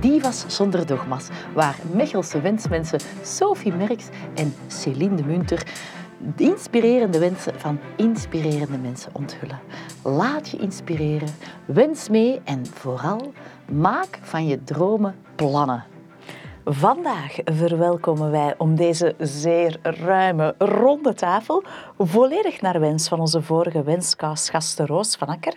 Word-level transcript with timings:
Divas 0.00 0.44
zonder 0.46 0.86
dogma's, 0.86 1.28
waar 1.54 1.76
Mechelse 1.92 2.40
wensmensen 2.40 3.00
Sophie 3.22 3.72
Merks 3.72 4.08
en 4.34 4.54
Céline 4.66 5.14
de 5.16 5.24
Munter 5.24 5.66
de 6.36 6.44
inspirerende 6.44 7.18
wensen 7.18 7.60
van 7.60 7.78
inspirerende 7.96 8.78
mensen 8.78 9.10
onthullen. 9.14 9.60
Laat 10.02 10.48
je 10.48 10.56
inspireren, 10.56 11.28
wens 11.64 12.08
mee 12.08 12.40
en 12.44 12.66
vooral 12.66 13.32
maak 13.72 14.18
van 14.22 14.46
je 14.46 14.64
dromen 14.64 15.14
plannen. 15.34 15.84
Vandaag 16.66 17.36
verwelkomen 17.44 18.30
wij 18.30 18.54
om 18.58 18.76
deze 18.76 19.14
zeer 19.18 19.78
ruime, 19.82 20.54
ronde 20.58 21.14
tafel, 21.14 21.62
volledig 21.98 22.60
naar 22.60 22.80
wens 22.80 23.08
van 23.08 23.20
onze 23.20 23.42
vorige 23.42 23.82
wenskastgaste 23.82 24.86
Roos 24.86 25.16
van 25.16 25.28
Akker, 25.28 25.54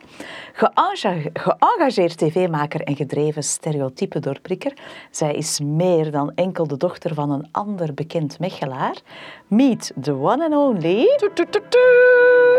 geëngageerd 0.53 2.17
tv-maker 2.17 2.81
en 2.81 2.95
gedreven 2.95 3.43
stereotype 3.43 4.19
doorprikker. 4.19 4.73
Zij 5.11 5.33
is 5.33 5.59
meer 5.59 6.11
dan 6.11 6.31
enkel 6.35 6.67
de 6.67 6.77
dochter 6.77 7.13
van 7.13 7.31
een 7.31 7.47
ander 7.51 7.93
bekend 7.93 8.39
Mechelaar. 8.39 8.95
Meet 9.47 9.93
the 10.01 10.13
one 10.13 10.43
and 10.43 10.53
only... 10.53 11.05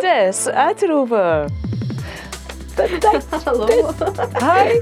Tess 0.00 0.46
Uitroeven. 0.46 1.46
Bedankt. 2.86 3.26
Hallo. 3.44 3.92
Hi. 4.38 4.80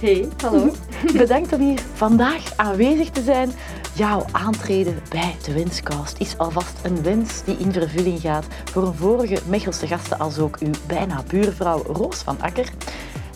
Hey, 0.00 0.28
hallo. 0.42 0.72
Bedankt 1.16 1.52
om 1.52 1.60
hier 1.60 1.80
vandaag 1.94 2.56
aanwezig 2.56 3.10
te 3.10 3.22
zijn. 3.22 3.52
Jouw 3.94 4.24
aantreden 4.32 5.02
bij 5.08 5.36
de 5.44 5.52
Wenscast 5.52 6.18
is 6.18 6.38
alvast 6.38 6.78
een 6.82 7.02
wens 7.02 7.44
die 7.44 7.56
in 7.56 7.72
vervulling 7.72 8.20
gaat 8.20 8.46
voor 8.64 8.86
een 8.86 8.94
vorige 8.94 9.38
Mechelse 9.46 9.86
gasten 9.86 10.18
als 10.18 10.38
ook 10.38 10.56
uw 10.58 10.72
bijna 10.86 11.22
buurvrouw 11.26 11.82
Roos 11.82 12.18
van 12.18 12.40
Akker. 12.40 12.68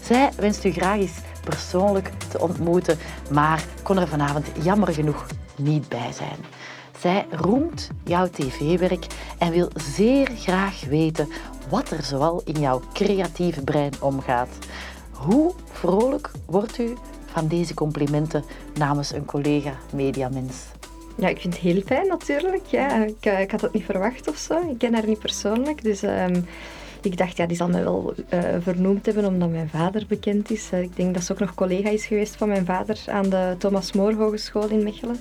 Zij 0.02 0.30
wenst 0.36 0.64
u 0.64 0.72
graag 0.72 0.98
eens 0.98 1.18
persoonlijk 1.44 2.10
te 2.28 2.40
ontmoeten, 2.40 2.98
maar 3.30 3.64
kon 3.82 3.98
er 3.98 4.08
vanavond 4.08 4.46
jammer 4.62 4.94
genoeg 4.94 5.26
niet 5.56 5.88
bij 5.88 6.12
zijn. 6.12 6.38
Zij 6.98 7.26
roemt 7.30 7.90
jouw 8.04 8.28
tv-werk 8.28 9.06
en 9.38 9.50
wil 9.50 9.68
zeer 9.74 10.30
graag 10.36 10.84
weten 10.84 11.28
wat 11.68 11.90
er 11.90 12.02
zoal 12.02 12.42
in 12.44 12.60
jouw 12.60 12.80
creatieve 12.92 13.64
brein 13.64 13.92
omgaat. 14.00 14.48
Hoe 15.12 15.52
vrolijk 15.72 16.30
wordt 16.46 16.78
u 16.78 16.94
van 17.26 17.48
deze 17.48 17.74
complimenten 17.74 18.44
namens 18.74 19.12
een 19.12 19.24
collega 19.24 19.72
mediamens? 19.92 20.56
Ja, 21.16 21.28
ik 21.28 21.40
vind 21.40 21.54
het 21.54 21.62
heel 21.62 21.80
fijn 21.80 22.06
natuurlijk. 22.06 22.66
Ja. 22.66 23.04
Ik, 23.04 23.24
eh, 23.24 23.50
had 23.50 23.60
het 23.60 23.72
niet 23.72 23.84
verwacht 23.84 24.28
of 24.28 24.36
zo. 24.36 24.70
Ik 24.70 24.78
ken 24.78 24.94
haar 24.94 25.06
niet 25.06 25.18
persoonlijk, 25.18 25.82
dus 25.82 26.02
ehm, 26.02 26.40
ik 27.04 27.16
dacht, 27.16 27.36
ja, 27.36 27.46
die 27.46 27.56
zal 27.56 27.68
mij 27.68 27.82
wel 27.82 28.14
eh, 28.28 28.40
vernoemd 28.60 29.06
hebben 29.06 29.24
omdat 29.24 29.50
mijn 29.50 29.68
vader 29.68 30.04
bekend 30.08 30.50
is. 30.50 30.68
Eh, 30.72 30.82
ik 30.82 30.96
denk 30.96 31.14
dat 31.14 31.22
ze 31.24 31.32
ook 31.32 31.38
nog 31.38 31.54
collega 31.54 31.88
is 31.88 32.06
geweest 32.06 32.36
van 32.36 32.48
mijn 32.48 32.64
vader 32.64 33.00
aan 33.06 33.28
de 33.28 33.54
Thomas 33.58 33.92
More 33.92 34.14
Hogeschool 34.14 34.68
in 34.68 34.82
Mechelen. 34.82 35.20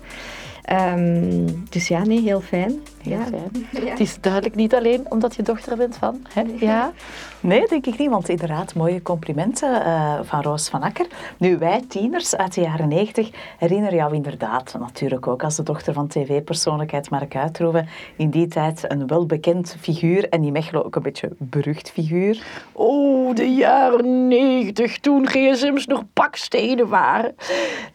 Ehm, 0.63 1.47
dus 1.69 1.87
ja, 1.87 2.03
nee, 2.03 2.21
heel 2.21 2.41
fijn. 2.41 2.81
Heel 3.03 3.17
ja. 3.17 3.25
fijn. 3.25 3.51
Ja. 3.83 3.89
Het 3.89 3.99
is 3.99 4.17
duidelijk 4.21 4.55
niet 4.55 4.75
alleen 4.75 5.05
omdat 5.09 5.35
je 5.35 5.41
dochter 5.41 5.77
bent 5.77 5.95
van. 5.95 6.25
Hè? 6.33 6.43
Ja. 6.59 6.91
Nee, 7.39 7.67
denk 7.67 7.85
ik 7.85 7.97
niet, 7.97 8.09
want 8.09 8.29
inderdaad, 8.29 8.75
mooie 8.75 9.01
complimenten 9.01 9.85
eh, 9.85 10.19
van 10.23 10.41
Roos 10.41 10.69
van 10.69 10.81
Akker. 10.81 11.07
Nu, 11.37 11.57
wij 11.57 11.83
tieners 11.87 12.35
uit 12.35 12.53
de 12.53 12.61
jaren 12.61 12.87
90 12.87 13.29
herinneren 13.57 13.95
jou 13.95 14.15
inderdaad 14.15 14.75
natuurlijk 14.79 15.27
ook 15.27 15.43
als 15.43 15.55
de 15.55 15.63
dochter 15.63 15.93
van 15.93 16.07
tv-persoonlijkheid 16.07 17.09
Mark 17.09 17.35
Uitroeven. 17.35 17.87
In 18.15 18.29
die 18.29 18.47
tijd 18.47 18.83
een 18.87 19.07
welbekend 19.07 19.75
figuur 19.79 20.29
en 20.29 20.43
in 20.43 20.51
Mechelen 20.51 20.85
ook 20.85 20.95
een 20.95 21.01
beetje 21.01 21.29
berucht 21.37 21.91
figuur. 21.91 22.43
Oh, 22.71 23.35
de 23.35 23.53
jaren 23.53 24.27
negentig, 24.27 24.99
toen 24.99 25.27
gsm's 25.27 25.85
nog 25.85 26.03
bakstenen 26.13 26.87
waren. 26.87 27.35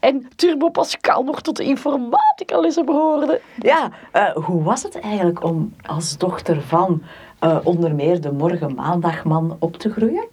En 0.01 0.29
Turbo 0.37 0.69
Pascal 0.69 1.23
nog 1.23 1.41
tot 1.41 1.57
de 1.57 1.65
informatica-lessen 1.65 2.85
behoorde. 2.85 3.41
Ja, 3.59 3.91
eh, 4.13 4.31
hoe 4.35 4.63
was 4.63 4.83
het 4.83 4.98
eigenlijk 5.01 5.45
om 5.45 5.73
als 5.83 6.19
dochter 6.19 6.63
van 6.63 7.03
eh, 7.39 7.59
onder 7.63 7.95
meer 7.95 8.21
de 8.21 8.33
morgen 8.33 8.75
maandagman 8.75 9.57
op 9.59 9.77
te 9.77 9.91
groeien? 9.91 10.29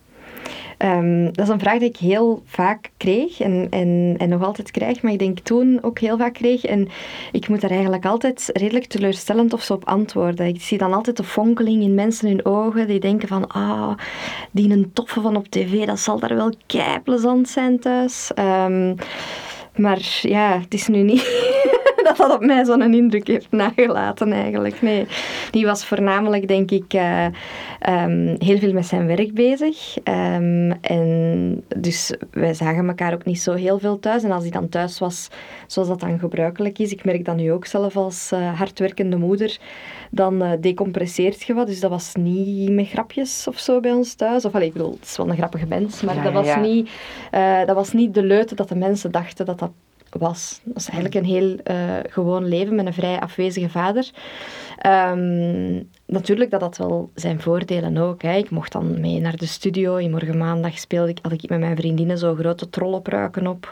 Ehm, 0.77 1.23
dat 1.23 1.45
is 1.45 1.47
een 1.47 1.59
vraag 1.59 1.79
die 1.79 1.89
ik 1.89 1.97
heel 1.97 2.41
vaak 2.45 2.91
kreeg 2.97 3.39
en, 3.39 3.67
en, 3.69 4.15
en 4.17 4.29
nog 4.29 4.43
altijd 4.43 4.71
krijg, 4.71 5.01
maar 5.01 5.11
ik 5.11 5.19
denk 5.19 5.39
toen 5.39 5.79
ook 5.81 5.99
heel 5.99 6.17
vaak 6.17 6.33
kreeg. 6.33 6.65
En 6.65 6.87
ik 7.31 7.47
moet 7.47 7.61
daar 7.61 7.69
eigenlijk 7.69 8.05
altijd 8.05 8.49
redelijk 8.53 8.85
teleurstellend 8.85 9.53
of 9.53 9.63
zo 9.63 9.73
op 9.73 9.85
antwoorden. 9.85 10.47
Ik 10.47 10.61
zie 10.61 10.77
dan 10.77 10.93
altijd 10.93 11.17
de 11.17 11.23
fonkeling 11.23 11.83
in 11.83 11.93
mensen 11.93 12.27
hun 12.27 12.45
ogen, 12.45 12.87
die 12.87 12.99
denken 12.99 13.27
van, 13.27 13.47
ah, 13.47 13.97
die 14.51 14.71
een 14.71 14.91
toffe 14.93 15.21
van 15.21 15.35
op 15.35 15.47
tv, 15.47 15.85
dat 15.85 15.99
zal 15.99 16.19
daar 16.19 16.35
wel 16.35 16.53
kei 16.65 16.99
plezant 16.99 17.49
zijn 17.49 17.79
thuis. 17.79 18.31
Ehm, 18.33 18.93
maar 19.75 20.19
ja, 20.21 20.59
het 20.59 20.73
is 20.73 20.87
nu 20.87 21.01
niet 21.01 21.53
dat 22.05 22.17
dat 22.17 22.33
op 22.33 22.45
mij 22.45 22.65
zo'n 22.65 22.93
indruk 22.93 23.27
heeft 23.27 23.51
nagelaten 23.51 24.31
eigenlijk. 24.31 24.81
Nee, 24.81 25.07
die 25.51 25.65
was 25.65 25.85
voornamelijk, 25.85 26.47
denk 26.47 26.71
ik, 26.71 26.93
eh, 26.93 27.25
ehm, 27.79 28.35
heel 28.37 28.57
veel 28.57 28.73
met 28.73 28.85
zijn 28.85 29.07
werk 29.07 29.33
bezig. 29.33 29.97
Ehm, 30.03 30.71
en 30.81 31.63
dus 31.77 32.13
wij 32.31 32.53
zagen 32.53 32.87
elkaar 32.87 33.13
ook 33.13 33.25
niet 33.25 33.41
zo 33.41 33.53
heel 33.53 33.79
veel 33.79 33.99
thuis. 33.99 34.23
En 34.23 34.31
als 34.31 34.43
hij 34.43 34.51
dan 34.51 34.69
thuis 34.69 34.99
was, 34.99 35.27
zoals 35.67 35.87
dat 35.87 35.99
dan 35.99 36.19
gebruikelijk 36.19 36.79
is, 36.79 36.91
ik 36.91 37.05
merk 37.05 37.25
dat 37.25 37.35
nu 37.35 37.51
ook 37.51 37.65
zelf 37.65 37.97
als 37.97 38.31
eh, 38.31 38.59
hardwerkende 38.59 39.17
moeder, 39.17 39.57
dan 40.15 40.41
eh, 40.41 40.51
decompresseert 40.59 41.43
je 41.43 41.53
wat. 41.53 41.67
Dus 41.67 41.79
dat 41.79 41.89
was 41.89 42.13
niet 42.15 42.71
met 42.71 42.87
grapjes 42.87 43.47
of 43.47 43.59
zo 43.59 43.79
bij 43.79 43.91
ons 43.91 44.13
thuis. 44.13 44.45
Of 44.45 44.55
allee, 44.55 44.67
ik 44.67 44.73
bedoel, 44.73 44.91
het 44.91 45.05
is 45.05 45.17
wel 45.17 45.29
een 45.29 45.37
grappige 45.37 45.65
mens, 45.65 46.01
maar 46.01 46.15
Ja, 46.15 46.23
dat, 46.23 46.33
was 46.33 46.45
ja. 46.45 46.59
Niet, 46.59 46.89
eh, 47.31 47.65
dat 47.65 47.75
was 47.75 47.93
niet 47.93 48.13
de 48.13 48.23
leute 48.23 48.55
dat 48.55 48.69
de 48.69 48.75
mensen 48.75 49.11
dachten 49.11 49.45
dat 49.45 49.59
dat 49.59 49.71
was. 50.09 50.61
Dat 50.63 50.75
is 50.75 50.89
eigenlijk 50.89 51.15
een 51.15 51.31
heel 51.31 51.55
eh, 51.63 51.75
gewoon 52.09 52.47
leven 52.47 52.75
met 52.75 52.85
een 52.85 52.93
vrij 52.93 53.19
afwezige 53.19 53.69
vader. 53.69 54.09
Ehm, 54.77 55.83
natuurlijk 56.05 56.51
dat 56.51 56.61
had 56.61 56.77
wel 56.77 57.09
zijn 57.15 57.41
voordelen 57.41 57.97
ook. 57.97 58.21
Hè. 58.21 58.37
Ik 58.37 58.49
mocht 58.49 58.71
dan 58.71 58.99
mee 58.99 59.19
naar 59.19 59.37
de 59.37 59.45
studio. 59.45 59.95
In 59.95 60.11
morgen 60.11 60.37
maandag 60.37 60.79
speelde 60.79 61.09
ik, 61.09 61.19
had 61.21 61.31
ik 61.31 61.49
met 61.49 61.59
mijn 61.59 61.75
vriendinnen 61.75 62.17
zo 62.17 62.35
grote 62.35 62.69
trollenpruiken 62.69 63.47
op. 63.47 63.71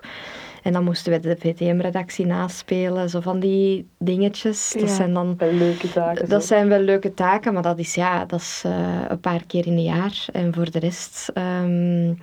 En 0.63 0.74
dan 0.74 0.84
moesten 0.84 1.12
we 1.12 1.19
de 1.19 1.35
VTM-redactie 1.40 2.25
naspelen. 2.25 3.09
Zo 3.09 3.19
van 3.19 3.40
die 3.40 3.88
dingetjes. 4.00 4.72
Dat 4.74 4.81
Ja, 4.90 4.96
zijn 4.96 5.13
dan 5.13 5.35
Wel 5.38 5.51
leuke 5.53 5.91
taken. 5.91 6.29
dat 6.29 6.41
zo. 6.41 6.47
zijn 6.47 6.68
wel 6.68 6.79
leuke 6.79 7.13
taken, 7.13 7.53
maar 7.53 7.63
dat 7.63 7.79
is, 7.79 7.96
ja, 7.96 8.25
dat 8.25 8.40
is 8.40 8.62
eh, 8.66 9.01
een 9.07 9.19
paar 9.19 9.44
keer 9.47 9.66
in 9.68 9.74
een 9.74 9.84
jaar. 9.84 10.25
En 10.31 10.53
voor 10.53 10.72
de 10.72 10.79
rest 10.79 11.31
ehm, 11.34 12.13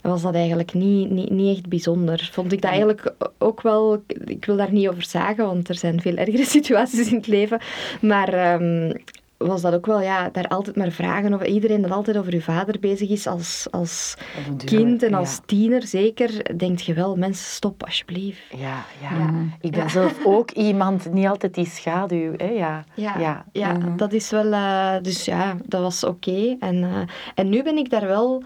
was 0.00 0.22
dat 0.22 0.34
eigenlijk 0.34 0.74
niet, 0.74 1.10
niet, 1.10 1.30
niet 1.30 1.56
echt 1.56 1.68
bijzonder. 1.68 2.28
Vond 2.32 2.52
ik 2.52 2.60
dat 2.62 2.70
eigenlijk 2.70 3.14
ook 3.38 3.62
wel... 3.62 4.02
Ik 4.24 4.44
wil 4.44 4.56
daar 4.56 4.72
niet 4.72 4.88
over 4.88 5.04
zagen, 5.04 5.44
want 5.46 5.68
er 5.68 5.74
zijn 5.74 6.00
veel 6.00 6.16
ergere 6.16 6.44
situaties 6.58 7.08
in 7.10 7.16
het 7.16 7.26
leven. 7.26 7.60
Maar 8.00 8.28
ehm, 8.32 8.92
was 9.38 9.62
dat 9.62 9.74
ook 9.74 9.86
wel, 9.86 10.00
ja, 10.00 10.28
daar 10.32 10.48
altijd 10.48 10.76
maar 10.76 10.90
vragen 10.90 11.34
over... 11.34 11.46
Iedereen 11.46 11.82
dat 11.82 11.90
altijd 11.90 12.16
over 12.16 12.32
uw 12.32 12.40
vader 12.40 12.78
bezig 12.80 13.08
is 13.10 13.26
als, 13.26 13.66
als 13.70 14.14
kind 14.64 15.02
en 15.02 15.14
als 15.14 15.34
ja. 15.34 15.42
tiener 15.46 15.82
zeker, 15.86 16.56
denkt 16.58 16.84
je 16.84 16.94
wel, 16.94 17.16
mensen, 17.16 17.44
stop 17.46 17.84
alsjeblieft. 17.84 18.40
Ja, 18.56 18.84
ja. 19.00 19.16
Ja. 19.18 19.30
Ik 19.60 19.70
ben 19.70 19.90
zelf 19.90 20.18
ook 20.36 20.50
iemand, 20.50 21.12
niet 21.12 21.26
altijd 21.26 21.54
die 21.54 21.66
schaduw. 21.66 22.32
Hè? 22.36 22.48
Ja. 22.48 22.84
Ja, 22.94 23.18
Ja. 23.18 23.44
ja, 23.52 23.72
dat 23.96 24.12
is 24.12 24.30
wel... 24.30 24.52
eh, 24.52 24.94
dus 25.02 25.24
ja, 25.24 25.56
dat 25.66 25.80
was 25.80 26.04
oké. 26.04 26.56
En, 26.60 26.82
eh, 26.84 27.00
en 27.34 27.48
nu 27.48 27.62
ben 27.62 27.76
ik 27.76 27.90
daar 27.90 28.06
wel... 28.06 28.42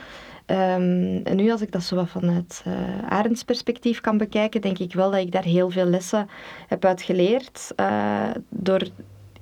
ehm, 0.47 1.21
en 1.25 1.37
nu 1.37 1.51
als 1.51 1.61
ik 1.63 1.73
dat 1.73 1.83
zo 1.83 1.95
wat 1.97 2.09
vanuit 2.09 2.63
eh 2.65 2.73
Arends 3.09 3.43
perspectief 3.45 4.01
kan 4.01 4.19
bekijken, 4.19 4.61
denk 4.61 4.79
ik 4.79 4.93
wel 4.95 5.11
dat 5.11 5.21
ik 5.21 5.33
daar 5.33 5.45
heel 5.45 5.71
veel 5.71 5.85
lessen 5.87 6.29
heb 6.69 6.85
uit 6.85 7.03
geleerd. 7.03 7.73
eh, 7.77 8.31
door 8.49 8.83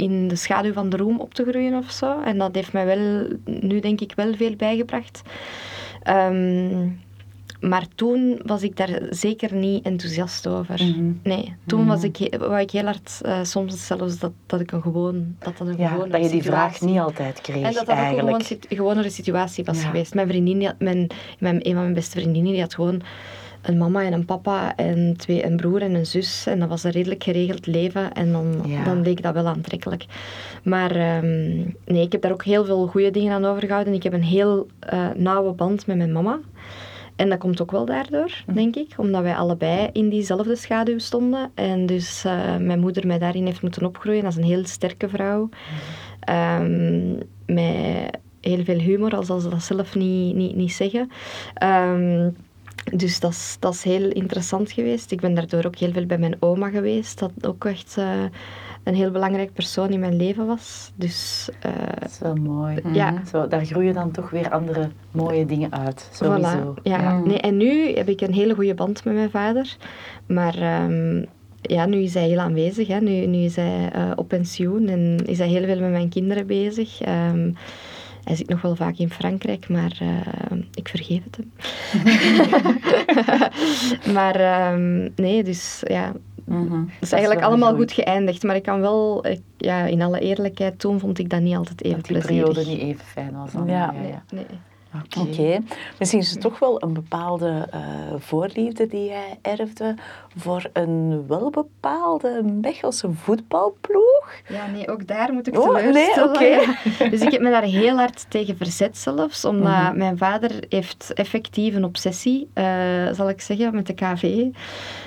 in 0.01 0.29
de 0.29 0.37
schaduw 0.37 0.73
van 0.73 0.89
de 0.89 0.97
roem 0.97 1.21
op 1.21 1.35
te 1.35 1.45
groeien 1.49 1.75
of 1.75 1.91
zo. 1.91 2.21
En 2.21 2.39
dat 2.39 2.55
heeft 2.55 2.73
mij 2.73 2.87
wel, 2.87 3.27
nu 3.45 3.81
denk 3.81 4.01
ik 4.01 4.13
wel 4.17 4.35
veel 4.35 4.55
bijgebracht. 4.57 5.23
Ehm, 6.03 6.89
maar 7.61 7.85
toen 7.95 8.41
was 8.45 8.63
ik 8.63 8.77
daar 8.77 9.01
zeker 9.11 9.55
niet 9.55 9.85
enthousiast 9.85 10.47
over. 10.47 10.75
Mhm. 10.85 11.13
Nee, 11.23 11.55
toen 11.67 11.87
was 11.87 12.03
ik, 12.03 12.17
he- 12.17 12.39
wou 12.39 12.61
ik 12.61 12.71
heel 12.71 12.85
hard, 12.85 13.21
eh, 13.23 13.43
soms 13.45 13.87
zelfs 13.87 14.19
dat, 14.19 14.33
dat 14.47 14.61
ik 14.61 14.73
een 14.73 14.83
gewoon, 14.83 15.35
dat 15.39 15.59
dat 15.59 15.69
een 15.69 15.77
Ja, 15.79 15.89
gewone 15.89 16.11
dat 16.11 16.25
je 16.25 16.29
die 16.31 16.43
vraag 16.43 16.81
niet 16.81 16.99
altijd 16.99 17.41
kreeg 17.41 17.57
En 17.57 17.63
dat 17.63 17.73
dat 17.75 17.83
ook 17.83 17.89
een 17.89 17.95
eigenlijk. 17.97 18.27
gewoon 18.27 18.45
sit- 18.45 18.67
gewonere 18.69 19.11
situatie 19.11 19.65
was 19.65 19.81
Ja. 19.81 19.87
geweest. 19.87 20.15
Mijn 20.15 20.29
vriendin, 20.29 20.65
had, 20.65 20.75
mijn, 20.79 21.07
mijn, 21.39 21.57
een 21.57 21.73
van 21.73 21.83
mijn 21.83 21.95
beste 21.95 22.21
vriendinnen, 22.21 22.53
die 22.53 22.61
had 22.61 22.75
gewoon 22.75 23.01
een 23.63 23.79
mama 23.79 24.03
en 24.03 24.13
een 24.13 24.25
papa 24.25 24.77
en 24.77 25.15
twee, 25.17 25.45
een 25.45 25.57
broer 25.57 25.83
en 25.83 25.95
een 25.95 26.07
zus. 26.07 26.47
En 26.47 26.59
dat 26.61 26.69
was 26.69 26.85
een 26.85 26.91
redelijk 26.91 27.23
geregeld 27.23 27.67
leven. 27.67 28.13
En 28.13 28.33
dan, 28.33 28.61
Ja. 28.67 28.85
dan 28.85 29.03
leek 29.03 29.23
dat 29.23 29.35
wel 29.35 29.47
aantrekkelijk. 29.47 30.05
Maar 30.63 30.91
ehm, 30.97 31.57
nee, 31.85 32.03
ik 32.03 32.13
heb 32.13 32.23
daar 32.23 32.33
ook 32.33 32.45
heel 32.45 32.65
veel 32.65 32.87
goede 32.87 33.11
dingen 33.11 33.33
aan 33.33 33.45
overgehouden. 33.45 33.95
Ik 33.95 34.03
heb 34.03 34.13
een 34.13 34.23
heel 34.23 34.67
eh, 34.79 35.09
nauwe 35.17 35.53
band 35.53 35.87
met 35.87 35.97
mijn 35.97 36.13
mama. 36.13 36.39
En 37.17 37.29
dat 37.29 37.39
komt 37.39 37.63
ook 37.63 37.71
wel 37.71 37.85
daardoor, 37.85 38.31
Hm. 38.47 38.53
denk 38.55 38.77
ik. 38.77 38.95
Omdat 38.97 39.23
wij 39.23 39.35
allebei 39.35 39.89
in 39.93 40.09
diezelfde 40.09 40.57
schaduw 40.57 40.99
stonden. 40.99 41.51
En 41.55 41.87
dus 41.87 42.25
eh, 42.25 42.57
mijn 42.57 42.81
moeder 42.81 43.07
mij 43.07 43.19
daarin 43.19 43.47
heeft 43.47 43.63
moeten 43.63 43.85
opgroeien 43.87 44.25
als 44.25 44.37
een 44.37 44.45
heel 44.45 44.67
sterke 44.67 45.09
vrouw. 45.09 45.49
Ehm, 46.21 47.13
met 47.47 48.19
heel 48.41 48.65
veel 48.65 48.79
humor, 48.79 49.17
al 49.17 49.23
zal 49.23 49.41
ze 49.41 49.49
dat 49.49 49.63
zelf 49.63 49.95
niet, 49.95 50.35
niet, 50.35 50.57
niet 50.57 50.73
zeggen. 50.73 51.11
Ehm, 51.55 52.31
Dus 52.85 53.21
dat 53.21 53.31
is, 53.31 53.57
dat 53.59 53.75
is 53.75 53.83
heel 53.83 54.09
interessant 54.09 54.73
geweest. 54.73 55.11
Ik 55.11 55.21
ben 55.21 55.35
daardoor 55.35 55.65
ook 55.65 55.77
heel 55.77 55.93
veel 55.93 56.07
bij 56.07 56.19
mijn 56.19 56.37
oma 56.39 56.69
geweest. 56.69 57.19
Dat 57.19 57.33
ook 57.43 57.65
echt 57.65 57.97
uh, 57.99 58.23
een 58.85 58.95
heel 58.95 59.11
belangrijk 59.11 59.53
persoon 59.53 59.91
in 59.91 60.01
mijn 60.01 60.17
leven 60.17 60.47
was. 60.47 60.93
Dus, 60.95 61.49
uh, 61.67 61.73
dat 62.01 62.11
is 62.11 62.19
wel 62.19 62.35
mooi. 62.35 62.81
Ja. 62.93 63.23
Zo, 63.31 63.49
daar 63.49 63.65
groeien 63.65 63.95
dan 63.95 64.11
toch 64.11 64.31
weer 64.31 64.51
andere 64.51 64.89
mooie 65.11 65.47
dingen 65.47 65.73
uit. 65.73 66.09
Sowieso. 66.13 66.75
Voilà. 66.79 66.83
Ja. 66.83 67.19
Nee, 67.19 67.39
en 67.39 67.57
nu 67.57 67.95
heb 67.95 68.09
ik 68.09 68.21
een 68.21 68.35
hele 68.35 68.55
goede 68.55 68.75
band 68.75 69.05
met 69.05 69.15
mijn 69.15 69.31
vader. 69.31 69.77
Maar 70.27 70.85
um, 70.85 71.27
ja, 71.61 71.87
nu 71.87 71.97
is 72.03 72.15
hij 72.15 72.29
heel 72.29 72.39
aanwezig. 72.39 72.89
Hè. 72.89 73.01
Nu, 73.01 73.27
nu 73.27 73.39
is 73.39 73.57
hij 73.57 73.91
uh, 73.97 74.11
op 74.17 74.29
pensioen 74.29 74.89
en 74.89 75.19
is 75.27 75.39
hij 75.39 75.49
heel 75.49 75.65
veel 75.65 75.81
met 75.81 75.91
mijn 75.91 76.09
kinderen 76.09 76.47
bezig. 76.47 77.01
Um, 77.09 77.55
hij 78.25 78.37
zit 78.37 78.49
nog 78.49 78.63
wel 78.63 78.77
vaak 78.77 78.97
in 78.97 79.11
Frankrijk, 79.11 79.69
maar 79.69 79.99
uh, 80.03 80.59
ik 80.75 80.89
vergeef 80.89 81.23
het 81.25 81.37
hem. 81.37 81.53
maar 84.15 84.73
um, 84.73 85.13
nee, 85.17 85.43
dus 85.45 85.83
ja, 85.87 86.13
mm 86.45 86.69
-hmm. 86.69 86.91
het 86.93 87.03
is 87.03 87.13
eigenlijk 87.13 87.45
allemaal 87.45 87.75
goed 87.75 87.93
geëindigd. 87.93 88.43
Maar 88.43 88.57
ik 88.57 88.63
kan 88.63 88.81
wel, 88.81 89.27
ik, 89.27 89.41
ja, 89.57 89.85
in 89.85 90.03
alle 90.03 90.21
eerlijkheid, 90.21 90.79
toen 90.79 91.01
vond 91.01 91.19
ik 91.19 91.31
dat 91.31 91.41
niet 91.41 91.57
altijd 91.57 91.85
even 91.85 91.97
dat 91.97 92.07
die 92.07 92.19
plezierig. 92.19 92.53
periode 92.53 92.71
niet 92.71 92.81
even 92.81 93.05
fijn 93.05 93.37
was. 93.37 93.53
Dan. 93.53 93.67
Ja. 93.67 93.91
Nee, 93.91 94.15
nee. 94.31 94.45
Oké. 94.95 95.29
Okay. 95.29 95.61
Misschien 95.99 96.21
is 96.21 96.31
het 96.31 96.41
toch 96.41 96.59
wel 96.59 96.83
een 96.83 96.93
bepaalde 96.93 97.69
uh, 97.75 97.81
voorliefde 98.19 98.87
die 98.87 99.05
jij 99.05 99.39
erfde 99.43 99.95
voor 100.37 100.71
een 100.73 101.27
welbepaalde 101.27 102.43
Mechelse 102.61 103.13
voetbalploeg. 103.13 104.33
Ja, 104.49 104.67
nee, 104.67 104.89
ook 104.89 105.07
daar 105.07 105.33
moet 105.33 105.47
ik 105.47 105.59
oh, 105.59 105.77
teleurstellen. 105.77 106.41
Nee, 106.41 106.61
okay. 106.61 106.77
ja. 106.99 107.09
Dus 107.09 107.21
ik 107.21 107.31
heb 107.31 107.41
me 107.41 107.51
daar 107.51 107.63
heel 107.63 107.97
hard 107.97 108.31
tegen 108.31 108.57
verzet 108.57 108.99
zelfs, 108.99 109.45
omdat 109.45 109.73
mm 109.73 109.87
-hmm. 109.87 109.99
mijn 109.99 110.19
vader 110.19 110.65
heeft 110.69 111.13
effectief 111.15 111.75
een 111.75 111.85
obsessie, 111.85 112.49
uh, 112.55 112.65
zal 113.13 113.29
ik 113.29 113.41
zeggen, 113.41 113.75
met 113.75 113.87
de 113.87 113.95
KV. 113.95 114.47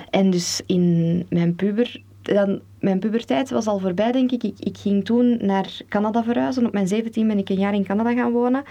En 0.10 0.30
dus 0.30 0.62
in 0.66 1.26
mijn 1.30 1.56
puber 1.56 2.02
dan, 2.24 2.60
mijn 2.80 3.00
puberteit 3.00 3.50
was 3.50 3.68
al 3.68 3.80
voorbij, 3.80 4.12
denk 4.12 4.32
ik. 4.32 4.44
ik. 4.44 4.56
Ik 4.60 4.78
ging 4.78 5.06
toen 5.06 5.38
naar 5.42 5.82
Canada 5.90 6.24
verhuizen. 6.24 6.66
Op 6.66 6.74
mijn 6.74 6.88
17 6.88 7.28
ben 7.28 7.38
ik 7.38 7.50
een 7.50 7.60
jaar 7.60 7.74
in 7.74 7.86
Canada 7.86 8.14
gaan 8.14 8.32
wonen. 8.32 8.64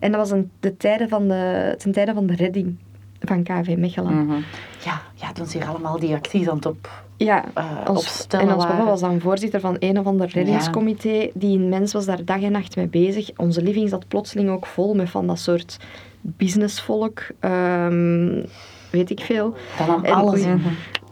En 0.00 0.10
dat 0.10 0.20
was 0.20 0.30
een, 0.30 0.50
de 0.60 0.76
tijden 0.76 1.08
van 1.08 1.28
de, 1.28 1.74
ten 1.78 1.92
tijde 1.92 2.14
van 2.14 2.26
de 2.26 2.34
redding 2.34 2.76
van 3.20 3.42
KV 3.42 3.74
Mechelen. 3.78 4.12
Mm 4.12 4.30
-hmm. 4.30 4.44
Ja, 4.84 5.02
ja, 5.14 5.32
toen 5.32 5.46
ze 5.46 5.58
hier 5.58 5.66
allemaal 5.66 5.98
die 5.98 6.14
acties 6.14 6.48
aan 6.48 6.56
het 6.56 6.66
op, 6.66 7.04
ja, 7.16 7.44
uh, 7.58 7.64
ons, 7.88 7.98
opstellen 7.98 8.48
En 8.48 8.54
ons 8.54 8.66
papa 8.66 8.84
was 8.84 9.00
dan 9.00 9.20
voorzitter 9.20 9.60
van 9.60 9.76
een 9.78 9.98
of 9.98 10.06
ander 10.06 10.28
reddingscomité. 10.28 11.08
Ja. 11.08 11.28
Die 11.34 11.58
mens 11.58 11.92
was 11.92 12.04
daar 12.04 12.24
dag 12.24 12.42
en 12.42 12.52
nacht 12.52 12.76
mee 12.76 12.88
bezig. 12.88 13.30
Onze 13.36 13.62
living 13.62 13.88
zat 13.88 14.08
plotseling 14.08 14.50
ook 14.50 14.66
vol 14.66 14.94
met 14.94 15.10
van 15.10 15.26
dat 15.26 15.38
soort 15.38 15.76
businessvolk. 16.20 17.26
Um, 17.40 18.44
weet 18.90 19.10
ik 19.10 19.20
veel. 19.20 19.54
Dat 19.78 19.86
nam 19.86 20.04
alles. 20.04 20.44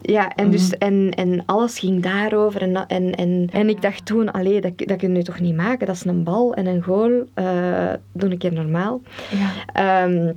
Ja, 0.07 0.29
en, 0.35 0.51
dus, 0.51 0.77
en, 0.77 1.11
en 1.11 1.43
alles 1.45 1.79
ging 1.79 2.03
daarover. 2.03 2.61
En, 2.61 2.87
en, 2.87 3.11
en, 3.11 3.49
en 3.51 3.69
ik 3.69 3.81
dacht 3.81 4.05
toen, 4.05 4.31
allee, 4.31 4.61
dat, 4.61 4.71
dat 4.77 4.97
kun 4.97 5.15
je 5.15 5.23
toch 5.23 5.39
niet 5.39 5.55
maken? 5.55 5.87
Dat 5.87 5.95
is 5.95 6.05
een 6.05 6.23
bal 6.23 6.53
en 6.53 6.65
een 6.65 6.83
goal. 6.83 7.11
Uh, 7.35 7.93
doe 8.11 8.31
een 8.31 8.37
keer 8.37 8.53
normaal. 8.53 9.01
Ja. 9.73 10.03
Um, 10.05 10.35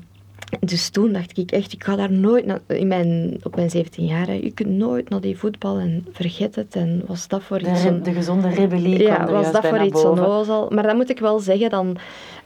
dus 0.61 0.89
toen 0.89 1.13
dacht 1.13 1.39
ik 1.39 1.51
echt, 1.51 1.73
ik 1.73 1.85
ga 1.85 1.97
daar 1.97 2.13
nooit 2.13 2.47
naar, 2.47 2.61
in 2.67 2.87
mijn, 2.87 3.39
op 3.43 3.57
mijn 3.57 3.71
17 3.71 4.05
jaar, 4.05 4.35
je 4.35 4.51
kunt 4.51 4.69
nooit 4.69 5.09
naar 5.09 5.21
die 5.21 5.39
voetbal 5.39 5.79
en 5.79 6.07
vergeet 6.13 6.55
het. 6.55 6.77
En 6.77 7.03
was 7.07 7.29
dat 7.29 7.43
voor 7.43 7.59
de, 7.59 7.71
iets... 7.71 7.83
De 7.83 8.13
gezonde 8.13 8.49
rebellie 8.49 9.03
Ja, 9.03 9.31
was 9.31 9.53
dat 9.53 9.67
voor 9.67 9.83
iets 9.83 10.05
onnozel. 10.05 10.71
Maar 10.71 10.83
dat 10.83 10.95
moet 10.95 11.11
ik 11.11 11.19
wel 11.19 11.39
zeggen, 11.39 11.71
dan, 11.71 11.97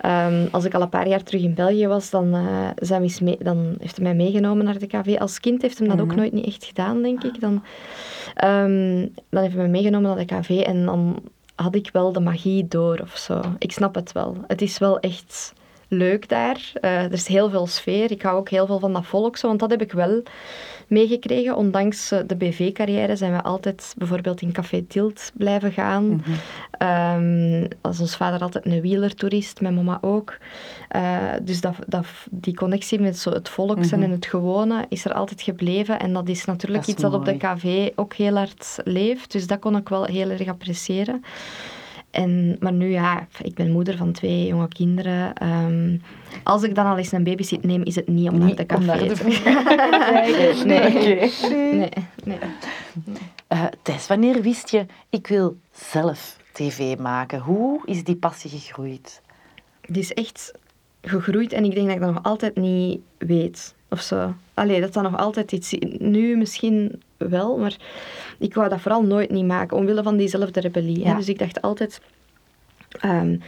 um, 0.07 0.49
als 0.51 0.65
ik 0.65 0.75
al 0.75 0.83
een 0.83 0.89
paar 0.89 1.09
jaar 1.09 1.23
terug 1.23 1.43
in 1.43 1.55
België 1.55 1.87
was, 1.87 2.11
dan, 2.11 2.35
uh, 2.35 2.69
zijn 2.77 3.03
we 3.03 3.19
mee, 3.21 3.37
dan 3.41 3.75
heeft 3.79 3.97
hij 3.97 4.05
mij 4.05 4.15
meegenomen 4.15 4.65
naar 4.65 4.79
de 4.79 4.87
KV. 4.87 5.17
Als 5.19 5.41
kind 5.41 5.63
heeft 5.63 5.79
hij 5.79 5.89
dat 5.89 5.97
Mhm. 5.97 6.11
ook 6.11 6.15
nooit 6.17 6.33
niet 6.33 6.47
echt 6.47 6.65
gedaan, 6.65 7.03
denk 7.03 7.23
ik. 7.25 7.41
Dan, 7.41 7.53
um, 8.45 9.13
dan 9.29 9.43
heeft 9.43 9.55
hij 9.55 9.63
mij 9.63 9.69
meegenomen 9.69 10.17
naar 10.17 10.27
de 10.27 10.35
KV 10.35 10.49
en 10.67 10.85
dan 10.85 11.23
had 11.55 11.75
ik 11.75 11.91
wel 11.93 12.13
de 12.13 12.21
magie 12.21 12.69
door 12.69 12.99
of 13.03 13.17
zo. 13.17 13.41
Ik 13.59 13.73
snap 13.73 13.95
het 13.95 14.13
wel. 14.13 14.37
Het 14.47 14.63
is 14.63 14.79
wel 14.79 15.01
echt 15.01 15.53
leuk 15.93 16.29
daar. 16.29 16.73
Uh, 16.81 17.05
er 17.05 17.13
is 17.13 17.27
heel 17.27 17.51
veel 17.51 17.67
sfeer. 17.67 18.11
Ik 18.11 18.23
hou 18.23 18.37
ook 18.37 18.49
heel 18.49 18.67
veel 18.67 18.79
van 18.79 18.93
dat 18.93 19.07
volk, 19.07 19.37
zo, 19.37 19.47
want 19.47 19.61
dat 19.61 19.71
heb 19.71 19.83
ik 19.83 19.93
wel 19.93 20.23
meegekregen. 20.87 21.57
Ondanks 21.57 22.13
uh, 22.13 22.19
de 22.27 22.37
BV-carrière 22.37 23.17
zijn 23.17 23.33
we 23.33 23.43
altijd 23.43 23.95
bijvoorbeeld 23.99 24.41
in 24.41 24.53
Café 24.53 24.83
Tilt 24.83 25.31
blijven 25.35 25.73
gaan. 25.73 26.05
Mm 26.05 26.23
-hmm. 26.23 27.65
um, 27.65 27.69
als 27.81 28.01
ons 28.01 28.17
vader 28.17 28.41
altijd 28.41 28.67
een 28.67 28.81
wielertoerist, 28.81 29.61
mijn 29.61 29.75
mama 29.75 29.99
ook. 30.01 30.39
Uh, 30.97 31.19
dus 31.43 31.61
dat, 31.61 31.75
dat, 31.87 32.07
die 32.31 32.55
connectie 32.55 33.01
met 33.01 33.19
zo 33.19 33.31
het 33.31 33.49
volk 33.49 33.77
mm 33.77 33.83
-hmm. 33.83 34.03
en 34.03 34.11
het 34.11 34.27
gewone 34.27 34.87
is 34.89 35.05
er 35.05 35.13
altijd 35.13 35.43
gebleven. 35.43 35.99
En 36.01 36.13
dat 36.13 36.29
is 36.29 36.45
natuurlijk 36.45 36.81
dat 36.81 36.89
is 36.89 36.95
iets 36.95 37.03
dat 37.03 37.15
op 37.15 37.25
mooi. 37.25 37.39
de 37.39 37.47
KV 37.47 37.91
ook 37.95 38.15
heel 38.15 38.37
hard 38.37 38.79
leeft. 38.85 39.33
Dus 39.33 39.47
dat 39.47 39.59
kon 39.59 39.77
ik 39.77 39.89
wel 39.89 40.05
heel 40.05 40.31
erg 40.31 40.49
appreciëren. 40.49 41.25
En, 42.13 42.57
maar 42.61 42.73
nu 42.73 42.91
ja, 42.91 43.27
ik 43.43 43.55
ben 43.55 43.71
moeder 43.71 43.97
van 43.97 44.13
twee 44.13 44.47
jonge 44.47 44.69
kinderen. 44.69 45.49
Um, 45.49 46.03
als 46.43 46.63
ik 46.63 46.75
dan 46.75 46.87
al 46.87 46.99
eens 46.99 47.13
een 47.13 47.25
babysit 47.25 47.65
neem, 47.65 47.83
is 47.83 47.95
het 47.95 48.09
niet 48.09 48.29
om 48.29 48.39
naar 48.39 48.55
de 48.55 48.67
café 48.67 49.07
te 49.07 49.17
gaan. 49.17 50.67
nee. 50.67 50.91
Okay. 51.15 51.31
nee. 51.51 51.89
nee. 52.25 52.39
Uh, 53.53 53.65
Thijs, 53.83 54.07
wanneer 54.07 54.43
wist 54.43 54.71
je, 54.71 54.87
ik 55.11 55.27
wil 55.27 55.57
zelf 55.71 56.37
tv 56.53 56.99
maken? 56.99 57.41
Hoe 57.41 57.81
is 57.85 58.05
die 58.05 58.17
passie 58.17 58.51
gegroeid? 58.51 59.21
Die 59.81 60.03
is 60.03 60.13
echt 60.13 60.53
gegroeid 61.03 61.53
en 61.53 61.65
ik 61.65 61.75
denk 61.75 61.87
dat 61.87 61.97
ik 61.97 62.03
dat 62.03 62.15
nog 62.15 62.23
altijd 62.23 62.57
niet 62.57 63.01
weet. 63.19 63.75
Of 63.93 64.01
zo. 64.01 64.35
Allee, 64.55 64.81
dat 64.81 64.93
dat 64.93 65.03
nog 65.03 65.17
altijd 65.17 65.53
iets... 65.53 65.75
Nu 65.99 66.37
misschien 66.37 67.03
wel, 67.17 67.59
maar 67.59 67.77
ik 68.39 68.55
wou 68.55 68.69
dat 68.69 68.81
vooral 68.81 69.03
nooit 69.03 69.31
niet 69.31 69.47
maken, 69.47 69.77
omwille 69.77 70.03
van 70.03 70.17
diezelfde 70.17 70.61
rebellie. 70.61 71.05
Ja. 71.05 71.15
Dus 71.15 71.29
ik 71.29 71.39
dacht 71.39 71.63
altijd... 71.63 72.01
Um, 73.05 73.41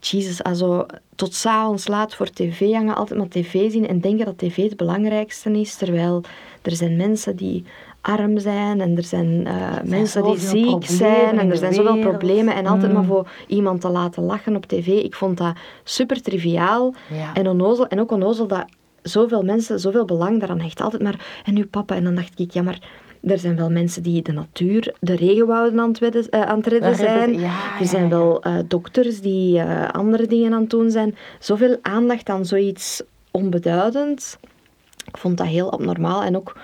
Jezus, 0.00 0.42
also, 0.42 0.86
tot 1.14 1.34
s'avonds 1.34 1.88
laat 1.88 2.14
voor 2.14 2.30
tv 2.30 2.72
hangen, 2.72 2.96
altijd 2.96 3.18
maar 3.18 3.28
tv 3.28 3.70
zien 3.70 3.88
en 3.88 4.00
denken 4.00 4.24
dat 4.24 4.38
tv 4.38 4.56
het 4.56 4.76
belangrijkste 4.76 5.50
is, 5.50 5.74
terwijl 5.74 6.22
er 6.62 6.76
zijn 6.76 6.96
mensen 6.96 7.36
die 7.36 7.64
arm 8.00 8.38
zijn 8.38 8.80
en 8.80 8.96
er 8.96 9.04
zijn, 9.04 9.46
uh, 9.46 9.76
er 9.76 9.86
mensen 9.86 10.22
die 10.22 10.38
ziek 10.38 10.84
zijn 10.84 11.38
en 11.38 11.50
er 11.50 11.56
zijn 11.56 11.74
zoveel 11.74 11.98
problemen 11.98 12.54
en 12.54 12.66
altijd 12.66 12.92
mm. 12.92 12.96
maar 12.96 13.06
voor 13.06 13.28
iemand 13.46 13.80
te 13.80 13.88
laten 13.88 14.22
lachen 14.22 14.56
op 14.56 14.66
tv. 14.66 14.86
Ik 14.86 15.14
vond 15.14 15.38
dat 15.38 15.56
super 15.84 16.22
triviaal 16.22 16.94
ja. 17.10 17.34
en 17.34 17.48
onnozel 17.48 17.86
en 17.86 18.00
ook 18.00 18.12
onnozel 18.12 18.46
dat 18.46 18.64
zoveel 19.08 19.42
mensen 19.42 19.80
zoveel 19.80 20.04
belang 20.04 20.40
daaraan 20.40 20.60
hechten. 20.60 20.84
Altijd 20.84 21.02
maar, 21.02 21.42
en 21.44 21.56
uw 21.56 21.68
papa. 21.68 21.94
En 21.94 22.04
dan 22.04 22.14
dacht 22.14 22.38
ik, 22.40 22.50
ja, 22.50 22.62
maar 22.62 22.78
er 23.22 23.38
zijn 23.38 23.56
wel 23.56 23.70
mensen 23.70 24.02
die 24.02 24.22
de 24.22 24.32
natuur, 24.32 24.94
de 25.00 25.16
regenwouden 25.16 25.80
aan 25.80 25.88
het, 25.88 25.98
wedden, 25.98 26.26
uh, 26.30 26.42
aan 26.42 26.56
het 26.56 26.66
redden 26.66 26.94
zijn. 26.94 27.38
Ja, 27.38 27.78
er 27.80 27.86
zijn 27.86 28.08
wel 28.08 28.46
uh, 28.46 28.58
dokters 28.68 29.20
die 29.20 29.58
uh, 29.58 29.88
andere 29.88 30.26
dingen 30.26 30.52
aan 30.52 30.60
het 30.60 30.70
doen 30.70 30.90
zijn. 30.90 31.16
Zoveel 31.38 31.78
aandacht 31.82 32.28
aan 32.28 32.44
zoiets 32.44 33.02
onbeduidend. 33.30 34.38
Ik 35.04 35.16
vond 35.16 35.36
dat 35.36 35.46
heel 35.46 35.72
abnormaal. 35.72 36.22
En 36.22 36.36
ook 36.36 36.56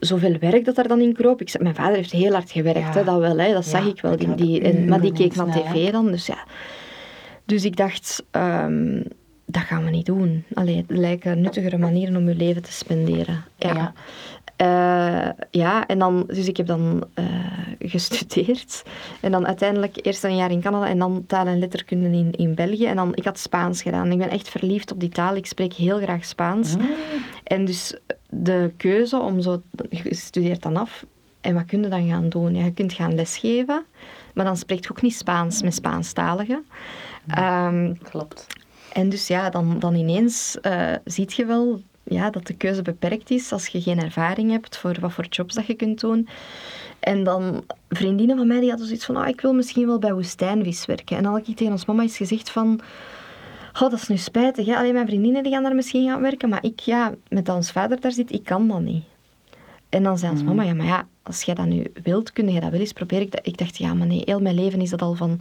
zoveel 0.00 0.36
werk 0.40 0.64
dat 0.64 0.78
er 0.78 0.88
dan 0.88 1.00
in 1.00 1.12
kroop. 1.14 1.40
Ik, 1.40 1.60
mijn 1.60 1.74
vader 1.74 1.96
heeft 1.96 2.12
heel 2.12 2.32
hard 2.32 2.50
gewerkt, 2.50 2.94
hè, 2.94 3.04
dat 3.04 3.18
wel. 3.18 3.38
Hè, 3.38 3.52
dat 3.52 3.66
zag 3.66 3.86
ik 3.86 4.00
wel. 4.00 4.16
Die, 4.16 4.34
die, 4.34 4.60
en, 4.60 4.88
maar 4.88 5.00
die 5.00 5.12
keek 5.12 5.36
naar 5.36 5.50
tv 5.50 5.90
dan. 5.90 6.10
Dus 6.10 6.26
ja. 6.26 6.44
Dus 7.44 7.64
ik 7.64 7.76
dacht... 7.76 8.24
Um, 8.30 9.02
dat 9.46 9.62
gaan 9.62 9.84
we 9.84 9.90
niet 9.90 10.06
doen. 10.06 10.44
Allee, 10.54 10.76
het 10.76 10.84
lijken 10.88 11.40
nuttigere 11.40 11.78
manieren 11.78 12.16
om 12.16 12.28
je 12.28 12.34
leven 12.34 12.62
te 12.62 12.72
spenderen. 12.72 13.44
Ja. 13.56 13.74
ja. 13.74 13.92
Uh, 14.62 15.32
ja, 15.50 15.86
en 15.86 15.98
dan, 15.98 16.24
dus 16.26 16.48
ik 16.48 16.56
heb 16.56 16.66
dan 16.66 17.04
uh, 17.14 17.26
gestudeerd. 17.78 18.82
En 19.20 19.32
dan 19.32 19.46
uiteindelijk 19.46 20.06
eerst 20.06 20.24
een 20.24 20.36
jaar 20.36 20.50
in 20.50 20.60
Canada 20.60 20.86
en 20.86 20.98
dan 20.98 21.24
taal 21.26 21.46
en 21.46 21.58
letterkunde 21.58 22.08
in, 22.08 22.32
in 22.32 22.54
België. 22.54 22.86
En 22.86 22.96
dan, 22.96 23.14
ik 23.14 23.24
had 23.24 23.38
Spaans 23.38 23.82
gedaan. 23.82 24.12
Ik 24.12 24.18
ben 24.18 24.30
echt 24.30 24.48
verliefd 24.48 24.92
op 24.92 25.00
die 25.00 25.08
taal. 25.08 25.36
Ik 25.36 25.46
spreek 25.46 25.72
heel 25.72 25.98
graag 25.98 26.24
Spaans. 26.24 26.76
Mm. 26.76 26.88
En 27.44 27.64
dus 27.64 27.98
de 28.28 28.72
keuze 28.76 29.18
om 29.18 29.40
zo, 29.40 29.62
je 29.90 30.14
studeert 30.14 30.62
dan 30.62 30.76
af. 30.76 31.04
En 31.40 31.54
wat 31.54 31.64
kun 31.64 31.82
je 31.82 31.88
dan 31.88 32.08
gaan 32.08 32.28
doen? 32.28 32.54
Ja, 32.54 32.64
je 32.64 32.72
kunt 32.72 32.92
gaan 32.92 33.14
lesgeven. 33.14 33.84
Maar 34.34 34.44
dan 34.44 34.56
spreekt 34.56 34.84
je 34.84 34.90
ook 34.90 35.02
niet 35.02 35.14
Spaans 35.14 35.62
met 35.62 35.74
Spaanstaligen. 35.74 36.64
Mm. 37.24 37.44
Um, 37.44 37.98
Klopt. 37.98 38.46
En 38.94 39.08
dus 39.08 39.26
ja, 39.26 39.50
dan, 39.50 39.78
dan 39.78 39.94
ineens 39.94 40.58
uh, 40.62 40.92
ziet 41.04 41.32
je 41.32 41.44
wel 41.44 41.80
ja, 42.04 42.30
dat 42.30 42.46
de 42.46 42.54
keuze 42.54 42.82
beperkt 42.82 43.30
is 43.30 43.52
als 43.52 43.66
je 43.66 43.80
geen 43.80 44.02
ervaring 44.02 44.50
hebt 44.50 44.76
voor 44.76 44.96
wat 45.00 45.12
voor 45.12 45.26
jobs 45.30 45.54
dat 45.54 45.66
je 45.66 45.74
kunt 45.74 46.00
doen. 46.00 46.28
En 47.00 47.24
dan 47.24 47.64
vriendinnen 47.88 48.36
van 48.36 48.46
mij 48.46 48.60
die 48.60 48.68
hadden 48.68 48.86
zoiets 48.86 49.04
van, 49.04 49.16
oh, 49.16 49.28
ik 49.28 49.40
wil 49.40 49.54
misschien 49.54 49.86
wel 49.86 49.98
bij 49.98 50.12
woestijnvis 50.12 50.86
werken. 50.86 51.16
En 51.16 51.22
dan 51.22 51.32
had 51.32 51.48
ik 51.48 51.56
tegen 51.56 51.72
ons 51.72 51.84
mama 51.84 52.02
eens 52.02 52.16
gezegd 52.16 52.50
van, 52.50 52.80
oh, 53.72 53.80
dat 53.80 53.92
is 53.92 54.08
nu 54.08 54.16
spijtig. 54.16 54.66
Hè? 54.66 54.76
Alleen 54.76 54.92
mijn 54.92 55.06
vriendinnen 55.06 55.42
die 55.42 55.52
gaan 55.52 55.62
daar 55.62 55.74
misschien 55.74 56.08
gaan 56.08 56.20
werken, 56.20 56.48
maar 56.48 56.64
ik, 56.64 56.80
ja, 56.80 57.14
met 57.28 57.48
ons 57.48 57.70
vader 57.70 58.00
daar 58.00 58.12
zit, 58.12 58.32
ik 58.32 58.44
kan 58.44 58.68
dat 58.68 58.80
niet. 58.80 59.04
En 59.88 60.02
dan 60.02 60.18
zei 60.18 60.30
ons 60.32 60.40
Mhm. 60.40 60.48
mama, 60.48 60.62
ja, 60.62 60.74
maar 60.74 60.86
ja, 60.86 61.06
als 61.22 61.42
jij 61.42 61.54
dat 61.54 61.66
nu 61.66 61.92
wilt, 62.02 62.32
kun 62.32 62.52
je 62.52 62.60
dat 62.60 62.70
wel 62.70 62.80
eens 62.80 62.92
proberen. 62.92 63.28
Ik 63.42 63.58
dacht, 63.58 63.76
ja, 63.76 63.94
maar 63.94 64.06
nee, 64.06 64.22
heel 64.24 64.40
mijn 64.40 64.54
leven 64.54 64.80
is 64.80 64.90
dat 64.90 65.02
al 65.02 65.14
van 65.14 65.38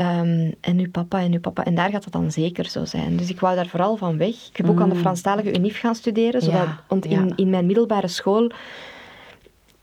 Ehm, 0.00 0.50
en 0.60 0.78
uw 0.78 0.90
papa 0.90 1.20
en 1.20 1.32
uw 1.32 1.40
papa. 1.40 1.64
En 1.64 1.74
daar 1.74 1.90
gaat 1.90 2.04
het 2.04 2.12
dan 2.12 2.32
zeker 2.32 2.68
zo 2.68 2.84
zijn. 2.84 3.16
Dus 3.16 3.30
ik 3.30 3.40
wou 3.40 3.54
daar 3.56 3.66
vooral 3.66 3.96
van 3.96 4.16
weg. 4.18 4.34
Ik 4.48 4.56
heb 4.56 4.68
ook 4.68 4.80
aan 4.80 4.88
de 4.88 4.94
Franstalige 4.96 5.54
UNIF 5.58 5.78
gaan 5.78 5.94
studeren. 5.94 6.42
Zodat, 6.42 6.58
Ja, 6.60 6.84
want 6.88 7.04
ja. 7.04 7.18
in, 7.20 7.32
in 7.36 7.50
mijn 7.50 7.66
middelbare 7.66 8.08
school 8.08 8.50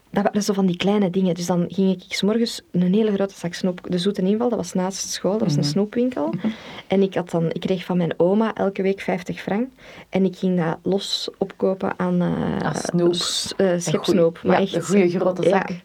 dat 0.09 0.23
waren 0.23 0.43
zo 0.43 0.53
van 0.53 0.65
die 0.65 0.77
kleine 0.77 1.09
dingen. 1.09 1.35
Dus 1.35 1.45
dan 1.45 1.65
ging 1.67 1.91
ik 1.91 2.03
's 2.07 2.21
morgens 2.21 2.61
een 2.71 2.93
hele 2.93 3.13
grote 3.13 3.33
zak 3.33 3.53
snoep. 3.53 3.79
De 3.83 3.97
Zoete 3.97 4.21
Inval, 4.21 4.49
dat 4.49 4.57
was 4.57 4.73
naast 4.73 5.09
school, 5.09 5.31
dat 5.31 5.41
was 5.41 5.49
Mhm. 5.51 5.59
een 5.59 5.65
snoepwinkel. 5.65 6.33
En 6.87 7.01
ik, 7.01 7.13
had 7.13 7.29
dan, 7.31 7.45
ik 7.51 7.59
kreeg 7.61 7.83
van 7.85 7.97
mijn 7.97 8.13
oma 8.19 8.53
elke 8.53 8.81
week 8.81 9.01
50 9.01 9.39
frank. 9.41 9.69
En 10.09 10.25
ik 10.25 10.35
ging 10.35 10.57
dat 10.65 10.77
los 10.83 11.29
opkopen 11.37 11.93
aan 11.99 12.21
uh, 12.21 12.61
Als 12.67 12.81
snoep. 12.81 13.13
schepsnoep. 13.77 14.39
Ja, 14.43 14.59
een 14.59 14.81
goede 14.81 15.09
grote 15.09 15.43
zak. 15.49 15.69
Ja. 15.69 15.75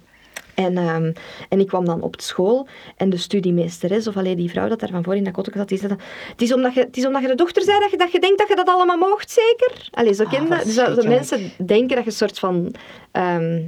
En, 0.64 0.76
ehm, 0.76 1.12
en 1.49 1.61
ik 1.61 1.66
kwam 1.66 1.85
dan 1.85 2.02
op 2.02 2.14
school 2.21 2.66
en 2.97 3.11
de 3.11 3.16
studiemeesteres, 3.16 4.07
of 4.07 4.16
alleen 4.16 4.37
die 4.37 4.50
vrouw 4.50 4.69
dat 4.69 4.81
daar 4.81 4.88
van 4.88 5.04
voor 5.04 5.16
in 5.16 5.25
dat 5.25 5.33
kotteke 5.33 5.59
zat, 5.59 5.69
die 5.69 5.78
zei 5.78 5.88
dan, 5.88 6.00
het 6.28 6.42
is, 6.42 6.52
omdat 6.52 6.75
je, 6.75 6.81
het 6.81 6.97
is 6.97 7.07
omdat 7.07 7.23
je 7.23 7.28
de 7.28 7.35
dochter 7.35 7.62
zei 7.62 7.78
dat 7.81 7.90
je, 7.90 7.97
dat 7.97 8.12
je 8.12 8.21
denkt 8.21 8.38
dat 8.38 8.49
je 8.49 8.57
dat 8.57 8.69
allemaal 8.69 8.97
moogt, 8.97 9.31
zeker? 9.31 9.88
Allee, 9.90 10.12
zo 10.12 10.25
Ah, 10.25 10.31
kende. 10.31 10.61
Dus 10.64 10.75
dat, 10.75 10.97
dat 10.97 11.07
mensen 11.07 11.52
denken 11.66 11.88
dat 11.97 12.04
je 12.04 12.11
een 12.11 12.16
soort 12.16 12.38
van... 12.38 12.75
ehm, 13.12 13.61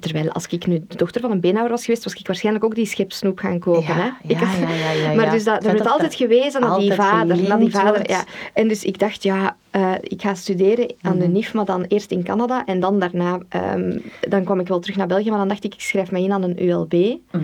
terwijl 0.00 0.30
als 0.32 0.46
ik 0.46 0.66
nu 0.66 0.84
de 0.88 0.96
dochter 0.96 1.20
van 1.20 1.30
een 1.30 1.40
beenhouwer 1.40 1.72
was 1.74 1.84
geweest, 1.84 2.04
was 2.04 2.14
ik 2.14 2.26
waarschijnlijk 2.26 2.64
ook 2.64 2.74
die 2.74 2.86
schepsnoep 2.86 3.38
gaan 3.38 3.58
kopen. 3.58 3.82
Ja, 3.82 3.94
hè? 3.94 4.02
ja, 4.02 4.14
Ik 4.22 4.40
ja, 4.40 4.48
ja, 4.74 4.90
ja, 4.90 5.14
maar 5.14 5.30
dus 5.30 5.44
dat, 5.44 5.64
er 5.64 5.70
wordt 5.70 5.86
altijd 5.86 6.10
dat 6.10 6.14
gewezen 6.14 6.60
naar 6.60 6.78
die 6.78 6.92
vader. 6.92 7.42
Naar 7.48 7.58
die 7.58 7.70
vader 7.70 7.92
wordt. 7.94 8.10
ja. 8.10 8.24
En 8.52 8.68
dus 8.68 8.84
ik 8.84 8.98
dacht, 8.98 9.22
ja, 9.22 9.56
eh, 9.70 9.92
ik 10.00 10.22
ga 10.22 10.34
studeren 10.34 10.94
aan 11.00 11.12
Mhm. 11.16 11.20
de 11.24 11.28
NIF, 11.28 11.54
maar 11.54 11.64
dan 11.64 11.82
eerst 11.84 12.10
in 12.10 12.22
Canada 12.22 12.64
en 12.64 12.80
dan 12.80 12.98
daarna, 12.98 13.38
ehm, 13.48 13.98
dan 14.28 14.44
kwam 14.44 14.60
ik 14.60 14.68
wel 14.68 14.78
terug 14.78 14.96
naar 14.96 15.06
België, 15.06 15.28
maar 15.28 15.38
dan 15.38 15.48
dacht 15.48 15.64
ik, 15.64 15.74
ik 15.74 15.80
schrijf 15.80 16.10
me 16.10 16.20
in 16.22 16.32
aan 16.32 16.42
een 16.42 16.62
ULB 16.64 16.92
Mhm. 16.92 17.42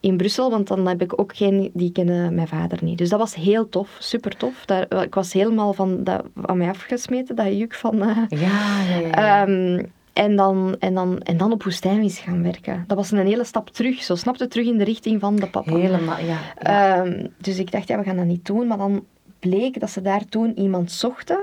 in 0.00 0.16
Brussel, 0.16 0.50
want 0.50 0.66
dan 0.68 0.86
heb 0.88 1.02
ik 1.02 1.20
ook 1.20 1.36
geen, 1.36 1.70
die 1.74 1.92
kennen 1.92 2.34
mijn 2.34 2.48
vader 2.48 2.78
niet. 2.82 2.98
Dus 2.98 3.08
dat 3.08 3.18
was 3.18 3.34
heel 3.34 3.68
tof, 3.68 3.96
super 3.98 4.36
tof. 4.36 4.64
Daar, 4.66 5.02
ik 5.02 5.14
was 5.14 5.32
helemaal 5.32 5.72
van, 5.72 6.04
dat, 6.04 6.22
van 6.34 6.56
mij 6.58 6.68
afgesmeten, 6.68 7.36
dat 7.36 7.46
juk 7.58 7.74
van... 7.74 8.02
eh, 8.02 8.16
Ja, 8.28 8.82
ja, 8.90 8.98
ja. 8.98 9.44
ja. 9.46 9.82
En, 10.12 10.36
dan, 10.36 10.76
en, 10.78 10.94
dan, 10.94 11.18
en 11.20 11.36
dan 11.36 11.52
op 11.52 11.62
woestijnvis 11.62 12.18
gaan 12.18 12.42
werken. 12.42 12.84
Dat 12.86 12.96
was 12.96 13.10
een 13.10 13.26
hele 13.26 13.44
stap 13.44 13.70
terug. 13.70 14.02
Zo 14.02 14.14
snapte 14.14 14.48
terug 14.48 14.66
in 14.66 14.78
de 14.78 14.84
richting 14.84 15.20
van 15.20 15.36
de 15.36 15.46
papa. 15.46 15.74
Helemaal, 15.74 16.18
ja. 16.18 16.38
ja. 16.60 17.02
Ehm, 17.04 17.26
dus 17.38 17.58
ik 17.58 17.70
dacht, 17.70 17.88
ja, 17.88 17.98
we 17.98 18.04
gaan 18.04 18.16
dat 18.16 18.24
niet 18.26 18.46
doen. 18.46 18.66
Maar 18.66 18.78
dan 18.78 19.04
bleek 19.38 19.80
dat 19.80 19.90
ze 19.90 20.00
daar 20.02 20.24
toen 20.24 20.58
iemand 20.58 20.92
zochten 20.92 21.38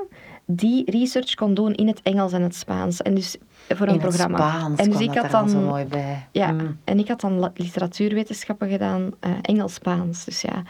die 0.46 0.92
research 0.92 1.34
kon 1.34 1.54
doen 1.54 1.74
in 1.74 1.88
het 1.88 2.02
Engels 2.04 2.34
en 2.34 2.42
het 2.42 2.56
Spaans. 2.56 3.02
En 3.02 3.16
dus 3.16 3.38
voor 3.68 3.88
een 3.88 3.94
In 3.94 4.00
het 4.00 4.08
programma. 4.10 4.38
Spaans 4.38 4.80
en 4.80 4.90
dus 4.90 5.00
ik 5.00 5.14
dat 5.14 5.18
had 5.18 5.32
dan 5.32 5.50
zo 5.50 5.60
mooi 5.60 5.86
bij. 5.86 6.28
ja, 6.32 6.52
Mm. 6.52 6.78
en 6.84 7.00
ik 7.00 7.08
had 7.08 7.22
dan 7.22 7.52
literatuurwetenschappen 7.56 8.70
gedaan, 8.70 9.12
eh, 9.20 9.32
Engels-Spaans. 9.42 10.26
Dus 10.26 10.42
ja. 10.42 10.64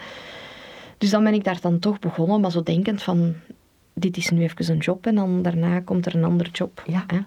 Dus 0.98 1.10
dan 1.10 1.24
ben 1.24 1.34
ik 1.34 1.44
daar 1.44 1.58
dan 1.62 1.80
toch 1.80 2.00
begonnen, 2.00 2.42
maar 2.42 2.52
zo 2.52 2.64
denkend 2.64 3.02
van, 3.04 3.34
dit 3.94 4.18
is 4.18 4.30
nu 4.30 4.42
even 4.42 4.72
een 4.74 4.78
job 4.78 5.06
en 5.06 5.16
dan 5.16 5.42
daarna 5.42 5.80
komt 5.80 6.06
er 6.06 6.16
een 6.16 6.24
andere 6.24 6.50
job. 6.50 6.84
Ja. 6.88 7.04
Hè? 7.08 7.20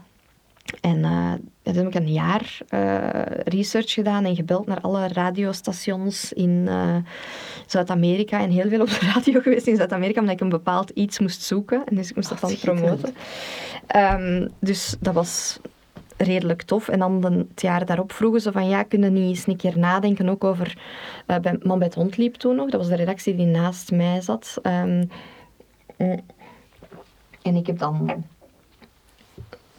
En 0.80 1.04
eh, 1.04 1.32
toen 1.62 1.74
heb 1.74 1.86
ik 1.86 1.94
een 1.94 2.12
jaar 2.12 2.58
eh, 2.68 3.20
research 3.44 3.92
gedaan 3.92 4.24
en 4.24 4.36
gebeld 4.36 4.66
naar 4.66 4.80
alle 4.80 5.08
radiostations 5.08 6.32
in 6.32 6.64
eh, 6.68 6.96
Zuid-Amerika. 7.66 8.40
En 8.40 8.50
heel 8.50 8.68
veel 8.68 8.80
op 8.80 8.88
de 8.88 9.10
radio 9.14 9.40
geweest 9.40 9.66
in 9.66 9.76
Zuid-Amerika, 9.76 10.20
omdat 10.20 10.34
ik 10.34 10.40
een 10.40 10.48
bepaald 10.48 10.90
iets 10.90 11.18
moest 11.18 11.42
zoeken. 11.42 11.84
En 11.86 11.96
dus 11.96 12.10
ik 12.10 12.16
moest 12.16 12.28
dat 12.28 12.42
Oh, 12.42 12.48
dan 12.48 12.50
schitterend. 12.50 12.80
promoten. 12.80 13.14
Ehm, 13.86 14.48
dus 14.60 14.96
dat 15.00 15.14
was 15.14 15.58
redelijk 16.16 16.62
tof. 16.62 16.88
En 16.88 16.98
dan 16.98 17.20
de, 17.20 17.46
het 17.48 17.62
jaar 17.62 17.86
daarop 17.86 18.12
vroegen 18.12 18.40
ze 18.40 18.52
van, 18.52 18.68
ja, 18.68 18.82
kunnen 18.82 19.12
niet 19.12 19.28
eens 19.28 19.46
een 19.46 19.56
keer 19.56 19.78
nadenken 19.78 20.28
ook 20.28 20.44
over... 20.44 20.78
eh 21.26 21.38
bij 21.38 21.58
Man 21.62 21.78
bij 21.78 21.86
het 21.86 21.96
Hond 21.96 22.16
liep 22.16 22.34
toen 22.34 22.56
nog. 22.56 22.70
Dat 22.70 22.80
was 22.80 22.88
de 22.88 22.96
redactie 22.96 23.34
die 23.34 23.46
naast 23.46 23.90
mij 23.90 24.20
zat. 24.20 24.58
Ehm, 24.62 25.04
mm. 25.98 26.20
en 27.42 27.54
ik 27.54 27.66
heb 27.66 27.78
dan 27.78 28.24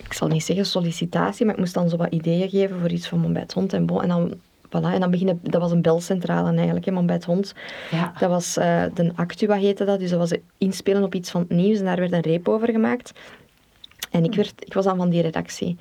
ik 0.06 0.14
zal 0.14 0.28
niet 0.28 0.44
zeggen 0.44 0.66
sollicitatie, 0.66 1.46
maar 1.46 1.54
ik 1.54 1.60
moest 1.60 1.74
dan 1.74 1.90
zo 1.90 1.98
wat 1.98 2.12
ideeën 2.12 2.50
geven 2.50 2.80
voor 2.80 2.90
iets 2.90 3.08
van 3.08 3.20
Man 3.20 3.34
bij 3.34 3.42
het 3.42 3.54
Hond 3.54 3.74
en 3.74 3.86
bon. 3.86 4.02
En 4.02 4.08
dan, 4.08 4.34
voilà, 4.68 4.94
en 4.94 5.00
dan 5.00 5.12
beginnen, 5.12 5.40
dat 5.42 5.62
was 5.62 5.72
een 5.72 5.82
belcentrale 5.82 6.56
eigenlijk, 6.56 6.86
hè, 6.86 6.92
Man 6.92 7.06
bij 7.06 7.16
het 7.16 7.26
Hond. 7.26 7.54
Ja. 7.92 8.14
Dat 8.20 8.30
was 8.30 8.58
eh, 8.58 8.84
de 8.94 9.12
Actua 9.16 9.56
heette 9.56 9.86
dat, 9.86 10.00
dus 10.00 10.10
dat 10.10 10.20
was 10.20 10.34
inspelen 10.58 11.04
op 11.04 11.16
iets 11.16 11.32
van 11.32 11.42
het 11.42 11.50
nieuws 11.50 11.80
en 11.80 11.86
daar 11.86 12.00
werd 12.00 12.12
een 12.12 12.22
reep 12.22 12.48
over 12.48 12.72
gemaakt. 12.72 13.14
En 14.14 14.24
ik, 14.24 14.36
werd, 14.36 14.54
ik 14.58 14.74
was 14.74 14.86
dan 14.86 14.98
van 14.98 15.10
die 15.10 15.22
redactie. 15.22 15.78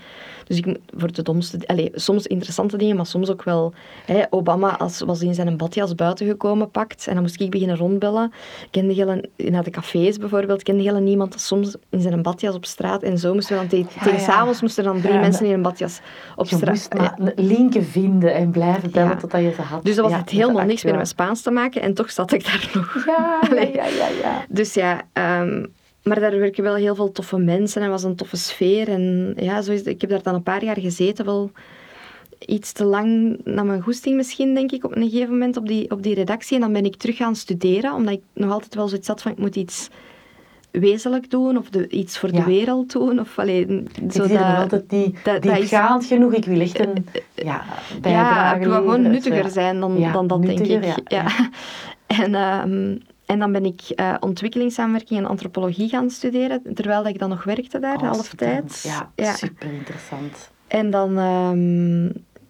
Dus 0.46 0.56
ik, 0.56 0.76
voor 0.96 1.12
de 1.12 1.22
domste... 1.22 1.58
Allez, 1.66 1.88
soms 1.92 2.26
interessante 2.26 2.76
dingen, 2.76 2.96
maar 2.96 3.06
soms 3.06 3.30
ook 3.30 3.42
wel... 3.42 3.72
Hè, 4.06 4.22
Obama 4.30 4.76
als, 4.78 5.00
was 5.00 5.20
in 5.20 5.34
zijn 5.34 5.56
badjas 5.56 5.94
buiten 5.94 6.26
gekomen, 6.26 6.70
pakt. 6.70 7.06
En 7.06 7.12
dan 7.12 7.22
moest 7.22 7.40
ik 7.40 7.50
beginnen 7.50 7.76
rondbellen. 7.76 8.32
Kende 8.70 8.94
hele, 8.94 9.28
naar 9.36 9.62
de 9.62 9.70
cafés 9.70 10.18
bijvoorbeeld, 10.18 10.62
kende 10.62 10.82
hele 10.82 11.00
niemand 11.00 11.40
soms 11.40 11.74
in 11.90 12.00
zijn 12.00 12.22
badjas 12.22 12.54
op 12.54 12.64
straat. 12.64 13.02
En 13.02 13.18
zo 13.18 13.34
moesten 13.34 13.54
we 13.54 13.60
dan 13.60 13.70
tegen, 13.70 13.90
Ja, 13.94 14.02
tegen 14.02 14.18
ja. 14.18 14.24
s'avonds 14.24 14.60
moesten 14.60 14.84
dan 14.84 15.00
drie 15.00 15.12
Ja, 15.14 15.20
mensen 15.20 15.46
in 15.46 15.52
een 15.52 15.62
badjas 15.62 16.00
op 16.36 16.48
Je 16.48 16.56
straat. 16.56 16.70
moest 16.74 16.94
maar 16.94 17.32
linken 17.36 17.84
vinden 17.84 18.34
en 18.34 18.50
blijven 18.50 18.90
bellen 18.90 19.18
totdat 19.18 19.40
je 19.40 19.52
ze 19.52 19.62
had. 19.62 19.84
Dus 19.84 19.96
dat 19.96 20.10
was 20.10 20.20
het 20.20 20.30
helemaal 20.30 20.64
niks 20.64 20.84
meer 20.84 20.96
met. 20.96 21.08
Spaans 21.08 21.42
te 21.42 21.50
maken. 21.50 21.82
En 21.82 21.94
toch 21.94 22.10
zat 22.10 22.32
ik 22.32 22.44
daar 22.44 22.70
nog. 22.74 23.04
Ja, 23.06 23.40
ja, 23.50 23.62
ja, 23.86 24.08
ja. 24.22 24.44
Dus 24.48 24.74
ja, 24.74 25.00
ehm, 25.12 25.64
maar 26.02 26.20
daar 26.20 26.38
werken 26.38 26.62
wel 26.62 26.74
heel 26.74 26.94
veel 26.94 27.12
toffe 27.12 27.38
mensen 27.38 27.82
en 27.82 27.90
was 27.90 28.02
een 28.02 28.16
toffe 28.16 28.36
sfeer. 28.36 28.88
En 28.88 29.34
ja, 29.36 29.62
zo 29.62 29.72
is 29.72 29.78
het. 29.78 29.88
ik 29.88 30.00
heb 30.00 30.10
daar 30.10 30.22
dan 30.22 30.34
een 30.34 30.42
paar 30.42 30.64
jaar 30.64 30.78
gezeten, 30.80 31.24
wel 31.24 31.50
iets 32.46 32.72
te 32.72 32.84
lang 32.84 33.38
naar 33.44 33.64
mijn 33.64 33.80
goesting 33.82 34.16
misschien, 34.16 34.54
denk 34.54 34.72
ik, 34.72 34.84
op 34.84 34.96
een 34.96 35.10
gegeven 35.10 35.30
moment 35.32 35.56
op 35.56 35.68
die, 35.68 35.90
op 35.90 36.02
die 36.02 36.14
redactie. 36.14 36.54
En 36.54 36.60
dan 36.62 36.72
ben 36.72 36.84
ik 36.84 36.96
terug 36.96 37.16
gaan 37.16 37.36
studeren, 37.36 37.94
omdat 37.94 38.14
ik 38.14 38.20
nog 38.32 38.50
altijd 38.52 38.74
wel 38.74 38.88
zoiets 38.88 39.08
had 39.08 39.22
van, 39.22 39.32
ik 39.32 39.38
moet 39.38 39.56
iets 39.56 39.88
wezenlijk 40.70 41.30
doen, 41.30 41.56
of 41.56 41.68
de, 41.70 41.88
iets 41.88 42.18
voor 42.18 42.32
Ja. 42.32 42.38
de 42.38 42.44
wereld 42.44 42.92
doen. 42.92 43.20
Of 43.20 43.38
alleen, 43.38 43.88
zo 44.10 44.18
nog 44.26 44.28
dat- 44.28 44.56
altijd 44.56 44.90
die, 44.90 45.14
dat- 45.24 45.42
dat 45.42 45.52
is- 45.52 45.58
diepgaand 45.58 46.04
genoeg. 46.06 46.32
Ik 46.34 46.44
wil 46.44 46.60
echt 46.60 46.78
een 46.78 47.06
ja, 47.34 47.64
bijdrage 48.00 48.34
ja, 48.34 48.54
ik 48.54 48.62
wil 48.64 48.74
gewoon 48.74 49.02
nuttiger 49.02 49.50
zijn 49.50 49.80
dan, 49.80 49.98
Ja, 49.98 50.12
dan 50.12 50.26
dat, 50.26 50.40
nuttiger, 50.40 50.80
denk 50.80 50.96
ik. 50.96 51.10
ja, 51.10 51.22
Ja. 51.26 51.50
En, 52.22 52.34
ehm, 52.34 52.96
en 53.32 53.38
dan 53.38 53.52
ben 53.52 53.64
ik 53.64 53.80
eh, 53.80 54.14
ontwikkelingssamenwerking 54.20 55.20
en 55.20 55.26
antropologie 55.26 55.88
gaan 55.88 56.10
studeren, 56.10 56.62
terwijl 56.74 57.02
dat 57.02 57.12
ik 57.12 57.18
dan 57.18 57.28
nog 57.28 57.44
werkte 57.44 57.78
daar, 57.78 57.94
Oh, 57.94 58.00
de 58.00 58.06
half 58.06 58.24
schitterend. 58.24 58.82
tijd. 58.82 59.10
Ja, 59.14 59.34
super 59.34 59.72
interessant. 59.72 60.50
En 60.66 60.90
dan, 60.90 61.18
ehm, 61.18 62.04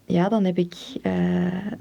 ja, 0.05 0.29
dan 0.29 0.43
heb 0.43 0.57
ik 0.57 0.73
eh, 1.01 1.13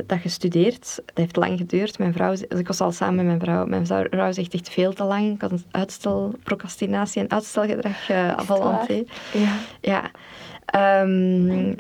dat 0.06 0.18
gestudeerd. 0.18 0.94
Dat 1.04 1.16
heeft 1.16 1.36
lang 1.36 1.58
geduurd. 1.58 1.98
Mijn 1.98 2.12
vrouw, 2.12 2.34
ik 2.48 2.66
was 2.66 2.80
al 2.80 2.92
samen 2.92 3.16
met 3.16 3.26
mijn 3.26 3.40
vrouw. 3.40 3.66
Mijn 3.66 3.86
vrouw 3.86 4.32
zegt 4.32 4.54
echt 4.54 4.68
veel 4.68 4.92
te 4.92 5.04
lang. 5.04 5.34
Ik 5.34 5.40
had 5.40 5.50
een 5.50 5.64
uitstel, 5.70 6.34
procrastinatie 6.42 7.22
en 7.22 7.30
uitstelgedrag 7.30 8.10
uh. 8.10 8.32
Ja. 9.32 9.56
Ja. 9.80 10.10
Ehm, 10.64 11.74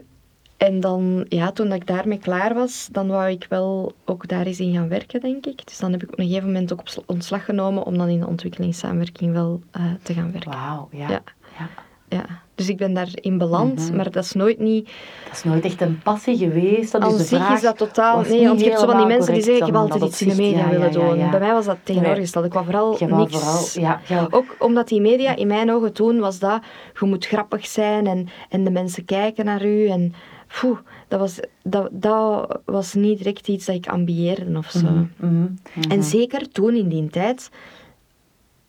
en 0.66 0.80
dan, 0.80 1.24
ja, 1.28 1.52
toen 1.52 1.72
ik 1.72 1.86
daarmee 1.86 2.18
klaar 2.18 2.54
was, 2.54 2.88
dan 2.92 3.08
wou 3.08 3.30
ik 3.30 3.46
wel 3.48 3.92
ook 4.04 4.28
daar 4.28 4.46
eens 4.46 4.60
in 4.60 4.72
gaan 4.74 4.88
werken, 4.88 5.20
denk 5.20 5.46
ik. 5.46 5.66
Dus 5.66 5.78
dan 5.78 5.92
heb 5.92 6.02
ik 6.02 6.12
op 6.12 6.18
een 6.18 6.26
gegeven 6.26 6.46
moment 6.46 6.72
ook 6.72 6.80
op 6.80 6.88
sl- 6.88 7.00
ontslag 7.06 7.44
genomen 7.44 7.84
om 7.84 7.98
dan 7.98 8.08
in 8.08 8.20
de 8.20 8.26
ontwikkelingssamenwerking 8.26 9.32
wel 9.32 9.60
eh, 9.70 9.82
te 10.02 10.12
gaan 10.14 10.32
werken. 10.32 10.50
Wauw, 10.50 10.88
ja. 10.92 11.08
Ja. 11.08 11.22
ja. 11.58 11.68
Ja. 12.08 12.24
Dus 12.54 12.68
ik 12.68 12.76
ben 12.76 12.94
daarin 12.94 13.38
beland, 13.38 13.86
Mhm. 13.88 13.96
maar 13.96 14.10
dat 14.10 14.24
is 14.24 14.32
nooit 14.32 14.58
niet... 14.58 14.84
Dat 15.24 15.32
is 15.36 15.44
nooit 15.44 15.64
echt 15.64 15.80
een 15.80 16.00
passie 16.02 16.36
geweest. 16.36 16.92
Dat 16.92 17.06
is 17.10 17.16
de 17.16 17.22
zich 17.24 17.38
vraag 17.38 17.54
is 17.56 17.62
dat 17.62 17.76
totaal... 17.78 18.20
Nee, 18.20 18.46
want 18.46 18.60
je 18.60 18.66
hebt 18.66 18.80
zo 18.80 18.86
van 18.86 18.96
die 18.96 19.06
mensen 19.06 19.32
die 19.34 19.42
zeggen, 19.42 19.60
ik 19.60 19.72
heb 19.72 19.76
altijd 19.80 20.00
dat 20.00 20.08
iets 20.08 20.22
in 20.22 20.28
de 20.28 20.34
media 20.34 20.58
Ja, 20.58 20.68
willen 20.68 20.92
ja, 20.92 20.98
doen. 20.98 21.18
ja. 21.18 21.30
Bij 21.30 21.40
mij 21.40 21.52
was 21.52 21.64
dat 21.64 21.76
tegenovergesteld. 21.82 22.44
Ik 22.44 22.52
wou 22.52 22.64
vooral 22.64 22.96
Je 22.98 23.06
niks... 23.06 23.36
vooral, 23.38 24.00
ja. 24.06 24.26
Ook 24.30 24.56
omdat 24.58 24.88
die 24.88 25.00
media 25.00 25.36
in 25.36 25.46
mijn 25.46 25.72
ogen 25.72 25.92
toen 25.92 26.18
was 26.20 26.38
dat, 26.38 26.62
je 27.00 27.06
moet 27.06 27.26
grappig 27.26 27.66
zijn 27.66 28.06
en, 28.06 28.28
en 28.48 28.64
de 28.64 28.70
mensen 28.70 29.04
kijken 29.04 29.44
naar 29.44 29.64
u. 29.64 29.86
En 29.88 30.14
poeh, 30.60 30.78
dat, 31.08 31.20
was, 31.20 31.40
dat, 31.62 31.88
dat 31.92 32.60
was 32.64 32.94
niet 32.94 33.18
direct 33.18 33.48
iets 33.48 33.66
dat 33.66 33.74
ik 33.76 33.86
ambieerde 33.88 34.58
of 34.58 34.70
zo. 34.70 34.90
Mhm, 34.90 35.06
mhm, 35.16 35.42
mhm. 35.74 35.90
En 35.90 36.02
zeker 36.02 36.48
toen 36.48 36.74
in 36.74 36.88
die 36.88 37.10
tijd 37.10 37.50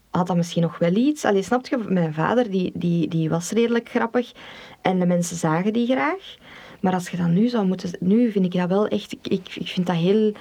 had 0.10 0.28
dat 0.28 0.36
misschien 0.36 0.62
nog 0.62 0.78
wel 0.78 0.96
iets. 0.96 1.26
Allee, 1.26 1.42
snap 1.44 1.68
je, 1.68 1.78
mijn 1.88 2.14
vader 2.14 2.52
die, 2.52 2.72
die, 2.76 3.08
die 3.08 3.30
was 3.30 3.52
redelijk 3.52 3.90
grappig 3.90 4.32
en 4.82 5.00
de 5.00 5.06
mensen 5.06 5.38
zagen 5.38 5.74
die 5.74 5.88
graag. 5.88 6.36
Maar 6.82 6.94
als 6.94 7.10
je 7.10 7.18
dat 7.18 7.28
nu 7.28 7.48
zou 7.48 7.66
moeten... 7.66 7.98
Nu 8.00 8.32
vind 8.32 8.46
ik 8.46 8.54
dat 8.54 8.70
wel 8.70 8.88
echt... 8.88 9.12
Ik, 9.12 9.28
ik, 9.28 9.56
ik 9.56 9.68
vind 9.68 9.88
dat 9.88 9.96
heel 9.96 10.34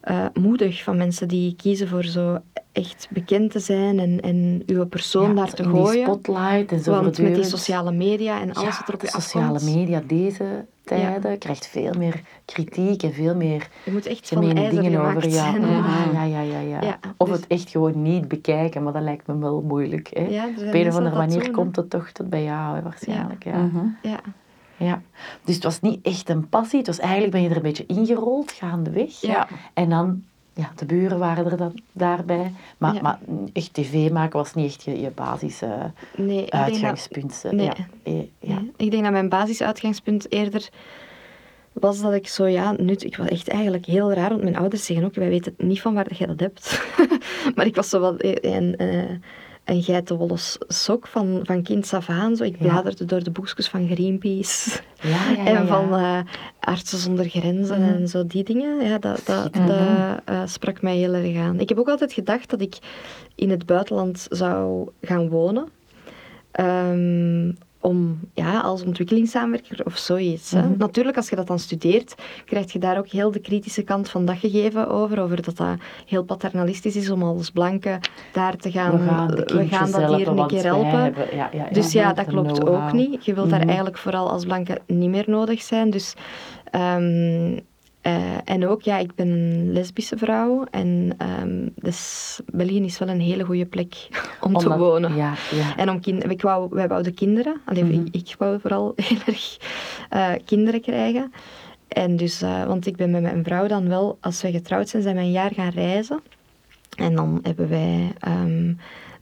eh, 0.00 0.26
moedig 0.40 0.82
van 0.82 0.96
mensen 0.96 1.28
die 1.28 1.56
kiezen 1.56 1.88
voor 1.88 2.04
zo 2.04 2.38
echt 2.72 3.08
bekend 3.10 3.50
te 3.50 3.58
zijn 3.58 3.98
en, 3.98 4.20
en 4.20 4.62
uw 4.66 4.86
persoon 4.86 5.28
Ja, 5.28 5.34
daar 5.34 5.54
te 5.54 5.64
gooien. 5.64 6.04
spotlight 6.06 6.72
en 6.72 6.80
zo 6.80 6.90
Want 6.90 7.18
met 7.18 7.34
die 7.34 7.44
sociale 7.44 7.92
media 7.92 8.40
en 8.40 8.52
alles 8.52 8.74
ja, 8.74 8.78
wat 8.78 8.88
er 8.88 8.94
op 8.94 9.00
je 9.00 9.08
sociale 9.08 9.54
afkomt. 9.54 9.74
media 9.74 10.02
deze 10.06 10.66
tijden 10.84 11.38
krijgt 11.38 11.66
veel 11.66 11.92
meer 11.98 12.20
kritiek 12.44 13.02
en 13.02 13.12
veel 13.12 13.34
meer 13.34 13.68
Je 13.84 13.92
moet 13.92 14.06
echt 14.06 14.28
gemene 14.28 14.70
dingen 14.70 15.00
over. 15.00 15.24
Ah, 15.24 15.32
ja, 16.12 16.22
ja, 16.22 16.40
ja, 16.40 16.60
ja. 16.60 16.80
Ja, 16.80 16.98
Of 17.16 17.28
dus- 17.28 17.36
het 17.36 17.46
echt 17.46 17.70
gewoon 17.70 18.02
niet 18.02 18.28
bekijken, 18.28 18.82
maar 18.82 18.92
dat 18.92 19.02
lijkt 19.02 19.26
me 19.26 19.38
wel 19.38 19.62
moeilijk. 19.62 20.08
Hè? 20.12 20.22
Op 20.66 20.74
een 20.74 20.88
of 20.88 20.96
andere 20.96 21.16
manier 21.16 21.50
komt 21.50 21.76
het 21.76 21.90
toch 21.90 22.10
tot 22.10 22.30
bij 22.30 22.42
jou, 22.42 22.82
waarschijnlijk. 22.82 23.44
Ja. 23.44 23.56
Mhm. 23.56 23.86
Ja. 24.02 24.20
Ja. 24.76 25.02
Dus 25.44 25.54
het 25.54 25.64
was 25.64 25.80
niet 25.80 26.06
echt 26.06 26.28
een 26.28 26.48
passie, 26.48 26.78
het 26.78 26.86
was 26.86 26.98
eigenlijk 26.98 27.32
ben 27.32 27.42
je 27.42 27.48
er 27.48 27.56
een 27.56 27.62
beetje 27.62 27.86
ingerold 27.86 28.52
gaandeweg. 28.52 29.20
Ja. 29.20 29.48
En 29.74 29.88
dan 29.88 30.22
ja, 30.54 30.72
de 30.76 30.84
buren 30.84 31.18
waren 31.18 31.44
er 31.50 31.56
dan 31.56 31.80
daarbij. 31.92 32.52
Maar, 32.78 32.94
Ja. 32.94 33.00
maar 33.00 33.18
echt 33.52 33.74
tv 33.74 34.10
maken 34.10 34.38
was 34.38 34.54
niet 34.54 34.66
echt 34.66 34.82
je, 34.82 35.00
je 35.00 35.10
basis 35.10 35.62
eh, 35.62 35.84
Nee, 36.16 36.40
dat- 36.40 36.50
uitgangspunt. 36.50 37.44
nee. 37.50 37.64
Ja, 37.66 37.74
eh, 38.02 38.14
ja. 38.38 38.54
Nee. 38.60 38.70
Ik 38.76 38.90
denk 38.90 39.02
dat 39.02 39.12
mijn 39.12 39.28
basisuitgangspunt 39.28 40.32
eerder 40.32 40.68
was 41.72 42.00
dat 42.00 42.12
ik 42.12 42.28
zo, 42.28 42.46
ja, 42.46 42.72
nut, 42.76 43.04
ik 43.04 43.16
was 43.16 43.28
echt 43.28 43.48
eigenlijk 43.48 43.86
heel 43.86 44.12
raar, 44.12 44.28
want 44.28 44.42
mijn 44.42 44.56
ouders 44.56 44.84
zeggen 44.84 45.06
ook, 45.06 45.14
wij 45.14 45.28
weten 45.28 45.54
niet 45.58 45.80
van 45.80 45.94
waar 45.94 46.14
jij 46.14 46.26
dat 46.26 46.40
hebt. 46.40 46.82
maar 47.54 47.66
ik 47.66 47.74
was 47.76 47.88
zo 47.88 48.00
wat 48.00 48.14
een, 48.18 48.82
een, 48.82 49.22
een 49.64 49.82
geitenwolle 49.82 50.36
sok 50.68 51.06
van, 51.06 51.40
van 51.42 51.62
kind 51.62 51.92
af 51.94 52.08
aan. 52.08 52.36
Zo. 52.36 52.44
Ik 52.44 52.56
Ja. 52.58 52.68
bladerde 52.68 53.04
door 53.04 53.22
de 53.22 53.30
boekjes 53.30 53.68
van 53.68 53.88
Greenpeace 53.88 54.80
Ja, 55.02 55.36
en 55.46 55.66
van 55.66 55.94
eh, 55.94 56.18
Artsen 56.60 56.98
zonder 56.98 57.28
Grenzen 57.28 57.80
Mhm. 57.80 57.92
en 57.92 58.08
zo 58.08 58.26
die 58.26 58.44
dingen. 58.44 58.84
Ja, 58.88 58.98
dat, 58.98 59.22
dat, 59.24 59.54
dat 59.54 59.70
eh, 60.24 60.42
sprak 60.44 60.82
mij 60.82 60.96
heel 60.96 61.12
erg 61.14 61.36
aan. 61.36 61.60
Ik 61.60 61.68
heb 61.68 61.78
ook 61.78 61.88
altijd 61.88 62.12
gedacht 62.12 62.50
dat 62.50 62.60
ik 62.60 62.78
in 63.34 63.50
het 63.50 63.66
buitenland 63.66 64.26
zou 64.30 64.88
gaan 65.00 65.28
wonen. 65.28 65.68
Ehm, 66.52 67.52
om, 67.82 68.20
ja, 68.34 68.60
als 68.60 68.82
ontwikkelingssamenwerker 68.84 69.84
of 69.86 69.96
zoiets. 69.96 70.50
hè. 70.50 70.62
Mhm. 70.62 70.78
Natuurlijk, 70.78 71.16
als 71.16 71.28
je 71.28 71.36
dat 71.36 71.46
dan 71.46 71.58
studeert, 71.58 72.14
krijg 72.44 72.72
je 72.72 72.78
daar 72.78 72.98
ook 72.98 73.08
heel 73.08 73.30
de 73.30 73.38
kritische 73.40 73.82
kant 73.82 74.08
van 74.10 74.24
dat 74.24 74.36
gegeven 74.36 74.88
over. 74.88 75.20
Over 75.20 75.42
dat 75.42 75.56
dat 75.56 75.76
heel 76.06 76.24
paternalistisch 76.24 76.96
is 76.96 77.10
om 77.10 77.22
als 77.22 77.50
blanke 77.50 77.98
daar 78.32 78.56
te 78.56 78.70
gaan. 78.70 78.90
we 78.98 79.04
gaan, 79.04 79.26
we 79.26 79.90
dat 80.00 80.14
hier 80.16 80.28
een 80.28 80.46
keer 80.46 80.62
helpen. 80.64 81.14
ja, 81.36 81.50
ja, 81.52 81.68
Dus 81.72 81.92
ja, 81.92 82.12
dat 82.12 82.26
klopt 82.26 82.66
ook 82.66 82.92
niet. 82.92 83.24
Je 83.24 83.34
wilt 83.34 83.50
daar 83.50 83.58
Mhm. 83.58 83.66
eigenlijk 83.68 83.98
vooral 83.98 84.30
als 84.30 84.44
blanke 84.44 84.80
niet 84.86 85.10
meer 85.10 85.24
nodig 85.26 85.62
zijn. 85.62 85.90
Dus, 85.90 86.14
ehm, 86.70 87.58
eh, 88.02 88.14
en 88.44 88.66
ook, 88.66 88.82
ja, 88.82 88.98
ik 88.98 89.14
ben 89.14 89.28
een 89.28 89.72
lesbische 89.72 90.16
vrouw. 90.18 90.64
En 90.70 91.14
ehm, 91.18 91.68
dus 91.74 92.40
België 92.52 92.84
is 92.84 92.98
wel 92.98 93.08
een 93.08 93.20
hele 93.20 93.44
goede 93.44 93.66
plek 93.66 94.08
om 94.40 94.56
te 94.56 94.76
wonen. 94.76 95.14
Ja, 95.16 95.34
ja. 95.50 95.76
En 95.76 95.90
om 95.90 96.00
kind, 96.00 96.30
ik 96.30 96.42
wou, 96.42 96.68
wij 96.70 96.88
wouden 96.88 97.14
kinderen. 97.14 97.60
Allee, 97.64 97.84
Mhm. 97.84 97.92
ik, 97.92 98.08
ik 98.14 98.34
wou 98.38 98.60
vooral 98.60 98.92
heel 99.08 99.18
erg 99.26 99.56
eh, 100.08 100.32
kinderen 100.44 100.80
krijgen. 100.80 101.32
En 101.88 102.16
dus, 102.16 102.42
eh, 102.42 102.64
want 102.64 102.86
ik 102.86 102.96
ben 102.96 103.10
met 103.10 103.22
mijn 103.22 103.44
vrouw 103.44 103.66
dan 103.66 103.88
wel, 103.88 104.18
als 104.20 104.42
we 104.42 104.50
getrouwd 104.50 104.88
zijn, 104.88 105.02
zijn 105.02 105.16
we 105.16 105.20
een 105.22 105.30
jaar 105.30 105.52
gaan 105.54 105.70
reizen. 105.70 106.20
En 106.96 107.14
dan 107.14 107.38
hebben 107.42 107.68
wij 107.68 108.12
ehm, 108.18 108.72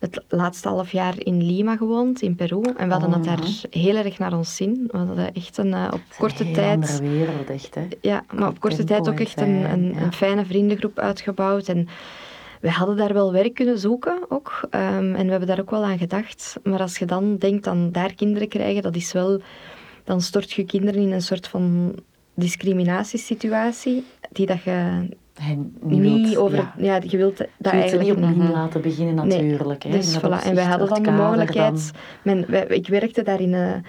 het 0.01 0.25
laatste 0.29 0.69
half 0.69 0.93
jaar 0.93 1.15
in 1.19 1.43
Lima 1.43 1.77
gewoond, 1.77 2.23
in 2.23 2.35
Peru. 2.35 2.63
En 2.77 2.87
we 2.87 2.93
hadden 2.93 3.13
het 3.13 3.25
daar 3.25 3.41
heel 3.71 3.97
erg 3.97 4.19
naar 4.19 4.37
ons 4.37 4.57
zin. 4.57 4.89
We 4.91 4.99
hadden 4.99 5.35
echt 5.35 5.59
een, 5.59 5.75
eh, 5.75 5.89
op 5.93 6.01
korte 6.19 6.45
een 6.45 6.53
tijd... 6.53 7.01
wereld, 7.01 7.51
echt. 7.51 7.75
Hè. 7.75 7.89
Ja, 8.01 8.25
maar 8.35 8.49
op 8.49 8.61
korte 8.61 8.85
tijd 8.85 9.09
ook 9.09 9.21
echt 9.21 9.41
een, 9.41 9.61
fijn, 9.61 9.73
een, 9.73 9.93
ja. 9.95 10.01
een 10.01 10.13
fijne 10.13 10.45
vriendengroep 10.45 10.99
uitgebouwd. 10.99 11.69
En 11.69 11.89
we 12.61 12.71
hadden 12.71 12.97
daar 12.97 13.13
wel 13.13 13.33
werk 13.33 13.55
kunnen 13.55 13.79
zoeken 13.79 14.19
ook. 14.29 14.61
Ehm, 14.71 15.15
en 15.15 15.25
we 15.25 15.31
hebben 15.31 15.49
daar 15.49 15.61
ook 15.61 15.71
wel 15.71 15.85
aan 15.85 15.99
gedacht. 15.99 16.57
Maar 16.63 16.81
als 16.81 16.99
je 16.99 17.07
dan 17.07 17.37
denkt 17.37 17.67
aan 17.67 17.93
daar 17.93 18.15
kinderen 18.15 18.49
krijgen, 18.49 18.83
dat 18.83 18.97
is 18.97 19.13
wel... 19.13 19.41
Dan 20.05 20.21
stort 20.21 20.53
je 20.53 20.65
kinderen 20.65 21.03
in 21.03 21.13
een 21.13 21.23
soort 21.23 21.49
van 21.49 21.95
discriminatiesituatie 22.35 24.05
die 24.33 24.47
dat 24.47 24.63
je 24.63 25.09
Hij 25.35 25.59
niet, 25.81 26.01
wilt- 26.01 26.37
over... 26.37 26.57
ja. 26.57 26.75
Ja, 26.77 27.01
je 27.07 27.17
wilt 27.17 27.37
dat 27.37 27.47
Je 27.59 27.71
wilt 27.71 27.73
ze 27.73 27.97
eigenlijk 27.99 28.17
niet 28.19 28.27
opnieuw 28.31 28.53
laten 28.53 28.81
beginnen 28.81 29.15
Nee. 29.29 29.43
natuurlijk. 29.43 29.83
hè. 29.83 29.91
Dus 29.91 30.19
voilà. 30.19 30.45
En 30.45 30.55
wij 30.55 30.65
hadden 30.65 30.89
dan 30.89 31.03
de 31.03 31.11
mogelijkheid... 31.11 31.91
Mijn, 32.23 32.45
wij- 32.49 32.67
ik 32.67 32.89
werkte 32.89 33.23
daar 33.23 33.41
in... 33.41 33.53
een- 33.53 33.85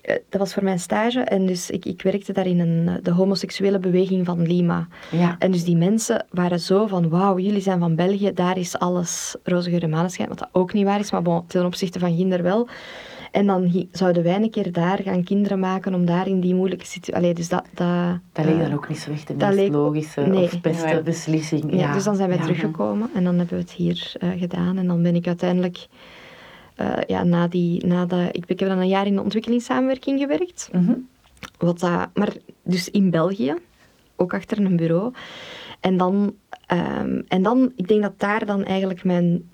eh, 0.00 0.14
dat 0.28 0.40
was 0.40 0.54
voor 0.54 0.64
mijn 0.64 0.78
stage 0.78 1.20
en 1.20 1.46
dus 1.46 1.70
ik, 1.70 1.84
ik 1.84 2.02
werkte 2.02 2.32
daar 2.32 2.46
in 2.46 2.60
een, 2.60 2.88
eh, 2.88 2.94
de 3.02 3.10
homoseksuele 3.12 3.78
beweging 3.78 4.26
van 4.26 4.42
Lima. 4.46 4.88
Ja. 5.10 5.36
En 5.38 5.50
dus 5.50 5.64
die 5.64 5.76
mensen 5.76 6.26
waren 6.30 6.60
zo 6.60 6.86
van, 6.86 7.08
wauw, 7.08 7.38
jullie 7.38 7.60
zijn 7.60 7.78
van 7.78 7.94
België, 7.94 8.32
daar 8.34 8.58
is 8.58 8.78
alles 8.78 9.36
roze 9.42 9.70
geur 9.70 9.82
en 9.82 9.90
maneschijn, 9.90 10.28
wat 10.28 10.38
dat 10.38 10.48
ook 10.52 10.72
niet 10.72 10.84
waar 10.84 10.98
is, 10.98 11.10
maar 11.10 11.22
bon, 11.22 11.46
ten 11.46 11.64
opzichte 11.64 11.98
van 11.98 12.16
Ginder 12.16 12.42
wel. 12.42 12.68
En 13.30 13.46
dan 13.46 13.86
zouden 13.92 14.22
wij 14.22 14.36
een 14.36 14.50
keer 14.50 14.72
daar 14.72 14.98
gaan 15.02 15.24
kinderen 15.24 15.58
maken 15.58 15.94
om 15.94 16.04
daar 16.04 16.26
in 16.28 16.40
die 16.40 16.54
moeilijke 16.54 16.86
situatie... 16.86 17.14
Allee, 17.16 17.34
dus 17.34 17.48
dat... 17.48 17.64
Dat, 17.74 18.18
Dat 18.32 18.44
leek 18.44 18.54
eh, 18.54 18.60
dan 18.60 18.72
ook 18.72 18.88
niet 18.88 18.98
zo 18.98 19.10
echt 19.10 19.26
de 19.26 19.36
dat 19.36 19.48
meest 19.48 19.60
leek- 19.60 19.72
logische 19.72 20.20
nee. 20.20 20.42
of 20.42 20.60
beste 20.60 21.00
beslissing. 21.04 21.74
ja, 21.80 21.92
dus 21.92 22.04
dan 22.04 22.16
zijn 22.16 22.28
wij 22.28 22.38
Ja. 22.38 22.42
teruggekomen 22.44 23.10
en 23.14 23.24
dan 23.24 23.36
hebben 23.38 23.54
we 23.54 23.60
het 23.62 23.72
hier 23.72 24.12
eh, 24.18 24.28
gedaan. 24.36 24.78
En 24.78 24.86
dan 24.86 25.02
ben 25.02 25.14
ik 25.14 25.26
uiteindelijk... 25.26 25.86
eh, 26.74 26.92
ja, 27.06 27.22
na 27.24 27.48
die, 27.48 27.86
na 27.86 28.06
de, 28.06 28.28
ik, 28.32 28.44
ik 28.46 28.60
heb 28.60 28.68
dan 28.68 28.78
een 28.78 28.88
jaar 28.88 29.06
in 29.06 29.14
de 29.14 29.22
ontwikkelingssamenwerking 29.22 30.20
gewerkt. 30.20 30.68
Mhm. 30.72 30.92
Wat 31.58 31.80
dat, 31.80 32.08
maar 32.14 32.32
dus 32.64 32.90
in 32.90 33.10
België, 33.10 33.54
ook 34.16 34.34
achter 34.34 34.58
een 34.58 34.76
bureau. 34.76 35.12
En 35.80 35.96
dan, 35.96 36.34
ehm, 36.66 37.20
en 37.28 37.42
dan, 37.42 37.72
ik 37.76 37.88
denk 37.88 38.02
dat 38.02 38.12
daar 38.16 38.46
dan 38.46 38.64
eigenlijk 38.64 39.04
mijn 39.04 39.50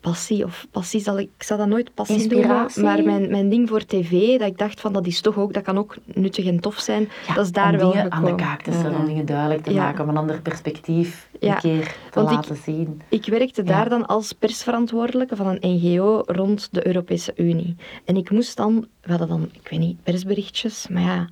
passie, 0.00 0.44
of 0.44 0.66
passie 0.70 1.00
zal 1.00 1.18
ik, 1.18 1.28
ik 1.36 1.42
zal 1.42 1.56
dat 1.58 1.66
nooit 1.68 1.94
passie 1.94 2.16
Inspiratie? 2.16 2.82
noemen, 2.82 3.04
maar 3.04 3.12
mijn, 3.20 3.30
mijn 3.30 3.48
ding 3.48 3.68
voor 3.68 3.84
tv, 3.84 4.38
dat 4.38 4.48
ik 4.48 4.58
dacht 4.58 4.80
van 4.80 4.92
dat 4.92 5.06
is 5.06 5.20
toch 5.20 5.38
ook, 5.38 5.52
dat 5.52 5.62
kan 5.62 5.78
ook 5.78 5.96
nuttig 6.04 6.46
en 6.46 6.60
tof 6.60 6.78
zijn, 6.78 7.08
Ja, 7.26 7.34
dat 7.34 7.44
is 7.44 7.52
daar 7.52 7.72
om 7.72 7.78
wel 7.78 7.90
dingen 7.92 8.12
aan 8.12 8.24
de 8.24 8.34
kaak 8.34 8.62
te 8.62 8.72
stellen, 8.72 8.98
om 8.98 9.06
dingen 9.06 9.26
duidelijk 9.26 9.62
te 9.62 9.72
Ja. 9.72 9.82
maken, 9.84 10.02
om 10.04 10.08
een 10.10 10.16
ander 10.16 10.40
perspectief 10.42 11.28
Ja, 11.40 11.54
een 11.54 11.60
keer 11.60 11.84
te 11.84 11.94
want 12.20 12.28
ik- 12.30 12.34
laten 12.36 12.56
zien. 12.56 13.02
Ik 13.08 13.26
werkte 13.26 13.62
daar 13.62 13.88
dan 13.88 14.06
als 14.06 14.32
persverantwoordelijke 14.32 15.36
van 15.36 15.46
een 15.46 15.58
NGO 15.60 16.22
rond 16.26 16.68
de 16.70 16.86
Europese 16.86 17.32
Unie. 17.36 17.76
En 18.04 18.16
ik 18.16 18.30
moest 18.30 18.56
dan, 18.56 18.86
we 19.00 19.10
hadden 19.10 19.28
dan, 19.28 19.48
ik 19.52 19.68
weet 19.70 19.80
niet, 19.80 20.02
persberichtjes, 20.02 20.86
maar 20.88 21.02
ja, 21.02 21.28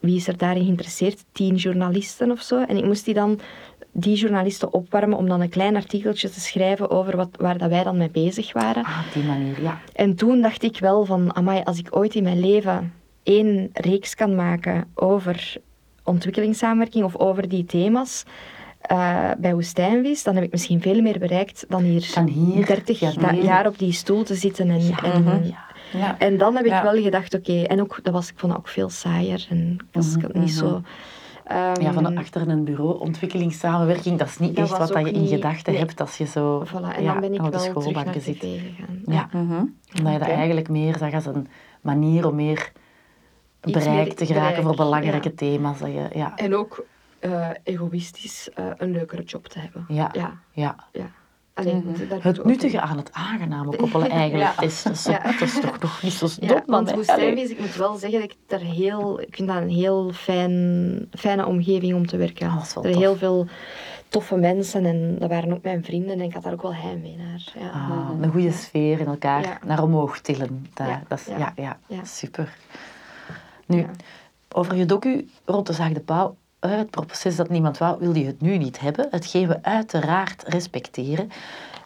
wie 0.00 0.16
is 0.16 0.28
er 0.28 0.36
daarin 0.36 0.62
geïnteresseerd? 0.64 1.24
Tien 1.32 1.54
journalisten 1.54 2.30
of 2.30 2.40
zo. 2.40 2.62
En 2.62 2.76
ik 2.76 2.84
moest 2.84 3.04
die 3.04 3.14
dan, 3.14 3.38
die 3.98 4.16
journalisten 4.16 4.72
opwarmen 4.72 5.18
om 5.18 5.28
dan 5.28 5.40
een 5.40 5.48
klein 5.48 5.76
artikeltje 5.76 6.30
te 6.30 6.40
schrijven 6.40 6.90
over 6.90 7.16
wat, 7.16 7.28
waar 7.40 7.58
dat 7.58 7.68
wij 7.70 7.82
dan 7.82 7.96
mee 7.96 8.10
bezig 8.10 8.52
waren. 8.52 8.84
Ah, 8.84 8.98
op 9.06 9.12
die 9.12 9.22
manier, 9.24 9.62
ja. 9.62 9.80
En 9.92 10.14
toen 10.14 10.40
dacht 10.40 10.62
ik 10.62 10.78
wel 10.78 11.04
van, 11.04 11.36
amai, 11.36 11.60
als 11.64 11.78
ik 11.78 11.96
ooit 11.96 12.14
in 12.14 12.22
mijn 12.22 12.40
leven 12.40 12.92
één 13.22 13.70
reeks 13.72 14.14
kan 14.14 14.34
maken 14.34 14.84
over 14.94 15.54
ontwikkelingssamenwerking 16.04 17.04
of 17.04 17.16
over 17.16 17.48
die 17.48 17.64
thema's 17.64 18.24
eh, 18.80 19.30
bij 19.38 19.54
Woestijnvis, 19.54 20.22
dan 20.22 20.34
heb 20.34 20.44
ik 20.44 20.52
misschien 20.52 20.80
veel 20.82 21.00
meer 21.02 21.18
bereikt 21.18 21.64
dan 21.68 21.82
hier, 21.82 22.10
Dan 22.14 22.26
hier, 22.28 22.66
30 22.66 23.00
ja, 23.00 23.12
da- 23.12 23.30
nee. 23.30 23.42
jaar 23.42 23.66
op 23.66 23.78
die 23.78 23.92
stoel 23.92 24.22
te 24.22 24.34
zitten. 24.34 24.70
En, 24.70 24.86
Ja, 24.86 25.02
en, 25.02 25.22
mhm. 25.22 25.50
Ja. 25.92 26.18
en 26.18 26.36
dan 26.38 26.56
heb 26.56 26.64
ik 26.64 26.80
wel 26.82 27.02
gedacht, 27.02 27.34
oké, 27.34 27.62
en 27.62 27.80
ook, 27.80 27.98
dat 28.02 28.12
was, 28.12 28.28
ik 28.30 28.38
vond 28.38 28.52
dat 28.52 28.60
ook 28.60 28.68
veel 28.68 28.88
saaier 28.90 29.46
en 29.50 29.72
ik 29.78 29.84
was 29.92 30.16
Mhm, 30.16 30.38
niet 30.38 30.50
zo... 30.52 30.82
mhm. 31.48 31.80
Ja, 31.80 31.92
van 31.92 32.06
ehm, 32.06 32.16
achter 32.18 32.48
een 32.48 32.64
bureau, 32.64 32.98
ontwikkelingssamenwerking, 33.00 34.18
dat 34.18 34.28
is 34.28 34.38
niet 34.38 34.56
Dat 34.56 34.70
echt 34.70 34.78
wat 34.90 35.06
je 35.06 35.10
in 35.12 35.20
niet- 35.20 35.30
gedachten 35.30 35.72
nee. 35.72 35.82
hebt 35.82 36.00
als 36.00 36.16
je 36.18 36.24
zo 36.26 36.64
Voilà, 36.66 36.96
en 36.96 37.02
ja, 37.02 37.12
dan 37.12 37.20
ben 37.20 37.34
ik 37.34 37.40
op 37.42 37.52
de 37.52 37.58
terug 37.58 37.74
naar 37.74 37.82
schoolbanken 37.82 38.20
zit. 38.20 38.36
gegaan. 38.38 39.02
Ja. 39.06 39.28
Mhm. 39.32 39.64
Omdat 39.98 40.12
je 40.12 40.18
dat 40.18 40.28
eigenlijk 40.28 40.68
meer 40.68 40.96
zag 40.98 41.12
als 41.12 41.26
een 41.26 41.46
manier 41.80 42.26
om 42.26 42.34
meer 42.34 42.72
bereik 43.60 44.12
te 44.12 44.26
geraken 44.26 44.48
bereik, 44.48 44.62
voor 44.62 44.76
belangrijke 44.76 45.28
ja. 45.28 45.34
thema's. 45.36 45.78
Dat 45.78 45.88
je, 45.92 46.08
ja, 46.14 46.36
En 46.36 46.54
ook 46.56 46.84
eh, 47.18 47.48
egoïstisch 47.62 48.50
eh, 48.54 48.64
een 48.76 48.90
leukere 48.90 49.22
job 49.22 49.46
te 49.48 49.58
hebben. 49.58 49.84
ja, 49.88 50.10
Ja, 50.12 50.76
ja. 50.92 51.10
Ja. 51.56 51.62
Allee, 51.62 51.82
Het 52.20 52.44
nuttige 52.44 52.80
aan 52.80 52.96
het 52.96 53.12
aangename 53.12 53.76
koppelen 53.80 54.10
eigenlijk. 54.10 54.54
Ja. 54.60 54.66
is, 54.66 54.82
dat, 54.82 54.92
is, 54.92 55.04
Ja. 55.04 55.18
dat 55.22 55.40
is 55.40 55.60
toch 55.60 55.78
nog 55.78 56.02
niet 56.02 56.12
zo 56.12 56.26
Ja, 56.40 56.46
dom. 56.48 56.62
want 56.66 56.92
woestijnvis, 56.92 57.50
ik 57.50 57.60
moet 57.60 57.76
wel 57.76 57.94
zeggen 57.96 58.20
dat 58.20 58.30
ik 58.30 58.36
daar 58.46 58.60
heel, 58.60 59.20
ik 59.20 59.34
vind 59.36 59.48
dat 59.48 59.56
een 59.56 59.68
heel 59.68 60.10
fijn, 60.12 61.08
fijne 61.10 61.46
omgeving 61.46 61.94
om 61.94 62.06
te 62.06 62.16
werken. 62.16 62.48
Ah, 62.50 62.60
is 62.62 62.74
er 62.74 62.82
tof. 62.82 62.94
heel 62.94 63.16
veel 63.16 63.46
toffe 64.08 64.36
mensen 64.36 64.86
en 64.86 65.16
dat 65.18 65.28
waren 65.28 65.52
ook 65.52 65.62
mijn 65.62 65.84
vrienden 65.84 66.10
en 66.18 66.20
ik 66.24 66.32
had 66.34 66.42
daar 66.42 66.52
ook 66.52 66.62
wel 66.62 66.74
heimwee 66.74 67.16
naar. 67.16 67.52
Ja. 67.58 67.70
Ah, 67.70 68.10
een 68.20 68.30
goede 68.30 68.52
sfeer 68.52 69.00
in 69.00 69.06
elkaar 69.06 69.42
Ja. 69.42 69.58
naar 69.66 69.82
omhoog 69.82 70.18
tillen. 70.20 70.66
Dat, 70.74 70.86
Ja, 70.86 71.02
dat 71.08 71.18
is, 71.18 71.26
ja. 71.26 71.36
ja, 71.38 71.52
Ja, 71.56 71.76
ja. 71.86 72.04
super. 72.04 72.56
Nu, 73.66 73.78
Ja. 73.78 73.90
over 74.52 74.76
je 74.76 74.86
docu 74.86 75.28
rond 75.44 75.66
de 75.66 75.72
zaak 75.72 75.94
De 75.94 76.00
Pauw, 76.00 76.36
het 76.68 76.90
proces 76.90 77.36
dat 77.36 77.48
niemand 77.48 77.78
wou, 77.78 77.98
wilde 77.98 78.20
je 78.20 78.26
het 78.26 78.40
nu 78.40 78.58
niet 78.58 78.80
hebben. 78.80 79.08
Hetgeen 79.10 79.48
we 79.48 79.62
uiteraard 79.62 80.42
respecteren. 80.46 81.30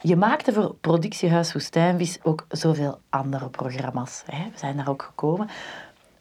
Je 0.02 0.16
maakte 0.16 0.52
voor 0.52 0.74
Productiehuis 0.80 1.52
Woestijnvis 1.52 2.18
ook 2.22 2.46
zoveel 2.48 2.98
andere 3.08 3.48
programma's. 3.48 4.22
Hè? 4.26 4.44
We 4.52 4.58
zijn 4.58 4.76
daar 4.76 4.88
ook 4.88 5.02
gekomen. 5.02 5.48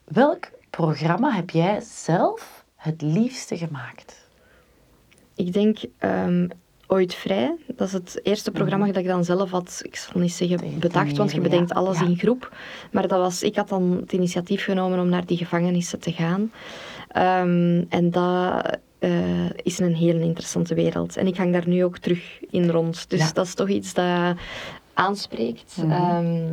Welk 0.04 0.50
programma 0.70 1.32
heb 1.32 1.50
jij 1.50 1.82
zelf 1.82 2.64
het 2.76 3.02
liefste 3.02 3.58
gemaakt? 3.58 4.28
Ik 5.36 5.54
denk 5.54 5.78
ehm, 5.98 6.48
Ooit 6.92 7.16
Vrij, 7.16 7.56
dat 7.68 7.88
is 7.88 7.94
het 7.94 8.20
eerste 8.24 8.52
programma 8.52 8.86
dat 8.86 8.96
ik 8.96 9.06
dan 9.06 9.26
zelf 9.26 9.52
had, 9.52 9.82
ik 9.84 9.96
zal 9.96 10.22
niet 10.22 10.34
zeggen 10.34 10.80
bedacht, 10.80 11.18
want 11.18 11.32
je 11.32 11.42
bedenkt 11.42 11.74
alles 11.74 12.00
Ja. 12.00 12.06
in 12.06 12.18
groep. 12.18 12.56
Maar 12.92 13.08
dat 13.08 13.20
was, 13.20 13.44
ik 13.44 13.56
had 13.56 13.70
dan 13.70 13.98
het 14.02 14.14
initiatief 14.14 14.64
genomen 14.64 15.00
om 15.00 15.10
naar 15.10 15.26
die 15.26 15.38
gevangenissen 15.38 16.00
te 16.00 16.12
gaan. 16.12 16.52
Ehm, 17.12 17.84
en 17.90 18.12
dat 18.12 18.78
eh, 19.00 19.50
is 19.64 19.80
een 19.80 19.96
heel 19.96 20.20
interessante 20.20 20.74
wereld. 20.74 21.18
En 21.18 21.28
ik 21.28 21.38
hang 21.38 21.54
daar 21.54 21.68
nu 21.68 21.84
ook 21.84 21.98
terug 21.98 22.40
in 22.50 22.70
rond. 22.70 23.10
Dus 23.10 23.20
Ja. 23.20 23.32
dat 23.34 23.46
is 23.46 23.54
toch 23.54 23.70
iets 23.70 23.94
dat 23.94 24.36
aanspreekt. 24.94 25.78
Mhm. 25.78 25.92
Ehm, 25.92 26.46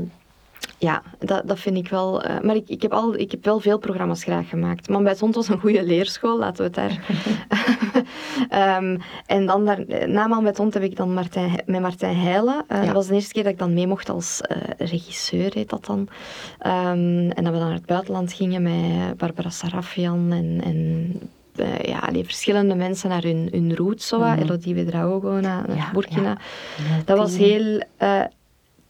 ja, 0.78 1.02
dat, 1.18 1.42
dat 1.48 1.58
vind 1.58 1.76
ik 1.76 1.88
wel. 1.88 2.22
eh, 2.22 2.40
maar 2.40 2.56
ik, 2.56 2.68
ik, 2.68 2.82
heb 2.82 2.92
al, 2.92 3.14
ik 3.18 3.30
heb 3.30 3.44
wel 3.44 3.60
veel 3.60 3.78
programma's 3.78 4.22
graag 4.22 4.48
gemaakt. 4.48 4.88
Maar 4.88 5.02
bij 5.02 5.14
Zond 5.14 5.34
was 5.34 5.48
een 5.48 5.60
goede 5.60 5.82
leerschool, 5.84 6.38
laten 6.38 6.56
we 6.56 6.62
het 6.62 6.74
daar 6.74 7.06
Ehm, 8.48 8.98
en 9.26 9.46
dan 9.46 9.64
daar, 9.64 10.08
na 10.08 10.26
Maal 10.26 10.40
met 10.40 10.56
Hond 10.56 10.74
heb 10.74 10.82
ik 10.82 10.96
dan 10.96 11.14
Martijn, 11.14 11.62
met 11.66 11.80
Martijn 11.80 12.16
Heijlen. 12.16 12.64
Uh, 12.68 12.84
Dat 12.84 12.92
was 12.92 13.06
de 13.06 13.14
eerste 13.14 13.32
keer 13.32 13.42
dat 13.42 13.52
ik 13.52 13.58
dan 13.58 13.74
mee 13.74 13.86
mocht 13.86 14.08
als 14.08 14.40
uh, 14.48 14.56
regisseur, 14.78 15.54
heet 15.54 15.70
dat 15.70 15.86
dan. 15.86 15.98
Um, 16.66 17.30
en 17.30 17.44
dat 17.44 17.52
we 17.52 17.58
dan 17.58 17.68
naar 17.68 17.72
het 17.72 17.86
buitenland 17.86 18.32
gingen 18.32 18.62
met 18.62 19.16
Barbara 19.16 19.50
Sarafian 19.50 20.32
en, 20.32 20.60
en 20.64 21.10
uh, 21.56 21.78
ja, 21.78 21.98
allee, 21.98 22.24
verschillende 22.24 22.74
mensen 22.74 23.08
naar 23.08 23.22
hun, 23.22 23.48
hun 23.50 23.76
roots, 23.76 24.06
zo, 24.06 24.18
mm 24.18 24.24
-hmm. 24.24 24.42
Elodie 24.42 24.74
Wedraogo 24.74 25.30
naar, 25.30 25.64
naar 25.68 25.76
ja, 25.76 25.90
Burkina. 25.92 26.38
Ja. 26.76 27.02
Dat 27.04 27.18
was 27.18 27.36
heel 27.36 27.82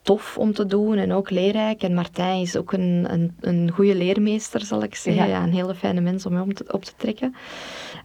tof 0.06 0.38
om 0.38 0.52
te 0.52 0.66
doen 0.66 0.96
en 0.96 1.12
ook 1.12 1.30
leerrijk. 1.30 1.82
En 1.82 1.94
Martijn 1.94 2.40
is 2.40 2.56
ook 2.56 2.72
een, 2.72 3.06
een, 3.08 3.34
een 3.40 3.70
goede 3.70 3.94
leermeester, 3.94 4.60
zal 4.64 4.82
ik 4.82 4.94
zeggen. 4.94 5.28
Ja. 5.28 5.42
een 5.42 5.52
hele 5.52 5.74
fijne 5.74 6.00
mens 6.00 6.26
om 6.26 6.32
mee 6.32 6.54
te, 6.54 6.64
op 6.72 6.84
te 6.84 6.92
trekken. 6.96 7.34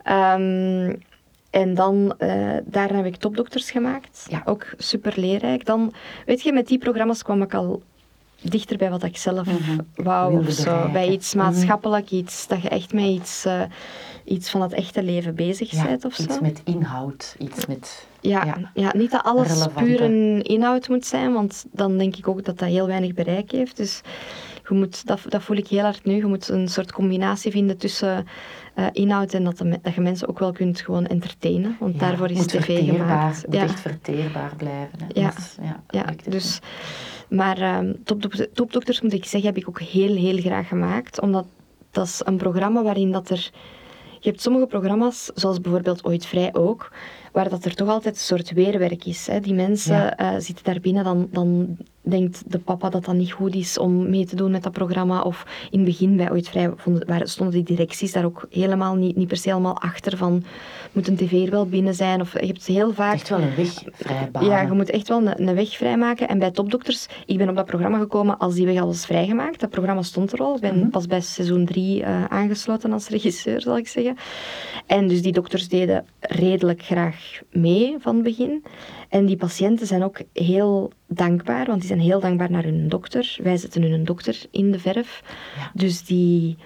Um, 0.10 1.02
en 1.50 1.74
dan, 1.74 2.14
uh, 2.20 2.58
daarna 2.64 2.96
heb 2.96 3.06
ik 3.06 3.16
topdokters 3.16 3.72
gemaakt. 3.72 4.26
Ja. 4.30 4.42
Ook 4.46 4.66
super 4.78 5.14
leerrijk. 5.16 5.66
Dan, 5.66 5.94
weet 6.26 6.42
je, 6.42 6.54
met 6.54 6.68
die 6.68 6.78
programma's 6.78 7.24
kwam 7.24 7.42
ik 7.42 7.54
al 7.54 7.82
dichter 8.42 8.78
bij 8.78 8.90
wat 8.90 9.04
ik 9.04 9.18
zelf 9.18 9.48
mm 9.48 9.58
-hmm. 9.58 9.88
wou 9.96 10.48
of 10.48 10.52
zo. 10.52 10.90
Bij 10.92 11.10
iets 11.10 11.34
maatschappelijk, 11.34 12.04
mm 12.04 12.10
-hmm. 12.10 12.18
iets 12.18 12.48
dat 12.48 12.62
je 12.62 12.70
echt 12.70 12.94
met 12.94 13.04
iets, 13.04 13.46
uh, 13.46 13.62
iets 14.26 14.50
van 14.50 14.62
het 14.62 14.74
echte 14.74 15.04
leven 15.04 15.36
bezig 15.36 15.72
ja, 15.72 15.86
bent 15.86 16.06
of 16.06 16.14
zo. 16.14 16.24
Iets 16.24 16.40
met 16.40 16.62
inhoud, 16.66 17.36
iets 17.38 17.66
met... 17.66 18.08
Ja, 18.20 18.46
ja. 18.46 18.72
ja 18.74 18.94
niet 18.98 19.12
dat 19.12 19.24
alles 19.24 19.48
relevante. 19.48 19.84
puur 19.84 20.02
een 20.02 20.42
inhoud 20.42 20.90
moet 20.90 21.06
zijn, 21.06 21.34
want 21.34 21.66
dan 21.72 21.98
denk 21.98 22.16
ik 22.16 22.28
ook 22.28 22.44
dat 22.44 22.60
dat 22.60 22.70
heel 22.70 22.88
weinig 22.88 23.14
bereik 23.14 23.52
heeft. 23.52 23.78
Dus 23.78 24.02
je 24.68 24.76
moet, 24.76 25.08
dat, 25.08 25.20
dat 25.28 25.44
voel 25.44 25.58
ik 25.58 25.68
heel 25.68 25.84
hard 25.84 26.06
nu, 26.06 26.16
je 26.16 26.26
moet 26.26 26.48
een 26.48 26.68
soort 26.68 26.92
combinatie 26.92 27.52
vinden 27.52 27.78
tussen 27.78 28.28
uh, 28.76 28.88
inhoud 28.92 29.34
en 29.34 29.44
dat, 29.44 29.58
de, 29.58 29.80
dat 29.82 29.94
je 29.94 30.02
mensen 30.02 30.28
ook 30.28 30.40
wel 30.40 30.52
kunt 30.52 30.82
gewoon 30.82 31.06
entertainen. 31.06 31.76
Want 31.80 31.94
ja, 31.94 32.00
daarvoor 32.00 32.30
is 32.30 32.46
tv 32.46 32.90
gemaakt. 32.90 33.42
Het 33.42 33.46
moet 33.48 33.56
echt 33.56 33.80
verteerbaar 33.80 34.54
blijven. 34.58 35.00
Hè. 35.00 35.22
Ja, 35.22 35.34
ja, 35.62 35.84
ja 35.90 36.14
dus... 36.30 36.60
Maar 37.30 37.78
um, 37.78 38.04
Topdokters, 38.04 38.48
Topdokters, 38.54 39.02
moet 39.02 39.14
ik 39.14 39.26
zeggen, 39.26 39.50
heb 39.50 39.58
ik 39.58 39.70
ook 39.70 39.82
heel, 39.82 40.16
heel 40.16 40.38
graag 40.38 40.68
gemaakt. 40.68 41.22
Omdat 41.22 41.46
dat 41.92 42.06
is 42.06 42.22
een 42.26 42.38
programma 42.38 42.84
waarin 42.84 43.12
dat 43.12 43.30
er... 43.30 43.52
Je 44.20 44.30
hebt 44.30 44.42
sommige 44.42 44.66
programma's, 44.66 45.32
zoals 45.36 45.62
bijvoorbeeld 45.62 46.06
Ooit 46.06 46.26
Vrij 46.26 46.54
ook, 46.54 46.92
waar 47.32 47.50
dat 47.50 47.66
er 47.66 47.76
toch 47.76 47.88
altijd 47.88 48.16
een 48.16 48.22
soort 48.22 48.52
weerwerk 48.52 49.06
is. 49.06 49.28
Hè. 49.28 49.40
Die 49.40 49.54
mensen 49.54 49.96
ja. 49.96 50.34
uh, 50.34 50.40
zitten 50.40 50.66
daar 50.66 50.80
binnen, 50.80 51.04
dan, 51.04 51.28
dan 51.32 51.78
denkt 52.02 52.44
de 52.48 52.60
papa 52.60 52.90
dat 52.90 53.06
dat 53.06 53.16
niet 53.16 53.32
goed 53.32 53.56
is 53.56 53.78
om 53.78 54.10
mee 54.10 54.26
te 54.26 54.36
doen 54.36 54.52
met 54.52 54.64
dat 54.64 54.72
programma. 54.72 55.22
Of 55.22 55.46
in 55.72 55.80
het 55.80 55.88
begin 55.88 56.18
bij 56.18 56.32
Ooit 56.32 56.50
Vrij 56.50 56.72
vonden, 56.76 57.08
waar 57.08 57.28
stonden 57.28 57.56
die 57.56 57.76
directies 57.76 58.12
daar 58.12 58.26
ook 58.26 58.48
helemaal 58.50 58.96
niet, 58.96 59.16
niet 59.16 59.28
per 59.28 59.38
se 59.38 59.50
helemaal 59.50 59.82
achter 59.82 60.18
van 60.18 60.44
moet 60.92 61.08
een 61.08 61.16
tv 61.16 61.32
er 61.46 61.52
wel 61.52 61.66
binnen 61.66 61.94
zijn. 61.94 62.22
Of 62.22 62.40
je 62.40 62.46
hebt 62.46 62.66
heel 62.66 62.94
vaak... 62.94 63.14
Echt 63.14 63.30
wel 63.30 63.40
een 63.40 63.56
weg 63.56 63.84
vrijbaan. 63.94 64.46
Ja, 64.46 64.62
je 64.62 64.72
moet 64.72 64.90
echt 64.90 65.08
wel 65.08 65.18
een, 65.18 65.48
een 65.48 65.56
weg 65.56 65.78
vrijmaken. 65.78 66.28
En 66.28 66.40
bij 66.40 66.52
Topdokters, 66.52 67.08
ik 67.26 67.38
ben 67.38 67.50
op 67.50 67.56
dat 67.56 67.66
programma 67.66 67.98
gekomen 67.98 68.38
als 68.38 68.56
die 68.56 68.66
weg 68.66 68.80
al 68.80 68.86
was 68.86 69.06
vrijgemaakt. 69.06 69.60
Dat 69.60 69.70
programma 69.70 70.02
stond 70.02 70.32
er 70.32 70.40
al. 70.40 70.56
Ik 70.56 70.62
ben 70.62 70.74
mm 70.74 70.82
-hmm. 70.82 70.90
pas 70.90 71.08
bij 71.08 71.22
seizoen 71.22 71.66
3 71.66 72.02
uh, 72.02 72.26
aangesloten 72.26 72.94
als 72.94 73.08
regisseur, 73.08 73.62
zal 73.62 73.78
ik 73.78 73.88
zeggen. 73.88 74.16
En 74.86 75.08
dus 75.08 75.22
die 75.22 75.32
dokters 75.32 75.68
deden 75.68 76.06
redelijk 76.20 76.82
graag 76.82 77.40
mee 77.52 77.96
van 78.00 78.16
het 78.16 78.24
begin. 78.24 78.64
En 79.12 79.26
die 79.26 79.38
patiënten 79.38 79.88
zijn 79.88 80.04
ook 80.04 80.22
heel 80.34 80.92
dankbaar, 81.08 81.66
want 81.66 81.80
die 81.80 81.88
zijn 81.88 82.00
heel 82.00 82.20
dankbaar 82.20 82.52
naar 82.52 82.64
hun 82.64 82.90
dokter. 82.90 83.38
Wij 83.44 83.58
zetten 83.58 83.82
hun 83.82 84.04
dokter 84.04 84.46
in 84.52 84.72
de 84.72 84.80
verf. 84.80 85.24
Ja. 85.58 85.72
Dus 85.74 86.06
die... 86.06 86.58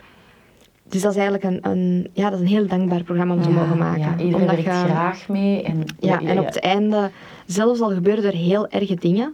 Dus 0.89 1.01
dat 1.01 1.11
is 1.11 1.17
eigenlijk 1.17 1.43
een, 1.43 1.71
een, 1.71 2.09
ja, 2.13 2.29
dat 2.29 2.39
is 2.39 2.45
een 2.45 2.51
heel 2.51 2.67
dankbaar 2.67 3.03
programma 3.03 3.33
om 3.33 3.41
te 3.41 3.49
ja, 3.49 3.55
mogen 3.55 3.77
maken. 3.77 4.01
Ja, 4.01 4.17
iedereen 4.17 4.47
werkt 4.47 4.63
je, 4.63 4.69
graag 4.69 5.27
mee. 5.27 5.63
En, 5.63 5.83
ja, 5.99 6.21
en 6.21 6.39
op 6.39 6.45
het 6.45 6.59
einde, 6.59 7.11
zelfs 7.45 7.81
al 7.81 7.89
gebeuren 7.89 8.23
er 8.23 8.33
heel 8.33 8.67
erge 8.67 8.95
dingen, 8.95 9.33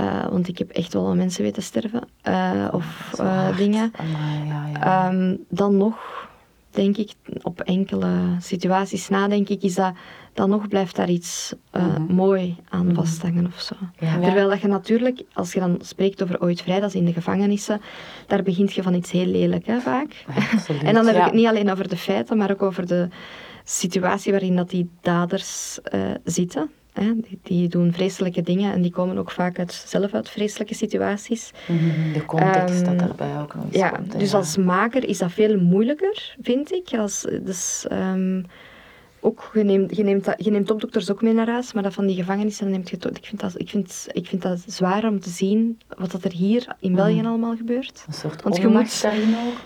uh, 0.00 0.26
want 0.28 0.48
ik 0.48 0.58
heb 0.58 0.70
echt 0.70 0.92
wel 0.92 1.08
aan 1.08 1.16
mensen 1.16 1.42
weten 1.42 1.62
sterven, 1.62 2.02
uh, 2.28 2.68
of 2.72 3.12
uh, 3.20 3.56
dingen, 3.56 3.92
Amai, 3.96 5.16
um, 5.16 5.44
dan 5.48 5.76
nog 5.76 6.28
denk 6.70 6.96
ik, 6.96 7.12
op 7.42 7.60
enkele 7.60 8.12
situaties 8.38 9.08
na, 9.08 9.28
denk 9.28 9.48
ik, 9.48 9.62
is 9.62 9.74
dat 9.74 9.92
dan 10.36 10.50
nog 10.50 10.68
blijft 10.68 10.96
daar 10.96 11.10
iets 11.10 11.54
uh, 11.72 11.82
mm 11.82 11.94
-hmm. 11.94 12.14
mooi 12.14 12.56
aan 12.68 12.80
mm 12.80 12.86
-hmm. 12.86 12.94
vasthangen 12.94 13.46
of 13.46 13.60
zo. 13.60 13.74
Ja. 13.98 14.20
Terwijl 14.20 14.48
dat 14.48 14.60
je 14.60 14.68
natuurlijk, 14.68 15.22
als 15.32 15.52
je 15.52 15.60
dan 15.60 15.78
spreekt 15.80 16.22
over 16.22 16.40
ooit 16.40 16.62
vrij, 16.62 16.80
dat 16.80 16.88
is 16.88 16.94
in 16.94 17.04
de 17.04 17.12
gevangenissen, 17.12 17.80
daar 18.26 18.42
begint 18.42 18.72
je 18.72 18.82
van 18.82 18.94
iets 18.94 19.10
heel 19.10 19.26
lelijk, 19.26 19.66
hè, 19.66 19.80
vaak. 19.80 20.24
Absoluut, 20.52 20.82
en 20.88 20.94
dan 20.94 21.06
heb 21.06 21.14
ja. 21.14 21.20
ik 21.20 21.26
het 21.26 21.34
niet 21.34 21.46
alleen 21.46 21.70
over 21.70 21.88
de 21.88 21.96
feiten, 21.96 22.36
maar 22.36 22.50
ook 22.50 22.62
over 22.62 22.86
de 22.86 23.08
situatie 23.64 24.32
waarin 24.32 24.56
dat 24.56 24.70
die 24.70 24.90
daders 25.00 25.78
uh, 25.94 26.00
zitten. 26.24 26.70
Hè. 26.92 27.12
Die, 27.14 27.38
die, 27.42 27.68
doen 27.68 27.92
vreselijke 27.92 28.42
dingen 28.42 28.72
en 28.72 28.82
die 28.82 28.90
komen 28.90 29.18
ook 29.18 29.30
vaak 29.30 29.58
uit, 29.58 29.72
zelf 29.86 30.14
uit 30.14 30.28
vreselijke 30.28 30.74
situaties. 30.74 31.50
Mm 31.66 31.78
-hmm. 31.78 32.12
De 32.12 32.24
context 32.24 32.80
um, 32.80 32.84
dat 32.84 32.98
daarbij 32.98 33.40
ook 33.40 33.54
nog 33.54 33.64
eens 33.64 33.76
ja, 33.76 33.88
komt. 33.88 34.12
Hè, 34.12 34.18
dus 34.18 34.30
ja. 34.30 34.36
als 34.36 34.56
maker 34.56 35.08
is 35.08 35.18
dat 35.18 35.32
veel 35.32 35.60
moeilijker, 35.60 36.36
vind 36.40 36.72
ik. 36.72 36.88
Als, 36.98 37.26
dus, 37.42 37.86
um, 37.92 38.46
ook, 39.26 39.50
je, 39.54 39.62
neemt, 39.62 39.96
je, 39.96 40.02
neemt 40.02 40.24
dat, 40.24 40.44
je 40.44 40.50
neemt 40.50 40.66
topdokters 40.66 41.10
ook 41.10 41.22
mee 41.22 41.32
naar 41.32 41.48
huis, 41.48 41.72
maar 41.72 41.82
dat 41.82 41.94
van 41.94 42.06
die 42.06 42.16
gevangenissen 42.16 42.70
neemt 42.70 42.90
je 42.90 42.96
ik 42.96 43.26
vind, 43.26 43.40
dat, 43.40 43.60
ik, 43.60 43.68
vind, 43.68 44.06
ik 44.12 44.26
vind 44.26 44.42
dat 44.42 44.64
zwaar 44.66 45.04
om 45.04 45.20
te 45.20 45.30
zien 45.30 45.78
wat 45.98 46.10
dat 46.10 46.24
er 46.24 46.32
hier 46.32 46.66
in 46.80 46.94
België 46.94 47.20
mm. 47.20 47.26
allemaal 47.26 47.56
gebeurt. 47.56 48.04
Een 48.06 48.14
soort 48.14 48.42
Want 48.42 48.56
je 48.56 48.68
moet, 48.68 49.06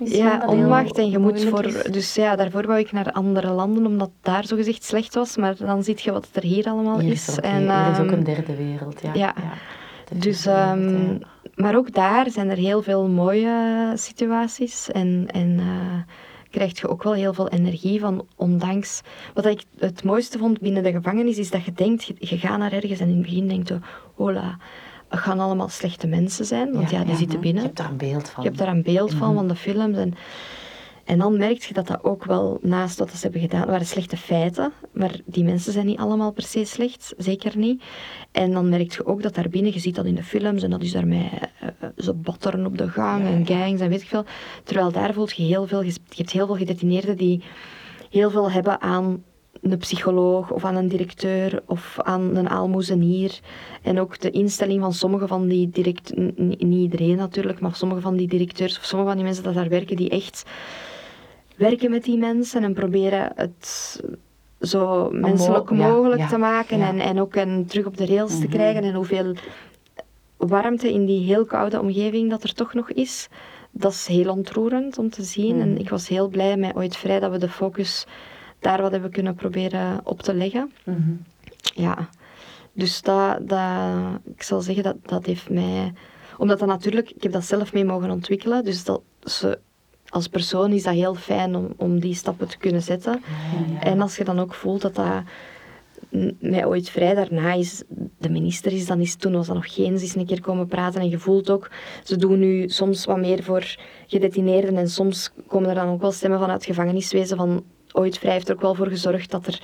ook 0.01 0.09
Ja, 0.09 0.43
onmacht 0.47 0.99
en 0.99 1.11
je 1.11 1.19
moet 1.19 1.45
voor... 1.45 1.63
Dus 1.91 2.15
ja, 2.15 2.37
daarvoor 2.37 2.67
wou 2.67 2.79
ik 2.79 2.93
naar 2.93 3.13
andere 3.13 3.51
landen, 3.51 3.87
omdat 3.87 4.11
daar 4.23 4.47
zogezegd 4.47 4.85
slecht 4.85 5.15
was, 5.15 5.37
maar 5.37 5.57
dan 5.57 5.83
zie 5.83 5.99
je 6.03 6.13
wat 6.13 6.29
er 6.33 6.43
hier 6.43 6.67
allemaal 6.67 6.99
hier 6.99 7.13
is. 7.13 7.39
okay. 7.39 7.51
en, 7.51 7.93
is 7.93 7.99
ook 7.99 8.11
een 8.11 8.25
derde 8.25 8.57
wereld, 8.57 9.01
ja. 9.01 9.11
ja. 9.15 9.35
ja. 9.37 9.53
Dus, 10.15 10.47
um, 10.47 11.19
maar 11.55 11.77
ook 11.77 11.95
daar 11.95 12.31
zijn 12.31 12.51
er 12.51 12.57
heel 12.57 12.83
veel 12.83 13.09
mooie 13.09 13.93
situaties 13.95 14.91
en... 14.91 15.27
en 15.33 15.51
uh, 15.59 16.03
krijg 16.51 16.81
je 16.81 16.89
ook 16.89 17.03
wel 17.03 17.13
heel 17.13 17.35
veel 17.35 17.49
energie 17.49 18.01
van, 18.01 18.27
ondanks... 18.37 19.01
Wat 19.35 19.47
ik 19.47 19.63
het 19.79 20.05
mooiste 20.05 20.39
vond 20.39 20.61
binnen 20.61 20.83
de 20.83 20.93
gevangenis, 20.93 21.39
is 21.39 21.51
dat 21.51 21.65
je 21.65 21.73
denkt, 21.73 22.05
je, 22.05 22.15
je 22.19 22.39
gaat 22.39 22.59
naar 22.59 22.73
ergens 22.73 23.01
en 23.01 23.09
in 23.09 23.15
het 23.15 23.23
begin 23.23 23.49
denkt 23.49 23.69
je, 23.69 23.79
hola, 24.15 24.59
het 25.09 25.21
gaan 25.21 25.41
allemaal 25.41 25.69
slechte 25.69 26.07
mensen 26.07 26.45
zijn, 26.45 26.73
want 26.73 26.91
ja, 26.91 26.99
ja 26.99 27.05
die 27.05 27.13
ja, 27.13 27.19
zitten 27.19 27.41
binnen. 27.41 27.63
Je 27.63 27.67
hebt 27.69 27.79
daar 27.79 27.91
een 27.91 27.97
beeld 27.97 28.29
van. 28.29 28.43
Je 28.43 28.49
hebt 28.49 28.61
daar 28.61 28.71
een 28.71 28.83
beeld 28.83 29.15
van, 29.15 29.29
Mhm. 29.29 29.37
van 29.37 29.49
de 29.49 29.57
films 29.57 29.97
en... 29.97 30.15
En 31.11 31.19
dan 31.19 31.37
merk 31.37 31.63
je 31.63 31.75
dat 31.75 31.87
dat 31.87 32.05
ook 32.05 32.25
wel, 32.25 32.59
naast 32.63 32.99
wat 32.99 33.11
ze 33.11 33.19
hebben 33.21 33.41
gedaan, 33.41 33.67
waren 33.67 33.87
slechte 33.87 34.17
feiten. 34.17 34.73
Maar 34.93 35.21
die 35.25 35.45
mensen 35.45 35.73
zijn 35.73 35.87
niet 35.87 35.99
allemaal 35.99 36.33
per 36.33 36.43
se 36.43 36.65
slecht, 36.65 37.15
zeker 37.17 37.59
niet. 37.59 37.83
En 38.33 38.53
dan 38.53 38.69
merk 38.69 38.93
je 38.93 39.07
ook 39.07 39.23
dat 39.23 39.35
daarbinnen, 39.35 39.73
je 39.73 39.79
ziet 39.79 39.95
dat 39.95 40.05
in 40.05 40.15
de 40.15 40.23
films, 40.23 40.63
en 40.63 40.71
dat 40.71 40.83
is 40.83 40.93
daarmee 40.93 41.31
uh, 41.63 41.89
ze 41.97 42.15
botteren 42.15 42.67
op 42.67 42.79
de 42.79 42.89
gang 42.89 43.25
en 43.25 43.47
gangs 43.47 43.81
en 43.81 43.89
weet 43.89 44.03
ik 44.03 44.09
veel. 44.09 44.25
Terwijl 44.65 44.93
daar 44.93 45.15
voelt 45.15 45.37
je 45.37 45.43
heel 45.43 45.67
veel, 45.67 45.83
je 45.83 45.95
hebt 46.09 46.31
heel 46.31 46.47
veel 46.47 46.57
gedetineerden 46.57 47.17
die 47.17 47.43
heel 48.11 48.31
veel 48.31 48.51
hebben 48.51 48.81
aan 48.81 49.23
een 49.63 49.79
psycholoog 49.79 50.51
of 50.51 50.65
aan 50.65 50.77
een 50.77 50.89
directeur 50.89 51.63
of 51.67 51.97
aan 51.99 52.37
een 52.37 52.49
aalmoezenier. 52.49 53.41
En 53.83 54.01
ook 54.01 54.21
de 54.21 54.31
instelling 54.31 54.81
van 54.81 54.93
sommige 54.93 55.27
van 55.27 55.49
die 55.49 55.71
directeurs, 55.71 56.33
niet 56.37 56.61
iedereen 56.61 57.17
natuurlijk, 57.17 57.61
maar 57.61 57.75
sommige 57.75 58.01
van 58.01 58.17
die 58.17 58.29
directeurs 58.29 58.79
of 58.79 58.85
sommige 58.85 59.09
van 59.09 59.19
die 59.19 59.27
mensen 59.27 59.45
die 59.45 59.53
daar 59.53 59.69
werken, 59.69 59.97
die 59.97 60.11
echt 60.11 60.45
werken 61.61 61.91
met 61.91 62.05
die 62.05 62.19
mensen 62.19 62.65
en 62.65 62.75
proberen 62.75 63.33
het 63.35 64.01
zo 64.61 65.11
menselijk 65.13 65.71
mogelijk 65.71 66.21
ja, 66.21 66.29
te 66.29 66.39
maken 66.39 66.79
ja. 66.79 66.89
en, 66.89 67.01
en 67.01 67.21
ook 67.21 67.35
en 67.35 67.67
terug 67.67 67.87
op 67.87 67.97
de 67.97 68.07
rails 68.07 68.33
Mhm. 68.33 68.41
te 68.41 68.47
krijgen 68.49 68.83
en 68.83 68.95
hoeveel 68.95 69.35
warmte 70.37 70.93
in 70.93 71.07
die 71.07 71.25
heel 71.25 71.45
koude 71.45 71.81
omgeving 71.81 72.31
dat 72.31 72.43
er 72.43 72.55
toch 72.55 72.75
nog 72.75 72.91
is. 72.91 73.29
Dat 73.71 73.93
is 73.93 74.07
heel 74.07 74.31
ontroerend 74.33 74.99
om 74.99 75.11
te 75.11 75.23
zien 75.23 75.57
Mhm. 75.57 75.69
en 75.69 75.79
ik 75.79 75.89
was 75.91 76.09
heel 76.09 76.29
blij 76.29 76.57
met 76.57 76.77
Ooit 76.77 76.97
Vrij 76.97 77.21
dat 77.21 77.31
we 77.31 77.39
de 77.39 77.49
focus 77.49 78.07
daar 78.59 78.83
wat 78.83 78.91
hebben 78.91 79.11
kunnen 79.11 79.35
proberen 79.35 80.01
op 80.05 80.23
te 80.23 80.35
leggen. 80.35 80.73
Mhm. 80.85 81.13
Ja, 81.75 82.09
dus 82.73 83.03
dat, 83.03 83.49
dat, 83.49 83.61
ik 84.35 84.43
zal 84.43 84.61
zeggen 84.61 84.83
dat 84.83 84.97
dat 85.03 85.27
heeft 85.27 85.51
mij... 85.51 85.93
Omdat 86.39 86.59
dat 86.59 86.69
natuurlijk, 86.69 87.11
ik 87.11 87.23
heb 87.23 87.33
dat 87.33 87.45
zelf 87.45 87.73
mee 87.73 87.85
mogen 87.85 88.11
ontwikkelen, 88.11 88.65
dus 88.65 88.85
dat 88.85 89.01
ze, 89.25 89.59
als 90.11 90.29
persoon 90.29 90.73
is 90.73 90.83
dat 90.83 90.95
heel 90.95 91.15
fijn 91.15 91.57
om, 91.57 91.73
om 91.77 92.01
die 92.01 92.15
stappen 92.15 92.49
te 92.49 92.59
kunnen 92.59 92.83
zetten. 92.83 93.13
Ja, 93.13 93.73
ja. 93.73 93.83
En 93.83 94.01
als 94.01 94.17
je 94.17 94.25
dan 94.25 94.41
ook 94.41 94.55
voelt 94.55 94.83
dat 94.83 94.95
dat 94.95 95.23
mij 96.41 96.67
ooit 96.67 96.91
vrij 96.91 97.15
daarna 97.15 97.53
is, 97.53 97.83
de 98.19 98.31
minister 98.31 98.73
is, 98.73 98.87
dan 98.87 99.01
is 99.01 99.15
toen 99.15 99.33
was 99.33 99.47
dat 99.47 99.57
nog 99.57 99.75
geen, 99.75 99.99
ze 99.99 100.05
is 100.05 100.15
een 100.15 100.27
keer 100.27 100.41
komen 100.41 100.67
praten 100.67 101.01
en 101.01 101.09
je 101.09 101.19
voelt 101.19 101.51
ook, 101.51 101.71
ze 102.05 102.17
doen 102.17 102.39
nu 102.39 102.69
soms 102.69 103.05
wat 103.05 103.19
meer 103.19 103.43
voor 103.43 103.77
gedetineerden 104.07 104.77
en 104.77 104.89
soms 104.89 105.31
komen 105.47 105.69
er 105.69 105.75
dan 105.75 105.89
ook 105.89 106.01
wel 106.01 106.13
stemmen 106.13 106.39
vanuit 106.39 106.65
gevangeniswezen 106.65 107.37
van 107.37 107.65
ooit 107.93 108.19
vrij 108.19 108.33
heeft 108.33 108.49
er 108.49 108.55
ook 108.55 108.61
wel 108.61 108.75
voor 108.75 108.89
gezorgd 108.89 109.31
dat 109.31 109.47
er 109.47 109.63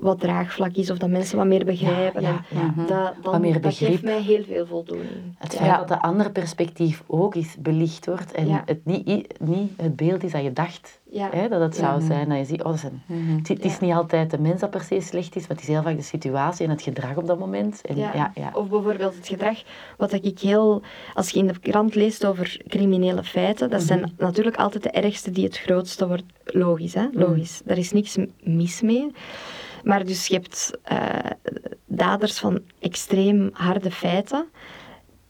wat 0.00 0.20
draagvlak 0.20 0.74
is 0.74 0.90
of 0.90 0.98
dat 0.98 1.08
mensen 1.10 1.36
wat 1.36 1.46
meer 1.46 1.64
begrijpen. 1.64 2.22
ja, 2.22 2.28
en 2.50 2.58
ja. 2.58 2.72
Dat, 2.76 2.88
dan, 3.22 3.32
Wat 3.32 3.40
meer 3.40 3.60
dat 3.60 3.74
geeft 3.74 4.02
mij 4.02 4.20
heel 4.22 4.44
veel 4.44 4.66
voldoening. 4.66 5.08
Het 5.38 5.54
feit 5.54 5.66
Ja. 5.70 5.78
dat 5.78 5.88
de 5.88 6.00
andere 6.02 6.30
perspectief 6.30 7.02
ook 7.06 7.34
eens 7.34 7.56
belicht 7.58 8.06
wordt 8.06 8.32
en 8.32 8.48
Ja. 8.48 8.62
het 8.66 8.84
niet, 8.84 9.06
niet 9.40 9.70
het 9.76 9.96
beeld 9.96 10.24
is 10.24 10.32
dat 10.32 10.42
je 10.42 10.52
dacht 10.52 11.00
Ja. 11.10 11.28
hè, 11.32 11.48
dat 11.48 11.60
het 11.60 11.76
zou 11.76 12.00
Ja. 12.00 12.06
zijn. 12.06 12.28
Dat 12.28 12.38
je 12.38 12.44
ziet, 12.44 12.58
oh, 12.62 12.66
dat 12.66 12.74
is 12.74 12.82
een- 12.82 13.36
het, 13.36 13.48
het 13.48 13.64
is 13.64 13.72
Ja. 13.78 13.84
niet 13.86 13.94
altijd 13.94 14.30
de 14.30 14.38
mens 14.40 14.60
dat 14.60 14.70
per 14.70 14.80
se 14.82 15.00
slecht 15.00 15.36
is, 15.36 15.40
maar 15.46 15.56
het 15.56 15.60
is 15.66 15.72
heel 15.72 15.82
vaak 15.82 15.96
de 15.96 16.02
situatie 16.02 16.64
en 16.64 16.70
het 16.70 16.82
gedrag 16.82 17.16
op 17.16 17.26
dat 17.26 17.38
moment. 17.38 17.80
En, 17.80 17.96
ja. 17.96 18.10
Ja. 18.14 18.32
Ja, 18.34 18.50
Of 18.54 18.68
bijvoorbeeld 18.68 19.14
het 19.16 19.28
gedrag, 19.28 19.62
wat 19.96 20.12
ik 20.12 20.38
heel, 20.38 20.82
als 21.14 21.30
je 21.30 21.38
in 21.38 21.46
de 21.46 21.58
krant 21.60 21.94
leest 21.94 22.26
over 22.26 22.60
criminele 22.68 23.24
feiten, 23.24 23.70
dat 23.70 23.82
zijn 23.82 24.12
natuurlijk 24.18 24.56
altijd 24.56 24.82
de 24.82 24.90
ergste 24.90 25.30
die 25.30 25.44
het 25.44 25.58
grootste 25.58 26.06
wordt. 26.06 26.24
Logisch, 26.44 26.94
hè? 26.94 27.06
Logisch. 27.12 27.60
Daar 27.64 27.78
is 27.78 27.92
niks 27.92 28.16
mis 28.42 28.80
mee. 28.80 29.10
Maar 29.86 30.04
dus 30.04 30.26
je 30.26 30.34
hebt 30.34 30.70
eh, 30.82 31.30
daders 31.86 32.38
van 32.38 32.60
extreem 32.80 33.50
harde 33.52 33.90
feiten. 33.90 34.44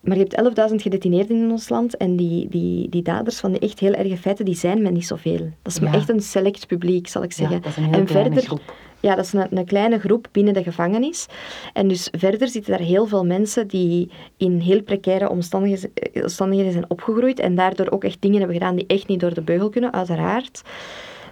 Maar 0.01 0.17
je 0.17 0.27
hebt 0.29 0.71
11.000 0.71 0.75
gedetineerden 0.77 1.37
in 1.37 1.51
ons 1.51 1.69
land 1.69 1.97
en 1.97 2.17
die, 2.17 2.49
die, 2.49 2.89
die 2.89 3.03
daders 3.03 3.37
van 3.39 3.53
die 3.53 3.61
echt 3.61 3.79
heel 3.79 3.93
erge 3.93 4.17
feiten, 4.17 4.45
die 4.45 4.55
zijn 4.55 4.83
men 4.83 4.93
niet 4.93 5.07
zoveel. 5.07 5.39
Dat 5.63 5.73
is 5.73 5.81
maar 5.81 5.93
Ja. 5.93 5.99
echt 5.99 6.09
een 6.09 6.21
select 6.21 6.67
publiek, 6.67 7.09
zal 7.09 7.23
ik 7.23 7.31
Ja, 7.33 7.37
zeggen. 7.37 7.63
dat 7.63 7.71
is 7.71 7.77
een 7.77 7.85
heel 7.85 7.93
en 8.01 8.07
verder, 8.07 8.43
groep. 8.43 8.75
ja, 9.01 9.15
dat 9.15 9.25
is 9.25 9.33
een, 9.33 9.47
een 9.59 9.65
kleine 9.65 9.99
groep 9.99 10.29
binnen 10.33 10.55
de 10.55 10.63
gevangenis. 10.63 11.27
En 11.73 11.89
dus 11.89 12.09
verder 12.19 12.49
zitten 12.49 12.71
daar 12.77 12.87
heel 12.87 13.07
veel 13.07 13.25
mensen 13.25 13.67
die 13.69 14.11
in 14.37 14.59
heel 14.59 14.83
precaire 14.83 15.29
omstandigheden, 15.31 15.91
eh, 15.95 16.23
omstandigheden 16.23 16.73
zijn 16.73 16.91
opgegroeid 16.91 17.39
en 17.39 17.55
daardoor 17.55 17.91
ook 17.91 18.05
echt 18.05 18.21
dingen 18.21 18.39
hebben 18.39 18.57
gedaan 18.57 18.77
die 18.77 18.87
echt 18.87 19.09
niet 19.09 19.21
door 19.21 19.35
de 19.35 19.43
beugel 19.43 19.69
kunnen, 19.69 19.93
uiteraard. 19.93 20.63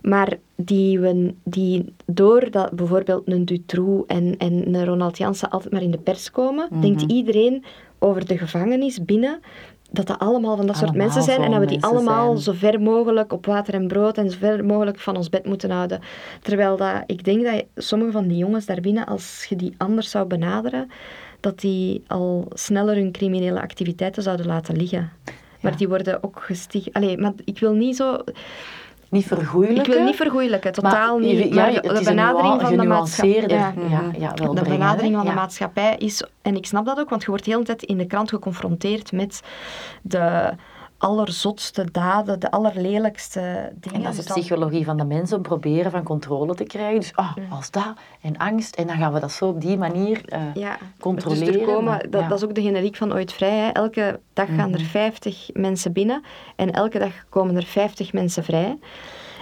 Maar 0.04 0.38
die, 0.56 1.00
we, 1.00 1.34
die 1.44 1.94
doordat 2.06 2.70
bijvoorbeeld 2.70 3.22
een 3.28 3.44
Dutroux 3.44 4.06
en, 4.06 4.36
en 4.38 4.74
een 4.74 4.84
Ronald 4.84 5.18
Janssen 5.18 5.50
altijd 5.50 5.72
maar 5.72 5.82
in 5.82 5.90
de 5.90 5.98
pers 5.98 6.30
komen, 6.30 6.68
denkt 6.80 7.02
iedereen 7.02 7.64
over 7.98 8.26
de 8.26 8.38
gevangenis 8.38 9.04
binnen 9.04 9.40
dat 9.90 10.06
dat 10.06 10.18
allemaal 10.18 10.56
van 10.56 10.66
dat 10.66 10.76
soort 10.76 10.94
mensen 10.94 11.22
zijn 11.22 11.42
en 11.42 11.50
dat 11.50 11.60
we 11.60 11.66
die 11.66 11.84
allemaal 11.84 12.36
zijn. 12.36 12.56
zo 12.56 12.66
ver 12.66 12.80
mogelijk 12.80 13.32
op 13.32 13.46
water 13.46 13.74
en 13.74 13.88
brood 13.88 14.18
en 14.18 14.30
zo 14.30 14.38
ver 14.38 14.64
mogelijk 14.64 14.98
van 14.98 15.16
ons 15.16 15.28
bed 15.28 15.46
moeten 15.46 15.70
houden. 15.70 16.00
Terwijl 16.42 16.76
dat, 16.76 17.02
ik 17.06 17.24
denk 17.24 17.44
dat 17.44 17.64
sommige 17.76 18.12
van 18.12 18.28
die 18.28 18.36
jongens 18.36 18.66
daarbinnen, 18.66 19.06
als 19.06 19.46
je 19.48 19.56
die 19.56 19.74
anders 19.76 20.10
zou 20.10 20.26
benaderen, 20.26 20.90
dat 21.40 21.60
die 21.60 22.02
al 22.06 22.48
sneller 22.52 22.94
hun 22.94 23.12
criminele 23.12 23.60
activiteiten 23.60 24.22
zouden 24.22 24.46
laten 24.46 24.76
liggen. 24.76 25.10
Maar 25.60 25.76
die 25.76 25.88
worden 25.88 26.22
ook 26.22 26.42
gesticht. 26.42 26.92
Allee, 26.92 27.18
maar 27.18 27.32
ik 27.44 27.58
wil 27.58 27.72
niet 27.72 27.96
zo. 27.96 28.18
Niet 29.14 29.27
vergoeilijken. 29.27 29.85
Ik 29.92 29.92
wil 29.98 30.05
niet 30.05 30.16
vergoeilijken, 30.16 30.72
totaal 30.72 31.18
maar 31.18 31.27
niet. 31.29 31.38
ja, 31.48 31.55
Maar 31.55 31.70
de, 31.83 31.88
het 31.88 31.98
de 31.98 32.05
benadering 32.05 32.61
van 32.61 32.77
de 32.77 32.85
maatschappij. 32.85 33.44
ja, 33.48 33.72
ja, 34.18 34.33
wel 34.35 34.55
de 34.55 34.61
brengen, 34.61 34.79
benadering 34.79 35.14
van 35.14 35.22
de 35.24 35.29
Ja. 35.31 35.35
maatschappij 35.35 35.96
is, 35.98 36.24
en 36.42 36.57
ik 36.57 36.66
snap 36.66 36.87
dat 36.87 36.98
ook, 36.98 37.09
want 37.11 37.22
je 37.22 37.29
wordt 37.29 37.44
de 37.44 37.50
hele 37.50 37.64
tijd 37.64 37.83
in 37.83 37.98
de 37.98 38.07
krant 38.07 38.29
geconfronteerd 38.29 39.12
met 39.12 39.40
de 40.03 40.50
allerzotste 40.98 41.90
daden, 41.92 42.40
de 42.40 42.50
allerlelijkste 42.50 43.72
dingen. 43.74 43.98
En 43.98 44.02
dat 44.02 44.11
is 44.12 44.16
Dus 44.16 44.26
de 44.26 44.40
psychologie 44.40 44.85
van 44.85 44.96
de 44.96 45.04
mens 45.04 45.33
om 45.33 45.42
proberen 45.42 45.90
van 45.90 46.02
controle 46.02 46.54
te 46.54 46.64
krijgen. 46.64 47.00
Dus 47.00 47.14
ah, 47.14 47.37
als 47.50 47.70
dat 47.70 47.94
en 48.20 48.37
angst, 48.37 48.74
en 48.74 48.87
dan 48.87 48.96
gaan 48.96 49.12
we 49.12 49.20
dat 49.20 49.33
zo 49.33 49.48
op 49.48 49.61
die 49.61 49.78
manier 49.78 50.20
eh, 50.24 50.40
ja, 50.54 50.78
controleren. 51.00 51.52
Dus 51.52 51.62
er 51.62 51.66
komen, 51.66 51.85
maar- 51.85 52.11
dat, 52.11 52.20
ja. 52.20 52.28
dat 52.28 52.38
is 52.38 52.44
ook 52.44 52.54
de 52.54 52.62
generiek 52.62 52.96
van 52.96 53.12
Ooit 53.12 53.33
Vrij. 53.33 53.59
Hè. 53.59 53.68
Elke 53.68 54.20
dag 54.33 54.48
gaan 54.54 54.72
er 54.72 54.80
50 54.80 55.50
mensen 55.52 55.92
binnen 55.92 56.22
en 56.57 56.72
elke 56.72 56.98
dag 56.98 57.12
komen 57.28 57.57
er 57.57 57.64
50 57.64 58.12
mensen 58.12 58.44
vrij. 58.44 58.78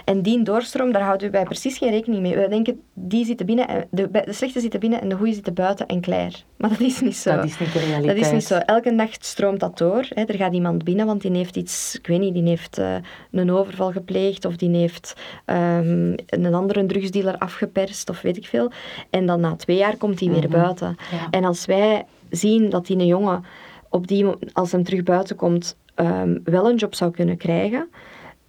En 0.03 0.21
die 0.21 0.43
doorstroom, 0.43 0.91
daar 0.91 1.01
houden 1.01 1.31
wij 1.31 1.43
precies 1.43 1.77
geen 1.77 1.89
rekening 1.89 2.21
mee. 2.21 2.35
Wij 2.35 2.47
denken, 2.47 2.81
die 2.93 3.25
zitten 3.25 3.45
binnen, 3.45 3.67
en 3.67 3.87
de, 3.91 4.09
de 4.25 4.33
slechte 4.33 4.59
zitten 4.59 4.79
binnen 4.79 5.01
en 5.01 5.09
de 5.09 5.15
goede 5.15 5.33
zitten 5.33 5.53
buiten 5.53 5.87
en 5.87 6.01
klaar. 6.01 6.43
Maar 6.57 6.69
dat 6.69 6.79
is 6.79 7.01
niet 7.01 7.15
zo. 7.15 7.35
Dat 7.35 7.45
is 7.45 7.59
niet 7.59 7.73
de 7.73 7.79
realiteit. 7.79 8.17
Dat 8.17 8.25
is 8.25 8.31
niet 8.31 8.43
zo. 8.43 8.55
Elke 8.55 8.91
nacht 8.91 9.25
stroomt 9.25 9.59
dat 9.59 9.77
door. 9.77 10.05
Hè. 10.09 10.23
Er 10.23 10.35
gaat 10.35 10.53
iemand 10.53 10.83
binnen, 10.83 11.05
want 11.05 11.21
die 11.21 11.31
heeft 11.31 11.55
iets, 11.55 11.95
ik 11.95 12.07
weet 12.07 12.19
niet, 12.19 12.33
die 12.33 12.43
heeft 12.43 12.77
eh, 12.77 12.95
een 13.31 13.51
overval 13.51 13.91
gepleegd 13.91 14.45
of 14.45 14.55
die 14.55 14.77
heeft 14.77 15.13
ehm, 15.45 16.13
een 16.25 16.53
andere 16.53 16.85
drugsdealer 16.85 17.37
afgeperst 17.37 18.09
of 18.09 18.21
weet 18.21 18.37
ik 18.37 18.45
veel. 18.45 18.71
En 19.09 19.25
dan 19.25 19.39
na 19.39 19.55
twee 19.55 19.77
jaar 19.77 19.97
komt 19.97 20.19
hij 20.19 20.29
weer 20.29 20.49
buiten. 20.49 20.95
Ja. 21.11 21.27
En 21.31 21.43
als 21.43 21.65
wij 21.65 22.05
zien 22.29 22.69
dat 22.69 22.85
die 22.85 22.97
een 22.97 23.05
jongen, 23.05 23.43
op 23.89 24.07
die, 24.07 24.25
als 24.53 24.71
hem 24.71 24.83
terug 24.83 25.03
buiten 25.03 25.35
komt, 25.35 25.77
ehm, 25.95 26.37
wel 26.43 26.69
een 26.69 26.75
job 26.75 26.95
zou 26.95 27.11
kunnen 27.11 27.37
krijgen 27.37 27.89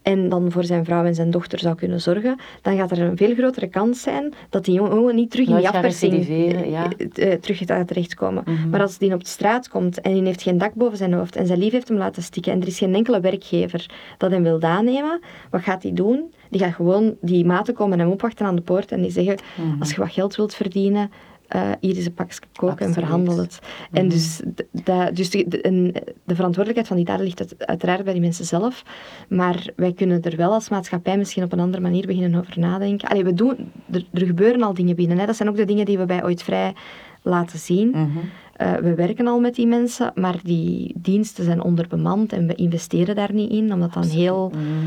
en 0.05 0.29
dan 0.29 0.51
voor 0.51 0.65
zijn 0.65 0.85
vrouw 0.85 1.05
en 1.05 1.15
zijn 1.15 1.31
dochter 1.31 1.59
zou 1.59 1.75
kunnen 1.75 2.01
zorgen, 2.01 2.37
dan 2.63 2.77
gaat 2.77 2.91
er 2.91 3.01
een 3.01 3.17
veel 3.17 3.35
grotere 3.35 3.67
kans 3.67 4.03
zijn 4.03 4.33
dat 4.51 4.65
die 4.65 4.75
jongen 4.75 5.15
niet 5.15 5.31
terug 5.31 5.49
in 5.49 5.57
die 5.57 5.69
afpersing 5.69 6.27
ja. 6.67 6.89
eh, 7.15 7.33
eh, 7.33 7.41
terug 7.41 7.59
gaat 7.59 7.89
terechtkomen. 7.89 8.43
Mhm. 8.47 8.69
Maar 8.71 8.81
als 8.81 8.99
die 8.99 9.13
op 9.15 9.23
de 9.25 9.29
straat 9.31 9.69
komt 9.69 10.01
en 10.01 10.13
die 10.13 10.23
heeft 10.23 10.43
geen 10.43 10.59
dak 10.59 10.75
boven 10.75 10.97
zijn 10.97 11.13
hoofd 11.13 11.37
en 11.37 11.47
zijn 11.47 11.59
lief 11.59 11.73
heeft 11.73 11.89
hem 11.89 11.97
laten 11.99 12.23
stikken 12.23 12.53
en 12.53 12.61
er 12.61 12.67
is 12.67 12.79
geen 12.79 12.95
enkele 12.95 13.21
werkgever 13.21 13.91
dat 14.19 14.31
hem 14.31 14.43
wil 14.43 14.63
aannemen, 14.63 15.21
wat 15.51 15.63
gaat 15.63 15.83
hij 15.83 15.93
doen? 15.93 16.33
Die 16.51 16.61
gaat 16.61 16.75
gewoon, 16.75 17.17
die 17.21 17.45
maten 17.45 17.75
komen 17.75 17.99
hem 17.99 18.11
opwachten 18.11 18.47
aan 18.47 18.57
de 18.57 18.63
poort 18.63 18.93
en 18.93 19.03
die 19.03 19.11
zeggen, 19.11 19.37
Mhm. 19.57 19.81
als 19.81 19.91
je 19.91 19.97
wat 20.01 20.13
geld 20.13 20.37
wilt 20.37 20.55
verdienen, 20.55 21.11
eh, 21.55 21.71
hier 21.81 21.97
is 21.97 22.07
een 22.07 22.15
pakje 22.15 22.41
kook 22.53 22.81
en 22.81 22.93
verhandel 22.93 23.39
het. 23.39 23.59
En 23.93 24.09
dus, 24.09 24.41
d- 24.55 24.65
dat- 24.85 25.17
dus 25.17 25.31
de, 25.31 25.45
de, 25.49 25.61
en 25.61 25.93
de 26.25 26.35
verantwoordelijkheid 26.35 26.87
van 26.87 26.97
die 26.97 27.05
daden 27.05 27.25
ligt 27.25 27.41
uit- 27.41 27.67
uiteraard 27.67 28.05
bij 28.05 28.13
die 28.13 28.23
mensen 28.23 28.45
zelf. 28.45 28.83
Maar 29.29 29.67
wij 29.77 29.93
kunnen 29.93 30.23
er 30.23 30.37
wel 30.37 30.53
als 30.53 30.69
maatschappij 30.69 31.17
misschien 31.19 31.45
op 31.45 31.53
een 31.53 31.61
andere 31.61 31.83
manier 31.83 32.07
beginnen 32.07 32.41
over 32.41 32.59
nadenken. 32.59 33.09
Allee, 33.09 33.25
we 33.25 33.35
doen, 33.35 33.73
er, 33.91 34.05
er 34.13 34.27
gebeuren 34.27 34.63
al 34.63 34.75
dingen 34.75 34.97
binnen. 34.97 35.19
Hè. 35.19 35.27
Dat 35.27 35.37
zijn 35.37 35.49
ook 35.49 35.57
de 35.57 35.65
dingen 35.65 35.85
die 35.85 35.99
we 35.99 36.05
bij 36.05 36.25
Ooit 36.25 36.43
Vrij 36.43 36.75
laten 37.23 37.59
zien. 37.59 37.89
Mhm. 37.89 38.09
Eh, 38.57 38.73
we 38.75 38.95
werken 38.95 39.27
al 39.27 39.41
met 39.41 39.55
die 39.55 39.67
mensen, 39.67 40.13
maar 40.15 40.37
die 40.43 40.93
diensten 40.97 41.45
zijn 41.45 41.63
onderbemand 41.63 42.33
en 42.33 42.47
we 42.47 42.55
investeren 42.55 43.15
daar 43.15 43.33
niet 43.33 43.51
in, 43.51 43.73
omdat 43.73 43.93
dan 43.93 44.05
heel... 44.05 44.49
Mhm. 44.55 44.87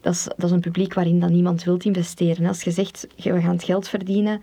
Dat 0.00 0.12
is, 0.12 0.24
dat 0.24 0.44
is 0.44 0.50
een 0.50 0.60
publiek 0.60 0.94
waarin 0.94 1.20
dan 1.20 1.32
niemand 1.32 1.64
wil 1.64 1.76
investeren. 1.82 2.46
Als 2.46 2.62
je 2.62 2.70
zegt, 2.70 3.06
we 3.16 3.40
gaan 3.40 3.52
het 3.52 3.64
geld 3.64 3.88
verdienen, 3.88 4.40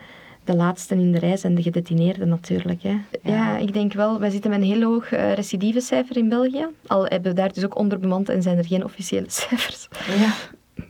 de 0.51 0.55
laatste 0.55 0.95
in 0.95 1.11
de 1.11 1.19
rij 1.19 1.37
zijn 1.37 1.55
de 1.55 1.61
gedetineerden 1.61 2.27
natuurlijk. 2.27 2.81
Hè. 2.83 2.95
Ja. 3.23 3.57
ik 3.57 3.73
denk 3.73 3.93
wel, 3.93 4.19
wij 4.19 4.29
zitten 4.29 4.49
met 4.49 4.59
een 4.61 4.65
heel 4.65 4.81
hoog 4.81 5.11
uh, 5.13 5.33
recidivecijfer 5.33 6.17
in 6.17 6.29
België. 6.29 6.67
Al 6.87 7.05
hebben 7.05 7.31
we 7.31 7.37
daar 7.37 7.53
dus 7.53 7.65
ook 7.65 7.77
onderbemand 7.77 8.29
en 8.29 8.41
zijn 8.41 8.57
er 8.57 8.65
geen 8.65 8.83
officiële 8.83 9.25
cijfers. 9.41 9.87
Ja. 10.19 10.33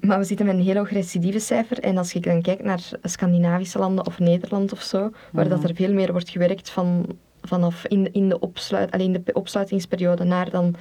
Maar 0.01 0.17
we 0.17 0.23
zitten 0.23 0.45
met 0.45 0.55
een 0.55 0.61
heel 0.61 0.75
hoog 0.75 0.91
recidivecijfer. 0.91 1.79
En 1.79 1.97
als 1.97 2.11
je 2.11 2.19
dan 2.19 2.41
kijkt 2.41 2.63
naar 2.63 2.89
Scandinavische 3.01 3.79
landen 3.79 4.05
of 4.05 4.19
Nederland 4.19 4.71
of 4.71 4.81
zo, 4.81 4.99
waar 5.31 5.45
Mhm. 5.45 5.55
dat 5.55 5.63
er 5.69 5.75
veel 5.75 5.93
meer 5.93 6.11
wordt 6.11 6.29
gewerkt 6.29 6.69
van, 6.69 7.05
vanaf 7.41 7.85
in, 7.87 8.13
in, 8.13 8.29
de 8.29 8.39
opsluit, 8.39 8.91
alleen 8.91 9.21
de 9.25 9.33
opsluitingsperiode 9.33 10.23
naar 10.23 10.49
dan 10.49 10.75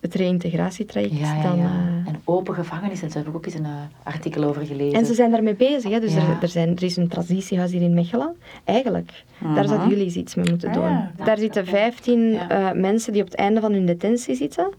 het 0.00 0.14
reïntegratietraject. 0.14 1.18
Ja, 1.18 1.34
ja, 1.34 1.42
dan, 1.42 1.56
ja. 1.58 1.64
eh, 1.64 2.08
En 2.12 2.20
open 2.24 2.54
gevangenissen, 2.54 3.08
daar 3.08 3.16
heb 3.16 3.26
ik 3.26 3.34
ook 3.34 3.44
eens 3.46 3.54
een 3.54 3.64
eh, 3.64 3.70
artikel 4.02 4.44
over 4.44 4.66
gelezen. 4.66 4.98
en 4.98 5.06
ze 5.06 5.14
zijn 5.14 5.30
daarmee 5.30 5.54
bezig. 5.54 5.90
Hè? 5.90 6.00
Dus 6.00 6.14
er, 6.14 6.36
er, 6.40 6.48
zijn, 6.48 6.76
er 6.76 6.82
is 6.82 6.96
een 6.96 7.08
transitiehuis 7.08 7.72
hier 7.72 7.82
in 7.82 7.94
Mechelen. 7.94 8.36
Eigenlijk, 8.64 9.24
daar 9.54 9.66
zouden 9.68 9.88
jullie 9.88 10.04
eens 10.04 10.16
iets 10.16 10.34
mee 10.34 10.50
moeten 10.50 10.68
Ah, 10.68 10.74
doen. 10.74 11.24
Daar 11.26 11.38
zitten 11.38 11.66
15 11.66 12.20
Ja. 12.32 12.48
eh, 12.72 12.80
mensen 12.80 13.12
die 13.12 13.22
op 13.22 13.28
het 13.28 13.36
einde 13.38 13.60
van 13.60 13.72
hun 13.72 13.86
detentie 13.86 14.34
zitten. 14.34 14.70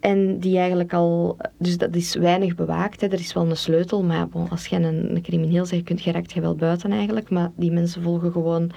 En 0.00 0.38
die 0.38 0.58
eigenlijk 0.58 0.92
al... 0.92 1.36
Dus 1.58 1.78
dat 1.78 1.94
is 1.94 2.14
weinig 2.14 2.54
bewaakt. 2.54 3.00
Hè. 3.00 3.06
Er 3.06 3.12
is 3.20 3.32
wel 3.32 3.50
een 3.50 3.56
sleutel, 3.56 4.02
maar 4.02 4.28
bon, 4.28 4.50
als 4.50 4.66
je 4.66 4.76
een, 4.76 5.14
een 5.16 5.22
crimineel 5.22 5.66
zegt, 5.66 6.02
je 6.02 6.12
raakt 6.12 6.32
je 6.32 6.40
wel 6.40 6.54
buiten 6.54 6.92
eigenlijk. 6.92 7.30
Maar 7.30 7.50
die 7.56 7.72
mensen 7.72 8.02
volgen 8.02 8.32
gewoon 8.32 8.70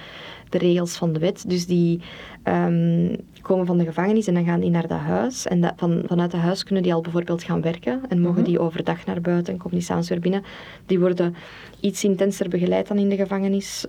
de 0.50 0.58
regels 0.58 0.96
van 0.96 1.12
de 1.12 1.18
wet. 1.18 1.44
Dus 1.48 1.66
die 1.66 2.00
ehm, 2.42 3.16
komen 3.42 3.66
van 3.66 3.78
de 3.78 3.84
gevangenis 3.84 4.26
en 4.26 4.34
dan 4.34 4.44
gaan 4.44 4.60
die 4.60 4.70
naar 4.70 4.86
dat 4.86 4.98
huis. 4.98 5.46
En 5.46 5.60
dat, 5.60 5.72
van, 5.76 6.02
vanuit 6.06 6.30
dat 6.30 6.40
huis 6.40 6.64
kunnen 6.64 6.82
die 6.82 6.94
al 6.94 7.00
bijvoorbeeld 7.00 7.42
gaan 7.42 7.62
werken. 7.62 8.00
En 8.08 8.20
mogen 8.20 8.44
die 8.44 8.58
overdag 8.58 9.06
naar 9.06 9.20
buiten 9.20 9.52
en 9.52 9.58
komen 9.58 9.76
die 9.76 9.86
s'avonds 9.86 10.08
weer 10.08 10.20
binnen. 10.20 10.42
Die 10.86 11.00
worden 11.00 11.34
iets 11.80 12.04
intenser 12.04 12.48
begeleid 12.48 12.88
dan 12.88 12.98
in 12.98 13.08
de 13.08 13.16
gevangenis. 13.16 13.86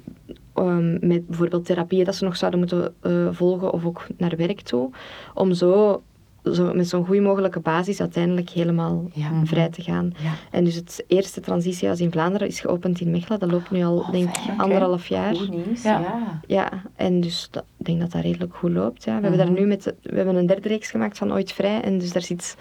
ehm, 0.53 1.07
met 1.07 1.27
bijvoorbeeld 1.27 1.65
therapieën 1.65 2.05
dat 2.05 2.15
ze 2.15 2.23
nog 2.23 2.35
zouden 2.35 2.59
moeten 2.59 2.93
eh, 3.01 3.27
volgen 3.31 3.73
of 3.73 3.85
ook 3.85 4.07
naar 4.17 4.35
werk 4.37 4.61
toe. 4.61 4.89
Om 5.33 5.53
zo, 5.53 6.01
zo 6.43 6.73
met 6.73 6.89
zo'n 6.89 7.05
goede 7.05 7.21
mogelijke 7.21 7.59
basis 7.59 7.99
uiteindelijk 7.99 8.49
helemaal 8.49 9.09
Ja. 9.13 9.29
vrij 9.43 9.69
te 9.69 9.81
gaan. 9.81 10.13
Ja. 10.23 10.31
En 10.51 10.63
dus 10.63 10.75
het 10.75 11.03
eerste 11.07 11.41
transitiehuis 11.41 11.99
in 11.99 12.11
Vlaanderen 12.11 12.47
is 12.47 12.59
geopend 12.59 12.99
in 13.01 13.11
Mechelen. 13.11 13.39
Dat 13.39 13.51
loopt 13.51 13.71
nu 13.71 13.83
al, 13.83 13.97
Oh, 13.97 14.11
denk 14.11 14.29
ik, 14.29 14.37
anderhalf 14.57 15.07
jaar. 15.07 15.35
Goed 15.35 15.49
nieuws, 15.49 15.83
Ja. 15.83 15.99
ja. 15.99 16.39
Ja, 16.47 16.69
en 16.95 17.21
dus 17.21 17.49
ik 17.77 17.85
denk 17.85 17.99
dat 17.99 18.11
dat 18.11 18.21
redelijk 18.21 18.55
goed 18.55 18.71
loopt. 18.71 19.03
Ja. 19.03 19.15
We 19.15 19.21
hebben 19.27 19.45
daar 19.45 19.51
nu 19.59 19.65
met, 19.65 19.83
de- 19.83 19.95
we 20.01 20.15
hebben 20.15 20.35
een 20.35 20.45
derde 20.45 20.67
reeks 20.67 20.91
gemaakt 20.91 21.17
van 21.17 21.33
Ooit 21.33 21.51
Vrij. 21.51 21.81
En 21.81 21.97
dus 21.97 22.11
daar 22.13 22.21
zit, 22.21 22.55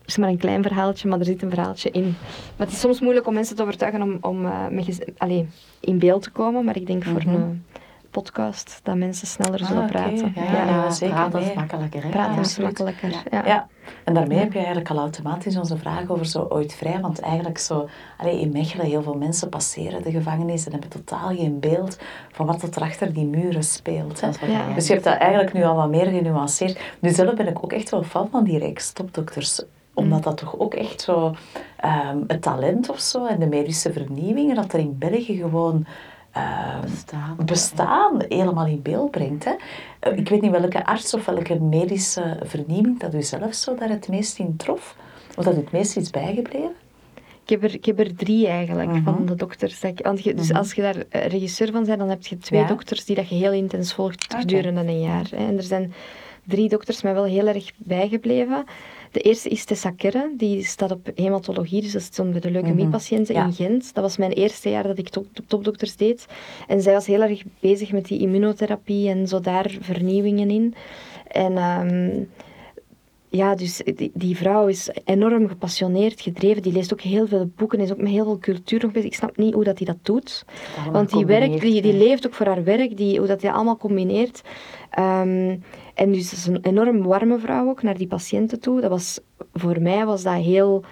er 0.00 0.06
is 0.06 0.16
maar 0.16 0.28
een 0.28 0.36
klein 0.38 0.62
verhaaltje, 0.62 1.08
maar 1.08 1.18
er 1.18 1.24
zit 1.24 1.42
een 1.42 1.50
verhaaltje 1.50 1.90
in. 1.90 2.14
Maar 2.56 2.66
het 2.66 2.72
is 2.72 2.80
soms 2.80 3.00
moeilijk 3.00 3.26
om 3.26 3.34
mensen 3.34 3.56
te 3.56 3.62
overtuigen 3.62 4.02
om, 4.02 4.18
om 4.20 4.44
eh, 4.46 4.68
met 4.70 5.12
allee, 5.18 5.48
in 5.80 5.98
beeld 5.98 6.22
te 6.22 6.30
komen. 6.30 6.64
Maar 6.64 6.76
ik 6.76 6.86
denk 6.86 7.04
voor 7.04 7.20
een 7.26 7.64
podcast, 8.22 8.80
dat 8.82 8.96
mensen 8.96 9.26
sneller 9.26 9.60
Ah, 9.60 9.66
zullen 9.66 9.82
oké. 9.82 9.92
praten. 9.92 10.32
Ja, 10.34 10.42
ja, 10.44 10.66
ja, 10.66 10.90
zeker. 10.90 11.14
praten 11.14 11.40
is 11.40 11.54
makkelijker. 11.54 12.02
Hè? 12.02 12.08
Praten 12.08 12.34
Ja, 12.34 12.40
is 12.40 12.58
makkelijker. 12.58 13.22
Ja. 13.30 13.66
En 14.04 14.14
daarmee 14.14 14.38
heb 14.38 14.52
je 14.52 14.58
eigenlijk 14.58 14.90
al 14.90 14.98
automatisch 14.98 15.56
onze 15.56 15.76
vraag 15.76 16.08
over 16.10 16.26
zo 16.26 16.46
ooit 16.48 16.74
vrij. 16.74 17.00
Want 17.00 17.20
eigenlijk 17.20 17.58
zo, 17.58 17.88
allee, 18.16 18.40
in 18.40 18.52
Mechelen, 18.52 18.86
heel 18.86 19.02
veel 19.02 19.14
mensen 19.14 19.48
passeren 19.48 20.02
de 20.02 20.10
gevangenis 20.10 20.66
en 20.66 20.72
hebben 20.72 20.90
totaal 20.90 21.28
geen 21.28 21.60
beeld 21.60 21.98
van 22.32 22.46
wat 22.46 22.76
er 22.76 22.82
achter 22.82 23.12
die 23.12 23.24
muren 23.26 23.62
speelt. 23.62 24.20
Hè. 24.20 24.26
Ja. 24.46 24.74
Dus 24.74 24.86
je 24.86 24.92
hebt 24.92 25.04
dat 25.04 25.16
eigenlijk 25.16 25.52
nu 25.52 25.64
al 25.64 25.76
wat 25.76 25.88
meer 25.88 26.06
genuanceerd. 26.06 26.80
Nu 27.00 27.10
zelf 27.10 27.34
ben 27.34 27.48
ik 27.48 27.64
ook 27.64 27.72
echt 27.72 27.90
wel 27.90 28.02
fan 28.02 28.28
van 28.30 28.44
die 28.44 28.58
reeks 28.58 28.92
topdokters. 28.92 29.62
Omdat 29.94 30.22
dat 30.22 30.36
toch 30.36 30.58
ook 30.58 30.74
echt 30.74 31.00
zo 31.00 31.34
ehm, 31.76 32.18
het 32.26 32.42
talent 32.42 32.88
of 32.90 33.00
zo 33.00 33.26
en 33.26 33.38
de 33.38 33.46
medische 33.46 33.92
vernieuwingen 33.92 34.56
dat 34.56 34.72
er 34.72 34.78
in 34.78 34.98
België 34.98 35.36
gewoon 35.36 35.86
Bestaan. 36.82 37.36
bestaan 37.44 38.24
helemaal 38.28 38.66
in 38.66 38.82
beeld 38.82 39.10
brengt. 39.10 39.44
Hè. 39.44 39.54
Eh, 40.00 40.16
Ik 40.18 40.28
weet 40.28 40.40
niet 40.40 40.50
welke 40.50 40.86
arts 40.86 41.14
of 41.14 41.24
welke 41.24 41.60
medische 41.60 42.36
vernieuwing 42.42 43.00
dat 43.00 43.14
u 43.14 43.22
zelf 43.22 43.54
zo 43.54 43.74
daar 43.74 43.88
het 43.88 44.08
meest 44.08 44.38
in 44.38 44.56
trof. 44.56 44.96
Of 45.36 45.44
dat 45.44 45.54
u 45.54 45.56
het 45.56 45.72
meest 45.72 45.96
is 45.96 46.10
bijgebleven. 46.10 46.74
Ik 47.42 47.48
heb, 47.52 47.62
er, 47.62 47.74
ik 47.74 47.84
heb 47.84 47.98
er 47.98 48.14
drie 48.16 48.46
eigenlijk 48.48 48.90
Mhm. 48.90 49.02
van 49.02 49.26
de 49.26 49.34
dokters. 49.34 49.80
dat 49.80 49.90
ik- 49.98 50.04
want 50.04 50.22
je, 50.24 50.34
dus 50.34 50.48
Mhm. 50.48 50.58
als 50.58 50.72
je 50.72 50.82
daar 50.82 50.96
eh, 51.08 51.26
regisseur 51.26 51.72
van 51.72 51.84
bent, 51.84 51.98
dan 51.98 52.08
heb 52.08 52.26
je 52.26 52.38
twee 52.38 52.60
Ja. 52.60 52.66
dokters 52.66 53.04
die 53.04 53.16
dat 53.16 53.28
je 53.28 53.34
heel 53.34 53.52
intens 53.52 53.94
volgt 53.94 54.24
Oké. 54.24 54.36
gedurende 54.40 54.80
een 54.80 55.00
jaar. 55.00 55.26
Hè. 55.30 55.36
En 55.46 55.56
er 55.56 55.62
zijn 55.62 55.92
drie 56.44 56.68
dokters 56.68 57.02
mij 57.02 57.14
wel 57.14 57.24
heel 57.24 57.46
erg 57.46 57.70
bijgebleven. 57.76 58.64
De 59.10 59.20
eerste 59.20 59.48
is 59.48 59.64
Tessa 59.64 59.90
Kerre, 59.90 60.30
die 60.36 60.64
staat 60.64 60.90
op 60.90 61.10
hematologie, 61.14 61.82
dus 61.82 61.92
dat 61.92 62.02
stond 62.02 62.30
bij 62.30 62.40
de 62.40 62.50
leukemiepatiënten 62.50 63.34
Ja. 63.34 63.44
in 63.44 63.52
Gent. 63.52 63.94
Dat 63.94 64.04
was 64.04 64.16
mijn 64.16 64.32
eerste 64.32 64.70
jaar 64.70 64.82
dat 64.86 64.98
ik 64.98 65.08
top, 65.08 65.26
topdokters 65.46 65.96
deed. 65.96 66.26
En 66.66 66.82
zij 66.82 66.92
was 66.92 67.06
heel 67.06 67.22
erg 67.22 67.42
bezig 67.60 67.92
met 67.92 68.04
die 68.04 68.20
immunotherapie 68.20 69.08
en 69.08 69.28
zo 69.28 69.40
daar 69.40 69.76
vernieuwingen 69.80 70.50
in. 70.50 70.74
En 71.28 71.56
ehm, 71.56 72.22
ja, 73.28 73.54
dus 73.54 73.82
die, 73.94 74.10
die 74.14 74.36
vrouw 74.36 74.66
is 74.66 74.90
enorm 75.04 75.48
gepassioneerd, 75.48 76.20
gedreven. 76.20 76.62
Die 76.62 76.72
leest 76.72 76.92
ook 76.92 77.00
heel 77.00 77.26
veel 77.26 77.50
boeken, 77.56 77.80
is 77.80 77.92
ook 77.92 78.00
met 78.00 78.08
heel 78.10 78.24
veel 78.24 78.38
cultuur 78.38 78.82
nog 78.82 78.92
bezig. 78.92 79.08
Ik 79.08 79.14
snap 79.16 79.36
niet 79.36 79.54
hoe 79.54 79.64
dat 79.64 79.76
die 79.76 79.86
dat 79.86 79.96
doet. 80.02 80.44
Want 80.92 81.10
die, 81.10 81.26
werkt, 81.26 81.60
die, 81.60 81.82
die 81.82 81.92
leeft 81.92 82.26
ook 82.26 82.34
voor 82.34 82.46
haar 82.46 82.64
werk, 82.64 82.96
die, 82.96 83.18
hoe 83.18 83.26
dat 83.26 83.40
die 83.40 83.50
allemaal 83.50 83.76
combineert. 83.76 84.42
Ehm, 84.90 85.56
en 85.96 86.12
dus 86.12 86.32
is 86.32 86.46
een 86.46 86.58
enorm 86.62 87.02
warme 87.02 87.38
vrouw 87.38 87.68
ook 87.68 87.82
naar 87.82 87.96
die 87.96 88.06
patiënten 88.06 88.60
toe. 88.60 88.80
Dat 88.80 88.90
was, 88.90 89.20
voor 89.52 89.80
mij 89.80 90.04
was 90.06 90.22
dat 90.22 90.34
heel 90.34 90.84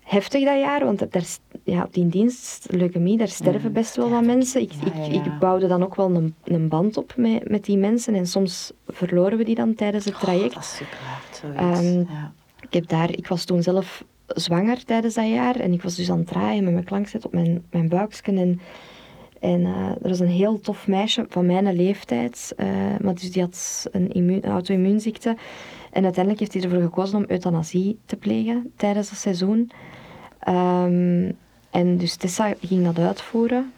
heftig 0.00 0.44
dat 0.44 0.58
jaar, 0.58 0.84
want 0.84 0.98
daar, 1.12 1.24
ja, 1.64 1.82
op 1.82 1.94
die 1.94 2.08
dienst, 2.08 2.66
leukemie, 2.70 3.18
daar 3.18 3.28
sterven 3.28 3.68
Mm, 3.68 3.72
best 3.74 3.96
wel 3.96 4.10
wat 4.10 4.24
mensen. 4.24 4.60
Ik, 4.60 4.72
Ja, 4.72 4.86
ik, 4.86 4.94
ja, 4.94 5.04
ja. 5.04 5.24
ik 5.24 5.38
bouwde 5.38 5.66
dan 5.66 5.82
ook 5.82 5.94
wel 5.94 6.14
een, 6.14 6.34
een 6.44 6.68
band 6.68 6.96
op 6.96 7.12
met, 7.16 7.48
met 7.48 7.64
die 7.64 7.76
mensen 7.76 8.14
en 8.14 8.26
soms 8.26 8.72
verloren 8.86 9.38
we 9.38 9.44
die 9.44 9.54
dan 9.54 9.74
tijdens 9.74 10.04
het 10.04 10.14
Oh, 10.14 10.20
traject. 10.20 10.54
dat 10.54 10.62
is 10.62 10.76
super 10.76 10.98
hard, 10.98 11.36
zoiets. 11.36 11.80
Ehm, 11.80 11.98
ja. 11.98 12.32
Ik, 12.60 12.72
heb 12.72 12.88
daar, 12.88 13.10
ik 13.10 13.26
was 13.28 13.44
toen 13.44 13.62
zelf 13.62 14.04
zwanger 14.26 14.84
tijdens 14.84 15.14
dat 15.14 15.28
jaar 15.28 15.56
en 15.56 15.72
ik 15.72 15.82
was 15.82 15.94
dus 15.96 16.10
aan 16.10 16.18
het 16.18 16.26
draaien 16.26 16.64
met 16.64 16.72
mijn 16.72 16.84
klankzet 16.84 17.24
op 17.26 17.32
mijn, 17.32 17.64
mijn 17.70 17.88
buikje. 17.88 18.22
En, 18.32 18.60
en 19.40 19.64
eh, 19.64 19.88
er 20.02 20.08
was 20.08 20.20
een 20.20 20.26
heel 20.28 20.60
tof 20.60 20.86
meisje 20.86 21.26
van 21.28 21.46
mijn 21.46 21.72
leeftijd, 21.76 22.52
eh, 22.56 22.66
maar 23.00 23.14
dus 23.14 23.32
die 23.32 23.42
had 23.42 23.86
een, 23.92 24.12
immu- 24.12 24.40
een 24.42 24.50
auto-immuunziekte. 24.50 25.36
En 25.92 26.02
uiteindelijk 26.04 26.38
heeft 26.38 26.52
hij 26.54 26.62
ervoor 26.62 26.88
gekozen 26.88 27.18
om 27.18 27.24
euthanasie 27.28 27.98
te 28.06 28.16
plegen 28.16 28.72
tijdens 28.76 29.10
het 29.10 29.18
seizoen. 29.18 29.70
Ehm, 30.38 31.30
en 31.70 31.96
dus 31.96 32.16
Tessa 32.16 32.54
ging 32.60 32.84
dat 32.84 32.98
uitvoeren. 32.98 33.72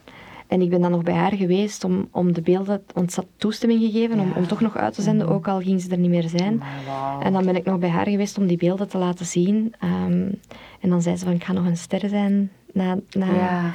En 0.46 0.60
ik 0.60 0.70
ben 0.70 0.80
dan 0.80 0.90
nog 0.90 1.02
bij 1.02 1.14
haar 1.14 1.32
geweest 1.34 1.84
om, 1.84 2.08
om 2.10 2.32
de 2.32 2.40
beelden, 2.42 2.82
want 2.94 3.12
ze 3.12 3.20
had 3.20 3.28
toestemming 3.36 3.80
gegeven 3.82 4.20
om, 4.20 4.28
Ja. 4.28 4.34
om 4.36 4.46
toch 4.46 4.60
nog 4.60 4.76
uit 4.76 4.94
te 4.94 5.02
zenden, 5.02 5.26
Mhm. 5.26 5.34
ook 5.34 5.48
al 5.48 5.60
ging 5.60 5.80
ze 5.80 5.90
er 5.90 5.98
niet 5.98 6.10
meer 6.10 6.28
zijn. 6.28 6.62
En 7.22 7.32
dan 7.32 7.44
ben 7.44 7.56
ik 7.56 7.64
nog 7.64 7.78
bij 7.78 7.88
haar 7.88 8.08
geweest 8.08 8.38
om 8.38 8.46
die 8.46 8.56
beelden 8.56 8.88
te 8.88 8.98
laten 8.98 9.26
zien. 9.26 9.74
Ehm, 9.78 10.28
en 10.80 10.88
dan 10.88 11.02
zei 11.02 11.16
ze 11.16 11.24
van, 11.24 11.34
ik 11.34 11.44
ga 11.44 11.52
nog 11.52 11.66
een 11.66 11.76
ster 11.76 12.08
zijn. 12.08 12.50
Na, 12.72 12.98
na. 13.10 13.26
Ja. 13.34 13.74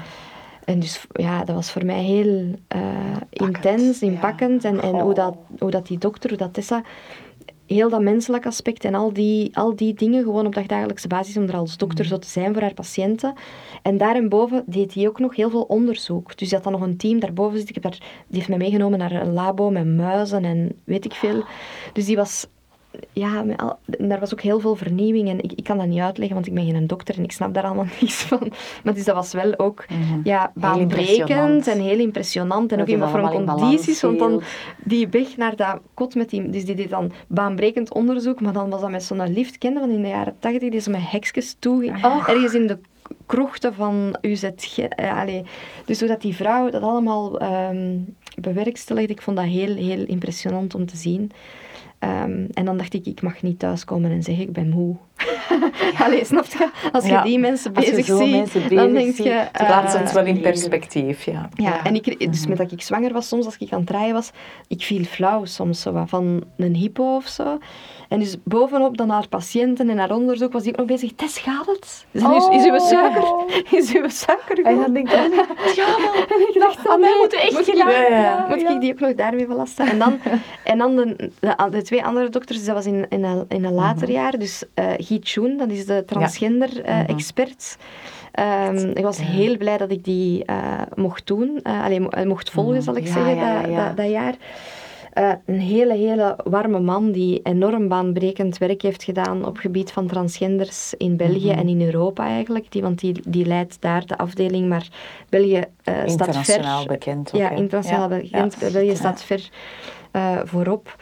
En 0.66 0.80
dus 0.80 1.06
ja, 1.12 1.44
dat 1.44 1.56
was 1.56 1.72
voor 1.72 1.86
mij 1.86 2.04
heel 2.04 2.56
eh, 2.68 2.82
intens, 3.30 4.00
ja. 4.00 4.08
inpakkend. 4.08 4.64
En, 4.64 4.82
en 4.82 5.00
hoe, 5.00 5.14
dat, 5.14 5.36
hoe 5.60 5.72
dat 5.72 5.88
die 5.88 5.98
dokter, 5.98 6.30
hoe 6.30 6.38
dat 6.38 6.54
Tessa, 6.54 6.84
heel 7.66 7.90
dat 7.90 8.02
menselijk 8.02 8.46
aspect 8.46 8.86
en 8.86 8.96
al 8.96 9.14
die, 9.14 9.58
al 9.58 9.76
die 9.76 9.94
dingen 9.94 10.24
gewoon 10.24 10.46
op 10.46 10.56
dagdagelijkse 10.56 11.08
basis 11.08 11.38
om 11.38 11.44
er 11.44 11.56
als 11.56 11.78
dokter 11.78 12.06
zo 12.06 12.18
te 12.20 12.28
zijn 12.28 12.54
voor 12.54 12.62
haar 12.62 12.74
patiënten. 12.74 13.34
En 13.82 13.98
daarboven 13.98 14.64
deed 14.66 14.94
hij 14.94 15.08
ook 15.08 15.20
nog 15.20 15.36
heel 15.36 15.50
veel 15.50 15.62
onderzoek. 15.62 16.38
Dus 16.38 16.50
hij 16.50 16.60
had 16.62 16.72
dan 16.72 16.80
nog 16.80 16.90
een 16.90 16.98
team 16.98 17.20
daarboven 17.20 17.58
zitten. 17.58 17.76
Ik 17.76 17.84
heb 17.84 17.92
daar, 17.92 18.02
die 18.28 18.38
heeft 18.38 18.50
mij 18.50 18.58
meegenomen 18.58 19.00
naar 19.00 19.12
een 19.12 19.34
labo 19.34 19.70
met 19.70 19.86
muizen 19.86 20.46
en 20.46 20.72
weet 20.84 21.06
ik 21.06 21.14
veel. 21.14 21.44
Dus 21.94 22.06
die 22.06 22.16
was 22.16 22.48
ja, 23.14 23.44
al, 23.58 23.78
en 24.00 24.08
daar 24.10 24.20
was 24.20 24.34
ook 24.34 24.42
heel 24.42 24.60
veel 24.60 24.76
vernieuwing. 24.76 25.30
En 25.30 25.44
ik, 25.44 25.52
ik 25.56 25.64
kan 25.64 25.78
dat 25.78 25.88
niet 25.88 26.00
uitleggen, 26.00 26.36
want 26.36 26.48
ik 26.48 26.54
ben 26.54 26.66
geen 26.66 26.88
dokter 26.88 27.18
en 27.18 27.24
ik 27.24 27.32
snap 27.32 27.54
daar 27.54 27.64
allemaal 27.64 27.86
niets 28.02 28.22
van. 28.24 28.52
Maar 28.84 28.94
dus 28.94 29.06
dat 29.06 29.16
was 29.16 29.34
wel 29.34 29.60
ook 29.60 29.86
Mhm. 29.90 30.20
ja, 30.24 30.52
baanbrekend 30.56 31.68
en 31.68 31.80
heel 31.80 32.00
impressionant. 32.00 32.72
En 32.72 32.78
Dat 32.78 32.88
ook 32.88 32.94
in 32.94 33.00
wat 33.00 33.10
voor 33.10 33.22
balans 33.22 33.62
condities. 33.62 34.02
Want 34.02 34.20
dan 34.20 34.42
die 34.84 35.08
weg 35.08 35.38
naar 35.38 35.56
dat 35.56 35.80
kot 35.94 36.16
met 36.16 36.30
die... 36.30 36.50
Dus 36.50 36.66
die 36.66 36.76
deed 36.76 36.90
dan 36.90 37.12
baanbrekend 37.28 37.94
onderzoek, 37.94 38.42
maar 38.42 38.54
dan 38.54 38.70
was 38.70 38.82
dat 38.82 38.90
met 38.90 39.04
zo'n 39.04 39.34
lift, 39.34 39.58
kende 39.58 39.80
van 39.80 39.90
in 39.90 40.02
de 40.02 40.08
jaren 40.08 40.36
tachtig, 40.40 40.70
die 40.70 40.80
zo 40.80 40.92
met 40.92 41.12
hekjes 41.12 41.56
toe... 41.60 41.94
Och. 42.04 42.28
Ergens 42.28 42.54
in 42.54 42.68
de 42.68 42.78
krochten 43.26 43.74
van 43.74 44.18
UZG. 44.22 44.78
eh, 44.78 45.20
allee. 45.20 45.44
Dus 45.86 46.00
hoe 46.00 46.08
dat 46.08 46.22
die 46.22 46.36
vrouw 46.36 46.70
dat 46.70 46.82
allemaal 46.82 47.40
ehm 47.40 47.98
bewerkstelligde, 48.42 49.14
ik 49.14 49.22
vond 49.22 49.38
dat 49.38 49.46
heel, 49.46 49.76
heel 49.76 50.06
impressionant 50.06 50.76
om 50.76 50.86
te 50.86 50.98
zien. 50.98 51.32
Ehm, 52.04 52.46
en 52.54 52.66
dan 52.66 52.78
dacht 52.78 52.94
ik, 52.94 53.06
ik 53.06 53.22
mag 53.22 53.42
niet 53.42 53.60
thuiskomen 53.60 54.12
en 54.12 54.24
zeggen, 54.24 54.44
ik 54.44 54.54
ben 54.54 54.70
moe. 54.70 54.96
Allee, 56.04 56.26
snap 56.26 56.46
je? 56.46 56.70
Als 56.92 57.04
je 57.04 57.10
Ja. 57.12 57.24
die 57.24 57.40
mensen 57.40 57.74
bezig 57.74 58.06
ziet, 58.06 58.18
mensen 58.32 58.76
dan 58.76 58.94
denk 58.94 59.16
je... 59.16 59.30
het 59.30 59.50
eh, 59.52 59.66
Plaats 59.68 59.94
het 59.98 60.12
wel 60.12 60.26
in 60.26 60.42
perspectief, 60.42 61.24
ja. 61.24 61.50
ja, 61.54 61.64
Ja. 61.64 61.84
en 61.84 61.96
ik, 61.96 62.32
dus 62.32 62.48
met 62.48 62.58
dat 62.58 62.72
ik 62.72 62.82
zwanger 62.82 63.14
was, 63.14 63.28
soms 63.28 63.46
als 63.46 63.58
ik 63.58 63.72
aan 63.72 63.80
het 63.80 63.88
draaien 63.88 64.14
was, 64.14 64.32
ik 64.68 64.82
viel 64.82 65.04
flauw 65.04 65.46
soms 65.46 65.82
zo 65.82 66.04
van 66.06 66.44
een 66.58 66.76
hypo 66.76 67.16
of 67.16 67.28
zo. 67.28 67.58
En 68.14 68.20
dus 68.20 68.36
bovenop 68.44 68.98
dan 68.98 69.10
haar 69.10 69.28
patiënten 69.28 69.90
en 69.90 69.98
haar 69.98 70.12
onderzoek 70.12 70.54
was 70.54 70.64
ik 70.64 70.70
ook 70.72 70.78
nog 70.78 70.88
bezig, 70.88 71.12
Tess, 71.16 71.38
gaat 71.38 71.66
het? 71.66 72.06
Is, 72.12 72.22
is, 72.22 72.48
is 72.48 72.66
uw 72.72 72.80
suiker, 72.80 73.24
is 73.72 73.94
uw 73.96 74.10
suiker 74.10 74.66
En 74.66 74.76
dan 74.80 74.94
denk 74.94 75.10
ik, 75.12 75.14
oh, 75.14 75.36
ja, 75.76 75.86
wel. 75.86 76.14
En 76.14 76.48
ik 76.54 76.56
dacht, 76.60 76.88
Aan 76.88 77.00
mij 77.00 77.10
nee, 77.10 77.20
moet 77.20 77.34
echt 77.34 77.52
moet 77.52 77.68
ik. 77.68 77.76
Ja, 77.76 78.46
moet 78.50 78.62
ik 78.70 78.82
die 78.82 78.92
ook 78.94 79.00
nog 79.00 79.14
daarmee 79.16 79.48
belasten? 79.48 79.88
En 79.88 80.00
dan, 80.00 80.20
en 80.64 80.78
dan 80.78 80.96
de, 80.96 81.32
de, 81.40 81.56
de 81.70 81.82
twee 81.82 82.04
andere 82.06 82.30
dokters, 82.30 82.58
dus 82.58 82.68
dat 82.68 82.76
was 82.76 82.86
in, 82.86 83.06
in, 83.10 83.24
een, 83.24 83.46
in 83.48 83.66
een 83.66 83.74
later 83.74 84.10
jaar, 84.10 84.40
dus 84.40 84.64
eh 84.74 84.86
Guy 84.98 85.20
Choen, 85.24 85.58
dat 85.58 85.70
is 85.70 85.86
de 85.86 86.04
transgender-expert. 86.06 87.78
ik 88.94 89.04
was 89.04 89.18
heel 89.22 89.58
blij 89.58 89.78
dat 89.78 89.92
ik 89.92 90.04
die 90.04 90.46
eh, 90.46 90.82
mocht 90.96 91.28
doen, 91.28 91.60
eh, 91.64 91.84
alleen, 91.84 92.02
mo- 92.02 92.10
eh, 92.10 92.26
mocht 92.26 92.50
volgen, 92.50 92.82
zal 92.82 92.96
ik 92.96 93.06
Ja, 93.08 93.14
zeggen, 93.14 93.36
ja, 93.36 93.62
dat, 93.62 93.72
ja. 93.72 93.88
Dat, 93.88 93.98
dat 93.98 94.10
jaar. 94.10 94.34
Eh, 95.14 95.32
een 95.46 95.60
hele, 95.60 95.94
hele 95.94 96.38
warme 96.44 96.80
man 96.80 97.12
die 97.12 97.40
enorm 97.44 97.88
baanbrekend 97.88 98.58
werk 98.58 98.82
heeft 98.82 99.04
gedaan 99.04 99.46
op 99.46 99.58
gebied 99.58 99.92
van 99.92 100.08
transgenders 100.08 100.94
in 100.98 101.18
België 101.18 101.50
Mhm. 101.50 101.60
en 101.60 101.68
in 101.68 101.82
Europa 101.82 102.26
eigenlijk. 102.28 102.72
Die, 102.72 102.82
want 102.82 103.00
die, 103.00 103.22
die 103.28 103.46
leidt 103.46 103.78
daar 103.80 104.06
de 104.06 104.18
afdeling, 104.18 104.70
maar 104.70 104.88
België 105.30 105.64
eh, 105.84 105.94
staat 105.94 106.10
Internationaal 106.10 106.80
ver. 106.80 106.88
bekend 106.88 107.32
ook, 107.34 107.40
Ja, 107.42 107.50
internationaal 107.50 108.10
Ja, 108.12 108.18
bekend. 108.18 108.58
ja. 108.60 108.70
België 108.72 108.96
staat 108.96 109.24
ver 109.24 109.50
eh, 110.12 110.40
voorop. 110.44 110.96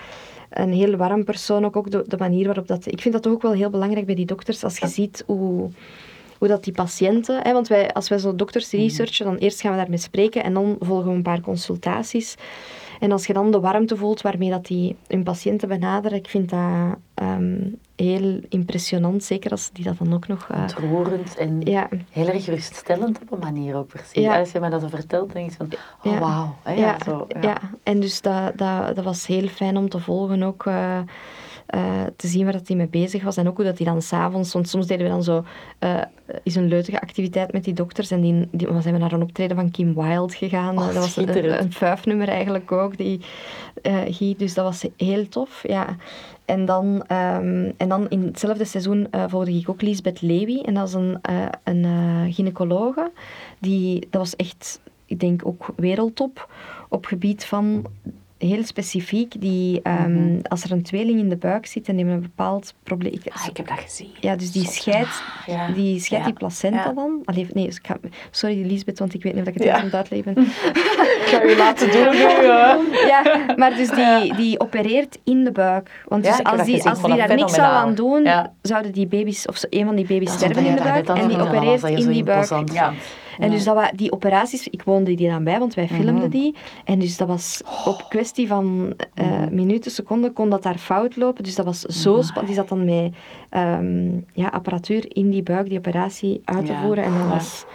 Een 0.50 0.74
heel 0.74 0.96
warm 0.96 1.24
persoon, 1.24 1.66
ook, 1.66 1.76
ook 1.76 1.92
de, 1.92 2.04
de 2.08 2.18
manier 2.18 2.46
waarop 2.46 2.68
dat... 2.68 2.86
Ik 2.86 3.02
vind 3.02 3.14
dat 3.14 3.24
toch 3.24 3.34
ook 3.34 3.42
wel 3.42 3.52
heel 3.54 3.70
belangrijk 3.70 4.06
bij 4.06 4.16
die 4.16 4.26
dokters, 4.26 4.64
als 4.64 4.78
je 4.78 4.88
ziet 4.88 5.24
hoe, 5.26 5.70
hoe 6.38 6.48
dat 6.48 6.64
die 6.64 6.74
patiënten... 6.74 7.40
Hè, 7.44 7.54
want 7.54 7.68
wij, 7.68 7.94
als 7.94 8.10
wij 8.10 8.18
zo 8.18 8.36
dokters 8.36 8.72
Mhm. 8.72 8.82
researchen, 8.82 9.26
dan 9.26 9.36
eerst 9.38 9.62
gaan 9.62 9.72
we 9.72 9.78
daarmee 9.78 9.98
spreken 9.98 10.44
en 10.44 10.54
dan 10.54 10.76
volgen 10.80 11.10
we 11.10 11.16
een 11.16 11.22
paar 11.22 11.42
consultaties. 11.42 12.36
En 13.02 13.12
als 13.12 13.26
je 13.28 13.34
dan 13.34 13.52
de 13.52 13.60
warmte 13.60 13.96
voelt 13.98 14.22
waarmee 14.22 14.50
dat 14.50 14.66
die 14.66 14.96
hun 15.08 15.24
patiënten 15.24 15.68
benaderen, 15.68 16.18
ik 16.18 16.28
vind 16.28 16.50
dat 16.50 16.96
ehm, 17.14 17.60
heel 17.96 18.40
impressionant, 18.50 19.24
zeker 19.24 19.52
als 19.52 19.70
die 19.72 19.84
dat 19.84 19.98
dan 19.98 20.14
ook 20.14 20.28
nog... 20.28 20.48
eh, 20.52 20.62
Ontroerend 20.62 21.38
en 21.38 21.62
ja, 21.62 21.90
heel 22.12 22.28
erg 22.28 22.44
geruststellend 22.44 23.20
op 23.22 23.32
een 23.32 23.40
manier 23.40 23.76
ook 23.76 23.88
precies. 23.88 24.24
Ja. 24.24 24.40
Als 24.40 24.52
je 24.52 24.60
mij 24.60 24.70
dat 24.70 24.82
zo 24.82 24.88
vertelt, 24.88 25.34
denk 25.34 25.50
je 25.50 25.56
van, 25.56 25.70
oh 26.04 26.12
Ja. 26.14 26.20
wauw. 26.20 26.56
hè, 26.64 26.74
Ja, 26.74 26.98
zo, 27.06 27.28
ja. 27.42 27.58
en 27.84 28.00
dus 28.00 28.22
dat, 28.22 28.58
dat, 28.58 28.96
dat 28.96 29.04
was 29.04 29.28
heel 29.28 29.48
fijn 29.48 29.78
om 29.78 29.90
te 29.90 30.00
volgen 30.00 30.44
ook. 30.44 30.66
eh, 30.66 31.00
eh, 31.66 32.04
te 32.16 32.28
zien 32.28 32.44
waar 32.44 32.54
dat 32.54 32.68
hij 32.68 32.78
mee 32.78 32.88
bezig 32.88 33.24
was. 33.24 33.38
En 33.38 33.48
ook 33.48 33.56
hoe 33.56 33.66
dat 33.66 33.78
hij 33.78 33.88
dan 33.88 34.02
s'avonds... 34.02 34.54
Want 34.54 34.70
soms 34.70 34.88
deden 34.88 35.06
we 35.06 35.12
dan 35.12 35.24
zo... 35.24 35.44
eh 35.80 36.02
is 36.44 36.56
een 36.56 36.68
leutige 36.68 37.02
activiteit 37.02 37.52
met 37.52 37.64
die 37.64 37.74
dokters. 37.74 38.12
En 38.12 38.22
die, 38.22 38.48
die, 38.52 38.68
zijn 38.82 38.94
we 38.94 39.00
naar 39.00 39.12
een 39.12 39.22
optreden 39.22 39.56
van 39.56 39.72
Kim 39.72 39.94
Wilde 39.94 40.34
gegaan. 40.34 40.78
Oh, 40.78 40.86
dat 40.86 40.96
was 40.96 41.18
een, 41.18 41.62
een 41.62 41.72
vuifnummer 41.72 42.28
eigenlijk 42.28 42.72
ook. 42.72 42.98
Die, 42.98 43.22
eh, 43.82 44.00
Guy, 44.08 44.36
dus 44.38 44.54
dat 44.54 44.66
was 44.66 44.86
heel 44.98 45.28
tof. 45.30 45.64
Ja. 45.68 45.96
En 46.46 46.66
dan, 46.66 47.04
ehm, 47.08 47.72
en 47.78 47.90
dan 47.90 48.10
in 48.10 48.22
hetzelfde 48.22 48.66
seizoen 48.66 49.08
eh, 49.12 49.24
volgde 49.28 49.58
ik 49.58 49.70
ook 49.70 49.82
Lisbeth 49.82 50.22
Levy. 50.22 50.62
En 50.62 50.74
dat 50.74 50.88
is 50.88 50.94
een, 50.94 51.18
eh 51.22 51.46
een 51.64 52.34
gynaecologe. 52.34 53.12
Die, 53.60 54.08
dat 54.10 54.22
was 54.22 54.36
echt, 54.36 54.82
ik 55.06 55.20
denk 55.20 55.46
ook 55.46 55.66
wereldtop. 55.76 56.50
op 56.90 57.06
gebied 57.06 57.46
van 57.46 57.86
heel 58.48 58.64
specifiek, 58.64 59.42
die, 59.42 59.80
ehm, 59.84 60.12
Mhm. 60.14 60.40
als 60.44 60.64
er 60.64 60.72
een 60.72 60.82
tweeling 60.84 61.20
in 61.20 61.30
de 61.30 61.36
buik 61.38 61.66
zit 61.66 61.88
en 61.88 61.96
die 61.96 62.06
hebben 62.06 62.24
een 62.24 62.30
bepaald 62.36 62.74
probleem. 62.84 63.14
ik- 63.14 63.22
Ah, 63.34 63.46
ik 63.50 63.58
heb 63.58 63.68
dat 63.68 63.80
gezien. 63.80 64.08
ja, 64.20 64.36
dus 64.36 64.52
die 64.52 64.64
Zot. 64.64 64.74
scheidt 64.74 65.24
Ja. 65.46 65.68
die, 65.72 66.00
scheidt 66.00 66.26
die 66.26 66.34
placenta 66.34 66.84
Ja. 66.84 66.94
dan. 66.94 67.22
Allee, 67.26 67.48
nee, 67.54 67.66
dus 67.66 67.76
ik 67.78 67.88
ga- 67.88 67.98
sorry 68.32 68.66
Lisbeth, 68.66 69.00
want 69.00 69.14
ik 69.14 69.24
weet 69.24 69.34
niet 69.34 69.42
of 69.42 69.54
ik 69.54 69.64
het 69.64 69.82
het 69.82 69.94
uitleggen 69.96 70.34
ben. 70.34 70.44
Ik 71.22 71.28
ga 71.38 71.44
u 71.44 71.56
laten 71.58 71.92
doen 71.92 72.10
nu. 72.10 72.18
Ja, 73.12 73.46
maar 73.56 73.76
dus 73.76 73.90
die, 73.90 74.36
die 74.36 74.60
opereert 74.60 75.18
in 75.24 75.44
de 75.44 75.52
buik. 75.52 76.04
Want 76.08 76.24
dus 76.24 76.44
als 76.44 76.64
die, 76.66 76.76
gezien. 76.76 76.90
als 76.92 77.02
die 77.02 77.16
daar 77.16 77.36
niks 77.36 77.54
zou 77.54 77.74
aan 77.74 77.96
doen, 77.96 78.24
Ja. 78.24 78.54
zouden 78.62 78.92
die 78.92 79.08
baby's, 79.08 79.46
of 79.48 79.64
een 79.70 79.86
van 79.86 79.96
die 79.96 80.06
baby's 80.06 80.28
Dat 80.30 80.38
sterven 80.38 80.66
in 80.66 80.76
de 80.76 80.78
je 80.84 80.84
buik. 80.84 81.08
En 81.08 81.28
die 81.28 81.40
opereert 81.42 81.82
je 81.82 81.88
in 81.96 82.08
die 82.10 82.24
buik. 82.24 82.50
En 83.42 83.48
Ja. 83.50 83.56
dus 83.56 83.64
dat 83.64 83.76
wa- 83.76 83.92
die 83.96 84.12
operaties, 84.12 84.68
ik 84.68 84.84
woonde 84.84 85.14
die 85.14 85.30
dan 85.30 85.44
bij, 85.44 85.60
want 85.60 85.74
wij 85.74 85.88
filmden 85.88 86.16
Mhm. 86.16 86.30
die. 86.30 86.56
En 86.86 87.00
dus 87.00 87.18
dat 87.18 87.28
was 87.28 87.62
op 87.86 88.06
kwestie 88.10 88.48
van 88.48 88.94
eh, 89.14 89.26
Mhm. 89.28 89.56
minuten, 89.56 89.92
seconden, 89.92 90.34
kon 90.34 90.50
dat 90.50 90.64
daar 90.64 90.78
fout 90.78 91.16
lopen. 91.16 91.44
Dus 91.44 91.56
dat 91.56 91.66
was 91.66 91.80
zo 91.82 92.22
spannend. 92.22 92.46
Die 92.48 92.56
zat 92.56 92.70
dan 92.70 92.86
met 92.86 93.14
ehm, 93.50 94.10
ja, 94.34 94.48
apparatuur 94.48 95.06
in 95.16 95.30
die 95.30 95.44
buik 95.44 95.70
die 95.70 95.78
operatie 95.78 96.42
uit 96.46 96.66
te 96.66 96.74
voeren. 96.84 97.04
En 97.04 97.12
dat 97.18 97.28
was... 97.28 97.66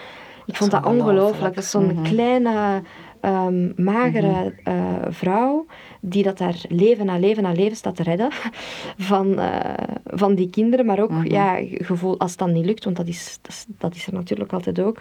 Ik 0.46 0.56
vond 0.56 0.70
Dat 0.70 0.86
ongelooflijk. 0.86 1.54
Dat 1.54 1.64
is 1.64 1.70
zo'n 1.70 1.86
Mhm. 1.94 2.02
kleine, 2.02 2.82
ehm, 3.20 3.82
magere 3.82 4.54
eh, 4.64 4.74
vrouw 5.08 5.66
die 6.00 6.22
dat 6.22 6.38
daar 6.38 6.60
leven 6.68 7.06
na 7.06 7.18
leven 7.18 7.42
na 7.42 7.52
leven 7.52 7.76
staat 7.76 7.96
te 7.96 8.02
redden 8.02 8.28
van, 9.10 9.38
eh, 9.38 9.74
van 10.04 10.34
die 10.34 10.50
kinderen. 10.50 10.86
Maar 10.86 11.00
ook 11.02 11.10
Mhm. 11.10 11.30
ja, 11.30 11.58
gevoel, 11.70 12.18
als 12.18 12.30
het 12.30 12.38
dan 12.40 12.52
niet 12.52 12.64
lukt, 12.66 12.84
want 12.84 12.96
dat 12.96 13.06
is, 13.06 13.38
dat 13.42 13.52
is, 13.52 13.64
dat 13.78 13.94
is 13.94 14.06
er 14.06 14.12
natuurlijk 14.12 14.52
altijd 14.52 14.80
ook. 14.80 15.00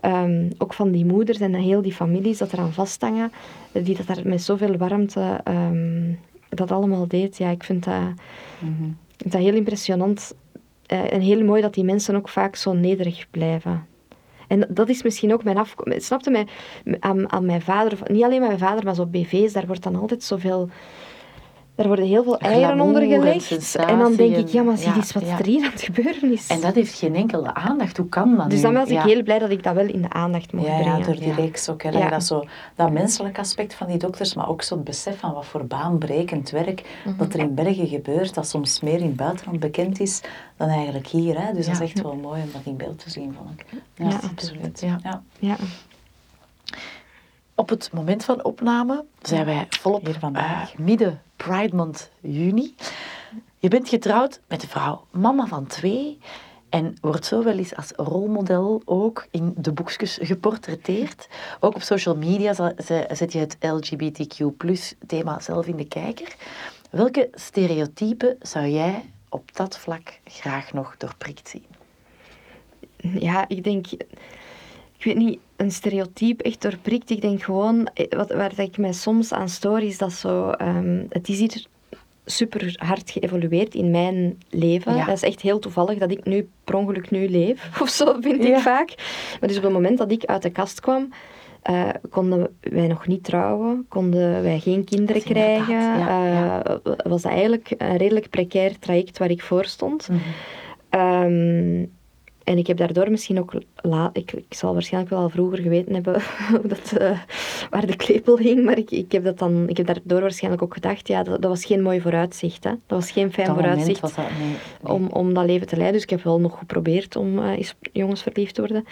ehm, 0.00 0.50
ook 0.58 0.74
van 0.74 0.90
die 0.90 1.04
moeders 1.04 1.40
en 1.40 1.54
heel 1.54 1.82
die 1.82 1.92
families 1.92 2.38
dat 2.38 2.52
eraan 2.52 2.72
vasthangen, 2.72 3.32
die 3.72 3.96
dat 3.96 4.06
daar 4.06 4.20
met 4.24 4.42
zoveel 4.42 4.76
warmte 4.76 5.40
ehm, 5.44 6.12
dat 6.48 6.70
allemaal 6.70 7.08
deed. 7.08 7.36
Ja, 7.38 7.50
ik 7.50 7.62
vind 7.64 7.84
dat, 7.84 7.94
Mhm. 7.94 8.84
ik 8.84 9.16
vind 9.16 9.32
dat 9.32 9.40
heel 9.40 9.54
impressionant 9.54 10.34
eh, 10.86 11.12
en 11.12 11.20
heel 11.20 11.44
mooi 11.44 11.62
dat 11.62 11.74
die 11.74 11.84
mensen 11.84 12.16
ook 12.16 12.28
vaak 12.28 12.56
zo 12.56 12.72
nederig 12.72 13.26
blijven. 13.30 13.86
En 14.48 14.66
dat 14.68 14.88
is 14.88 15.02
misschien 15.02 15.32
ook 15.32 15.44
mijn 15.44 15.56
afkomst. 15.56 16.02
Snapte 16.02 16.30
mij 16.30 16.46
aan, 17.00 17.32
aan 17.32 17.46
mijn 17.46 17.62
vader, 17.62 17.98
niet 18.06 18.22
alleen 18.22 18.40
mijn 18.40 18.58
vader, 18.58 18.84
maar 18.84 18.94
zo 18.94 19.06
BV's, 19.06 19.52
daar 19.52 19.66
wordt 19.66 19.82
dan 19.82 19.96
altijd 19.96 20.22
zoveel. 20.22 20.68
Daar 21.76 21.86
worden 21.86 22.04
heel 22.06 22.22
veel 22.22 22.38
eieren 22.38 22.80
onder 22.80 23.02
en 23.02 23.08
gelegd. 23.10 23.74
En 23.76 23.98
dan 23.98 24.14
denk 24.14 24.36
ik, 24.36 24.48
ja, 24.48 24.62
maar 24.62 24.76
zie 24.76 24.92
eens 24.94 25.12
wat 25.12 25.22
er 25.22 25.46
hier 25.46 25.64
aan 25.64 25.70
het 25.70 25.82
gebeuren 25.82 26.32
is. 26.32 26.46
En 26.46 26.60
dat 26.60 26.74
heeft 26.74 26.94
geen 26.98 27.14
enkele 27.14 27.54
aandacht. 27.54 27.96
Hoe 27.96 28.08
kan 28.08 28.36
dat 28.36 28.50
dus 28.50 28.60
dan 28.60 28.74
was 28.74 28.88
ik 28.88 28.98
heel 29.00 29.22
blij 29.22 29.38
dat 29.38 29.50
ik 29.50 29.62
dat 29.62 29.74
wel 29.74 29.86
in 29.86 30.02
de 30.02 30.10
aandacht 30.10 30.52
mocht 30.52 30.66
Ja, 30.66 30.76
ja, 30.76 30.82
brengen. 30.82 31.02
door 31.02 31.14
die 31.16 31.32
reeks 31.32 31.68
ook. 31.68 31.82
Hè, 31.82 32.08
dat, 32.08 32.24
zo, 32.24 32.44
dat 32.74 32.92
menselijk 32.92 33.38
aspect 33.38 33.74
van 33.74 33.86
die 33.86 33.96
dokters, 33.96 34.34
maar 34.34 34.48
ook 34.48 34.62
zo 34.62 34.74
het 34.74 34.84
besef 34.84 35.18
van 35.18 35.32
wat 35.32 35.46
voor 35.46 35.66
baanbrekend 35.66 36.50
werk 36.50 36.82
Mhm. 37.04 37.16
dat 37.16 37.34
er 37.34 37.40
in 37.40 37.54
Bergen 37.54 37.86
gebeurt, 37.88 38.34
dat 38.34 38.48
soms 38.48 38.80
meer 38.80 38.98
in 38.98 39.06
het 39.06 39.16
buitenland 39.16 39.60
bekend 39.60 40.00
is 40.00 40.20
dan 40.56 40.68
eigenlijk 40.68 41.06
hier. 41.06 41.40
Hè. 41.46 41.52
Dus 41.52 41.66
dat 41.66 41.74
is 41.74 41.80
echt 41.80 42.02
wel 42.02 42.14
mooi 42.14 42.42
om 42.42 42.48
dat 42.52 42.62
in 42.64 42.76
beeld 42.76 42.98
te 42.98 43.10
zien, 43.10 43.34
vond 43.38 43.60
ik. 43.60 43.66
Ja, 43.96 44.08
Ja, 44.08 44.18
absoluut. 44.30 44.80
Ja. 44.80 45.22
Ja. 45.38 45.56
Op 47.54 47.68
het 47.68 47.90
moment 47.92 48.24
van 48.24 48.44
opname 48.44 49.04
zijn 49.22 49.44
wij 49.44 49.66
volop 49.68 50.04
Hier 50.06 50.18
vandaag. 50.18 50.72
eh, 50.72 50.78
midden 50.78 51.22
Pride 51.36 51.76
Month 51.76 52.10
juni. 52.20 52.74
Je 53.58 53.68
bent 53.68 53.88
getrouwd 53.88 54.40
met 54.48 54.62
een 54.62 54.68
vrouw, 54.68 55.06
mama 55.10 55.46
van 55.46 55.66
twee. 55.66 56.18
En 56.68 56.96
wordt 57.00 57.26
zo 57.26 57.42
wel 57.42 57.58
eens 57.58 57.76
als 57.76 57.92
rolmodel 57.96 58.82
ook 58.84 59.26
in 59.30 59.54
de 59.56 59.72
boekjes 59.72 60.18
geportretteerd. 60.22 61.28
Ook 61.60 61.74
op 61.74 61.82
social 61.82 62.16
media 62.16 62.72
zet 63.08 63.32
je 63.32 63.38
het 63.38 63.56
LGBTQ 63.60 64.44
thema 65.06 65.40
zelf 65.40 65.66
in 65.66 65.76
de 65.76 65.84
kijker. 65.88 66.36
Welke 66.90 67.28
stereotypen 67.32 68.36
zou 68.40 68.66
jij 68.66 69.10
op 69.28 69.56
dat 69.56 69.78
vlak 69.78 70.18
graag 70.24 70.72
nog 70.72 70.96
doorprikt 70.96 71.48
zien? 71.48 71.66
ja, 73.20 73.48
ik 73.48 73.64
denk, 73.64 73.86
ik 75.04 75.14
weet 75.14 75.24
niet, 75.24 75.38
een 75.56 75.70
stereotype 75.70 76.42
echt 76.42 76.62
doorprikt. 76.62 77.10
Ik 77.10 77.20
denk 77.20 77.42
gewoon, 77.42 77.88
eh, 77.94 78.06
wat, 78.16 78.32
waar 78.32 78.48
dat 78.54 78.66
ik 78.66 78.78
mij 78.78 78.92
soms 78.92 79.32
aan 79.32 79.48
stoor, 79.48 79.80
is 79.80 79.98
dat 79.98 80.12
zo, 80.12 80.50
ehm, 80.50 81.02
het 81.08 81.28
is 81.28 81.38
hier 81.38 81.64
super 82.24 82.74
hard 82.78 83.10
geëvolueerd 83.10 83.74
in 83.74 83.90
mijn 83.90 84.38
leven. 84.50 84.96
Ja. 84.96 85.04
Dat 85.04 85.14
is 85.16 85.22
echt 85.22 85.40
heel 85.40 85.58
toevallig 85.58 85.98
dat 85.98 86.10
ik 86.10 86.24
nu 86.24 86.48
per 86.64 86.74
ongeluk 86.74 87.10
nu 87.10 87.28
leef, 87.28 87.68
of 87.82 87.88
zo 87.88 88.16
vind 88.20 88.42
Ja. 88.44 88.56
ik 88.56 88.62
vaak. 88.62 88.94
Maar 89.40 89.48
dus 89.48 89.56
op 89.58 89.62
het 89.64 89.72
moment 89.72 89.98
dat 89.98 90.10
ik 90.10 90.24
uit 90.24 90.42
de 90.42 90.50
kast 90.50 90.80
kwam, 90.80 91.08
eh, 91.62 91.88
konden 92.10 92.48
wij 92.60 92.86
nog 92.86 93.06
niet 93.06 93.24
trouwen, 93.24 93.86
konden 93.88 94.42
wij 94.42 94.58
geen 94.60 94.84
kinderen 94.84 95.22
krijgen. 95.22 95.74
ja, 95.74 96.62
Eh, 96.64 96.76
was 97.04 97.22
dat 97.22 97.32
eigenlijk 97.32 97.74
een 97.78 97.96
redelijk 97.96 98.30
precair 98.30 98.78
traject 98.78 99.18
waar 99.18 99.30
ik 99.30 99.42
voor 99.42 99.64
stond. 99.64 100.08
Mhm. 100.08 100.18
Ehm, 100.90 101.84
en 102.44 102.58
ik 102.58 102.66
heb 102.66 102.76
daardoor 102.76 103.10
misschien 103.10 103.38
ook, 103.38 103.52
la, 103.76 104.10
ik, 104.12 104.32
ik 104.32 104.54
zal 104.54 104.72
waarschijnlijk 104.72 105.12
wel 105.12 105.22
al 105.22 105.28
vroeger 105.28 105.58
geweten 105.58 105.94
hebben 105.94 106.22
dat, 106.72 106.92
eh, 106.92 107.18
waar 107.70 107.86
de 107.86 107.96
klepel 107.96 108.38
hing, 108.38 108.64
maar 108.64 108.78
ik, 108.78 108.90
ik, 108.90 109.12
heb 109.12 109.24
dat 109.24 109.38
dan, 109.38 109.68
ik 109.68 109.76
heb 109.76 109.86
daardoor 109.86 110.20
waarschijnlijk 110.20 110.62
ook 110.62 110.74
gedacht, 110.74 111.08
ja, 111.08 111.22
dat, 111.22 111.42
dat 111.42 111.50
was 111.50 111.64
geen 111.64 111.82
mooi 111.82 112.00
vooruitzicht. 112.00 112.64
Hè? 112.64 112.70
Dat 112.70 112.98
was 112.98 113.10
geen 113.10 113.32
fijn 113.32 113.46
dat 113.46 113.56
vooruitzicht 113.56 114.00
was 114.00 114.14
dat... 114.14 114.24
Nee, 114.38 114.48
nee. 114.48 114.92
om, 114.92 115.06
om 115.06 115.34
dat 115.34 115.44
leven 115.44 115.66
te 115.66 115.76
leiden. 115.76 115.94
Dus 115.94 116.02
ik 116.02 116.10
heb 116.10 116.22
wel 116.22 116.40
nog 116.40 116.58
geprobeerd 116.58 117.16
om 117.16 117.38
eh, 117.38 117.50
eens 117.50 117.74
jongens 117.92 118.22
verliefd 118.22 118.54
te 118.54 118.60
worden. 118.60 118.84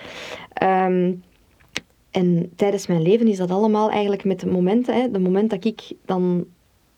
Ehm, 0.52 1.12
en 2.10 2.52
tijdens 2.56 2.86
mijn 2.86 3.02
leven 3.02 3.28
is 3.28 3.36
dat 3.36 3.50
allemaal 3.50 3.90
eigenlijk 3.90 4.24
met 4.24 4.40
de 4.40 4.46
momenten, 4.46 4.94
hè, 4.94 5.10
de 5.10 5.18
moment 5.18 5.50
dat 5.50 5.64
ik 5.64 5.92
dan 6.04 6.46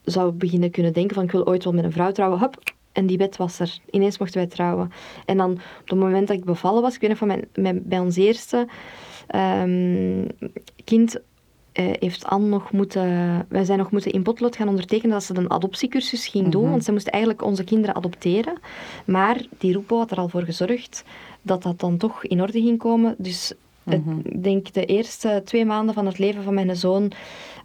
zou 0.03 0.31
beginnen 0.31 0.71
kunnen 0.71 0.93
denken 0.93 1.15
van 1.15 1.23
ik 1.23 1.31
wil 1.31 1.47
ooit 1.47 1.63
wel 1.63 1.73
met 1.73 1.83
een 1.83 1.91
vrouw 1.91 2.11
trouwen, 2.11 2.39
hop, 2.39 2.57
en 2.95 3.05
die 3.05 3.17
wet 3.17 3.37
was 3.37 3.59
er. 3.59 3.77
Ineens 3.89 4.17
mochten 4.17 4.37
wij 4.37 4.47
trouwen. 4.47 4.91
En 5.25 5.37
dan 5.37 5.51
op 5.51 5.89
het 5.89 5.99
moment 5.99 6.27
dat 6.27 6.37
ik 6.37 6.45
bevallen 6.45 6.81
was, 6.81 6.95
ik 6.95 7.01
weet 7.01 7.09
nog 7.09 7.19
van 7.19 7.27
mijn, 7.27 7.47
mijn, 7.53 7.81
bij 7.85 7.99
ons 7.99 8.15
eerste 8.15 8.67
ehm, 9.27 10.27
kind 10.83 11.19
eh, 11.71 11.85
heeft 11.99 12.25
Anne 12.25 12.47
nog 12.47 12.71
moeten... 12.71 13.45
Wij 13.49 13.63
zijn 13.63 13.77
nog 13.77 13.91
moeten 13.91 14.11
in 14.11 14.23
potlood 14.23 14.55
gaan 14.55 14.67
ondertekenen 14.67 15.11
dat 15.11 15.23
ze 15.23 15.35
een 15.35 15.51
adoptiecursus 15.51 16.27
ging 16.27 16.49
doen. 16.49 16.61
Mhm. 16.61 16.71
Want 16.71 16.83
ze 16.83 16.91
moest 16.91 17.07
eigenlijk 17.07 17.43
onze 17.43 17.63
kinderen 17.63 17.95
adopteren. 17.95 18.57
Maar 19.05 19.45
die 19.57 19.73
roepo 19.73 19.97
had 19.97 20.11
er 20.11 20.17
al 20.17 20.29
voor 20.29 20.43
gezorgd 20.43 21.03
dat 21.41 21.63
dat 21.63 21.79
dan 21.79 21.97
toch 21.97 22.25
in 22.25 22.41
orde 22.41 22.61
ging 22.61 22.77
komen. 22.77 23.15
Dus 23.17 23.53
het- 23.85 24.05
Mhm. 24.05 24.19
ik 24.23 24.43
denk 24.43 24.73
de 24.73 24.85
eerste 24.85 25.41
twee 25.45 25.65
maanden 25.65 25.95
van 25.95 26.05
het 26.05 26.17
leven 26.17 26.43
van 26.43 26.53
mijn 26.53 26.75
zoon 26.75 27.11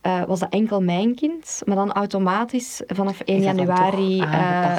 eh, 0.00 0.24
was 0.24 0.38
dat 0.40 0.52
enkel 0.52 0.80
mijn 0.82 1.14
kind. 1.14 1.62
Maar 1.64 1.76
dan 1.76 1.92
automatisch 1.92 2.82
vanaf 2.86 3.20
1 3.24 3.38
Is 3.38 3.44
dat 3.44 3.56
dan 3.56 3.66
januari 3.66 4.20
eh, 4.20 4.76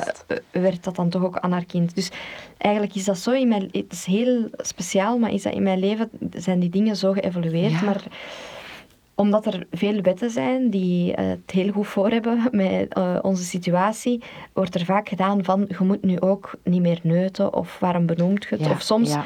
werd 0.52 0.84
dat 0.84 0.96
dan 0.96 1.10
toch 1.10 1.24
ook 1.24 1.38
aan 1.40 1.52
haar 1.52 1.66
kind. 1.66 1.96
Dus 1.96 2.12
eigenlijk 2.58 2.96
is 2.96 3.06
dat 3.06 3.18
zo 3.18 3.32
in 3.32 3.48
mijn... 3.48 3.70
Het 3.72 3.92
is 3.92 4.06
heel 4.06 4.46
speciaal, 4.58 5.18
maar 5.18 5.32
is 5.34 5.44
dat 5.44 5.54
in 5.54 5.64
mijn 5.64 5.80
leven... 5.80 6.10
Zijn 6.32 6.60
die 6.60 6.70
dingen 6.70 6.96
zo 6.96 7.12
geëvolueerd. 7.12 7.72
Ja. 7.72 7.82
Maar 7.84 8.04
omdat 9.16 9.46
er 9.46 9.66
veel 9.72 10.02
wetten 10.02 10.30
zijn 10.30 10.70
die 10.70 11.14
eh, 11.16 11.28
het 11.28 11.52
heel 11.52 11.72
goed 11.72 11.88
voor 11.88 12.10
hebben 12.10 12.48
met 12.52 13.00
onze 13.22 13.44
situatie, 13.44 14.22
wordt 14.54 14.76
er 14.76 14.86
vaak 14.86 15.10
gedaan 15.10 15.44
van 15.44 15.66
je 15.68 15.84
moet 15.84 16.04
nu 16.04 16.20
ook 16.20 16.52
niet 16.64 16.82
meer 16.82 17.00
neuten 17.04 17.54
of 17.54 17.80
waarom 17.80 18.06
benoemt 18.06 18.44
je 18.44 18.56
het. 18.56 18.66
Ja, 18.66 18.72
of 18.72 18.82
soms 18.82 19.12
ja. 19.12 19.26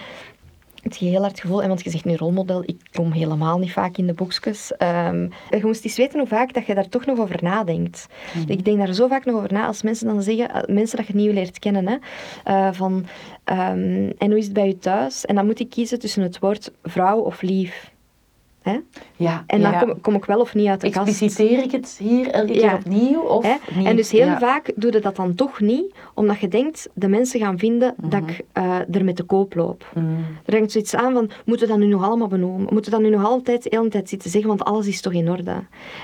Het 0.85 0.97
je 0.97 1.05
heel 1.05 1.21
hard 1.21 1.39
gevoel, 1.39 1.61
en 1.61 1.67
want 1.67 1.83
je 1.83 1.89
zegt 1.89 2.05
nu 2.05 2.15
rolmodel, 2.15 2.63
ik 2.65 2.77
kom 2.91 3.11
helemaal 3.11 3.59
niet 3.59 3.71
vaak 3.71 3.97
in 3.97 4.07
de 4.07 4.13
boekjes. 4.13 4.77
Ehm, 4.77 5.21
je 5.49 5.59
moest 5.61 5.83
eens 5.83 5.97
weten 5.97 6.19
hoe 6.19 6.27
vaak 6.27 6.53
dat 6.53 6.65
je 6.65 6.75
daar 6.75 6.89
toch 6.89 7.05
nog 7.05 7.19
over 7.19 7.43
nadenkt. 7.43 8.07
Mhm. 8.33 8.51
Ik 8.51 8.65
denk 8.65 8.77
daar 8.77 8.93
zo 8.93 9.07
vaak 9.07 9.25
nog 9.25 9.35
over 9.35 9.53
na 9.53 9.65
als 9.65 9.81
mensen 9.81 10.07
dan 10.07 10.21
zeggen, 10.21 10.49
eh, 10.49 10.75
mensen 10.75 10.97
dat 10.97 11.07
je 11.07 11.15
nieuw 11.15 11.33
leert 11.33 11.59
kennen, 11.59 11.87
hè, 11.87 11.95
eh, 12.43 12.73
van 12.73 13.05
ehm, 13.43 14.11
en 14.17 14.29
hoe 14.29 14.37
is 14.37 14.43
het 14.45 14.53
bij 14.53 14.67
je 14.67 14.77
thuis? 14.77 15.25
En 15.25 15.35
dan 15.35 15.45
moet 15.45 15.59
ik 15.59 15.69
kiezen 15.69 15.99
tussen 15.99 16.21
het 16.21 16.39
woord 16.39 16.71
vrouw 16.83 17.19
of 17.19 17.41
lief. 17.41 17.93
Hè? 18.65 18.77
Ja, 19.15 19.43
En 19.47 19.61
dan 19.61 19.71
Ja. 19.71 19.79
kom, 19.79 20.01
kom 20.01 20.15
ik 20.15 20.25
wel 20.25 20.39
of 20.39 20.53
niet 20.53 20.67
uit 20.67 20.81
de 20.81 20.89
kast. 20.89 21.07
Expliciteer 21.07 21.63
ik 21.63 21.71
het 21.71 21.95
hier 21.99 22.27
elke 22.29 22.51
keer 22.51 22.61
Ja. 22.61 22.73
opnieuw? 22.73 23.19
Of 23.21 23.43
Hè? 23.43 23.53
niet? 23.75 23.87
En 23.87 23.95
dus 23.95 24.11
heel 24.11 24.25
Ja. 24.25 24.39
vaak 24.39 24.71
doe 24.75 24.91
je 24.91 24.99
dat 24.99 25.15
dan 25.15 25.35
toch 25.35 25.59
niet, 25.59 25.93
omdat 26.13 26.39
je 26.39 26.47
denkt, 26.47 26.89
de 26.93 27.07
mensen 27.07 27.39
gaan 27.39 27.57
vinden 27.57 27.93
dat 28.01 28.21
Mhm. 28.21 28.29
ik 28.29 28.41
eh, 28.51 28.79
er 28.95 29.03
met 29.03 29.17
de 29.17 29.23
koop 29.23 29.55
loop. 29.55 29.91
Mm. 29.95 30.17
Er 30.45 30.55
hangt 30.55 30.71
zoiets 30.71 30.95
aan 30.95 31.13
van, 31.13 31.29
moeten 31.45 31.67
we 31.67 31.73
dat 31.73 31.81
nu 31.83 31.87
nog 31.89 32.03
allemaal 32.03 32.27
benoemen? 32.27 32.67
Moeten 32.73 32.91
we 32.91 32.97
dat 32.99 33.09
nu 33.09 33.15
nog 33.15 33.25
altijd 33.25 33.63
de 33.63 33.69
hele 33.77 33.89
tijd 33.89 34.09
zitten 34.09 34.29
zeggen, 34.29 34.49
want 34.49 34.63
alles 34.63 34.87
is 34.87 35.01
toch 35.01 35.13
in 35.13 35.29
orde? 35.31 35.53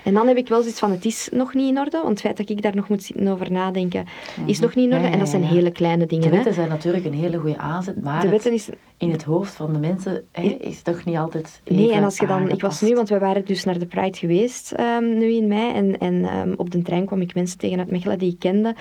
En 0.04 0.14
dan 0.14 0.28
heb 0.28 0.38
ik 0.38 0.48
wel 0.48 0.60
zoiets 0.62 0.80
van, 0.80 0.92
het 0.92 1.06
is 1.06 1.30
nog 1.32 1.54
niet 1.54 1.70
in 1.70 1.80
orde, 1.80 1.98
want 1.98 2.10
het 2.10 2.22
feit 2.22 2.38
dat 2.38 2.50
ik 2.50 2.62
daar 2.62 2.76
nog 2.76 2.90
moet 2.90 3.04
zitten 3.04 3.28
over 3.28 3.52
nadenken, 3.52 4.06
is 4.46 4.60
nog 4.60 4.76
niet 4.76 4.86
in 4.86 4.94
orde. 4.94 5.04
Mhm. 5.04 5.14
En 5.14 5.20
dat 5.20 5.30
zijn 5.30 5.44
hele 5.44 5.72
kleine 5.72 6.00
De 6.04 6.08
dingen. 6.08 6.30
hè. 6.30 6.36
wetten 6.36 6.54
zijn 6.54 6.70
natuurlijk 6.70 7.06
een 7.06 7.14
hele 7.14 7.38
goede 7.38 7.58
aanzet, 7.58 8.02
maar 8.04 8.22
De 8.22 8.30
wetten 8.30 8.54
is... 8.54 8.70
in 9.02 9.12
het 9.12 9.24
hoofd 9.24 9.54
van 9.54 9.74
de 9.74 9.80
mensen 9.80 10.24
hè, 10.32 10.42
is 10.42 10.82
toch 10.82 11.06
niet 11.06 11.18
altijd 11.18 11.62
Nee, 11.66 11.92
en 11.92 12.04
als 12.04 12.18
je 12.18 12.28
dan... 12.28 12.50
Ik 12.50 12.62
was 12.62 12.82
nu, 12.82 12.96
want 12.96 13.10
we 13.10 13.20
waren 13.20 13.46
dus 13.46 13.64
naar 13.64 13.80
de 13.80 13.86
Pride 13.86 14.18
geweest 14.18 14.72
ehm, 14.72 15.18
nu 15.18 15.34
in 15.34 15.48
mei. 15.48 15.74
En, 15.74 15.98
en 15.98 16.26
ehm, 16.26 16.54
op 16.58 16.72
de 16.72 16.82
trein 16.82 17.06
kwam 17.06 17.22
ik 17.22 17.36
mensen 17.36 17.58
tegen 17.58 17.80
uit 17.80 17.92
Mechelen 17.92 18.20
die 18.20 18.32
ik 18.32 18.40
kende. 18.40 18.76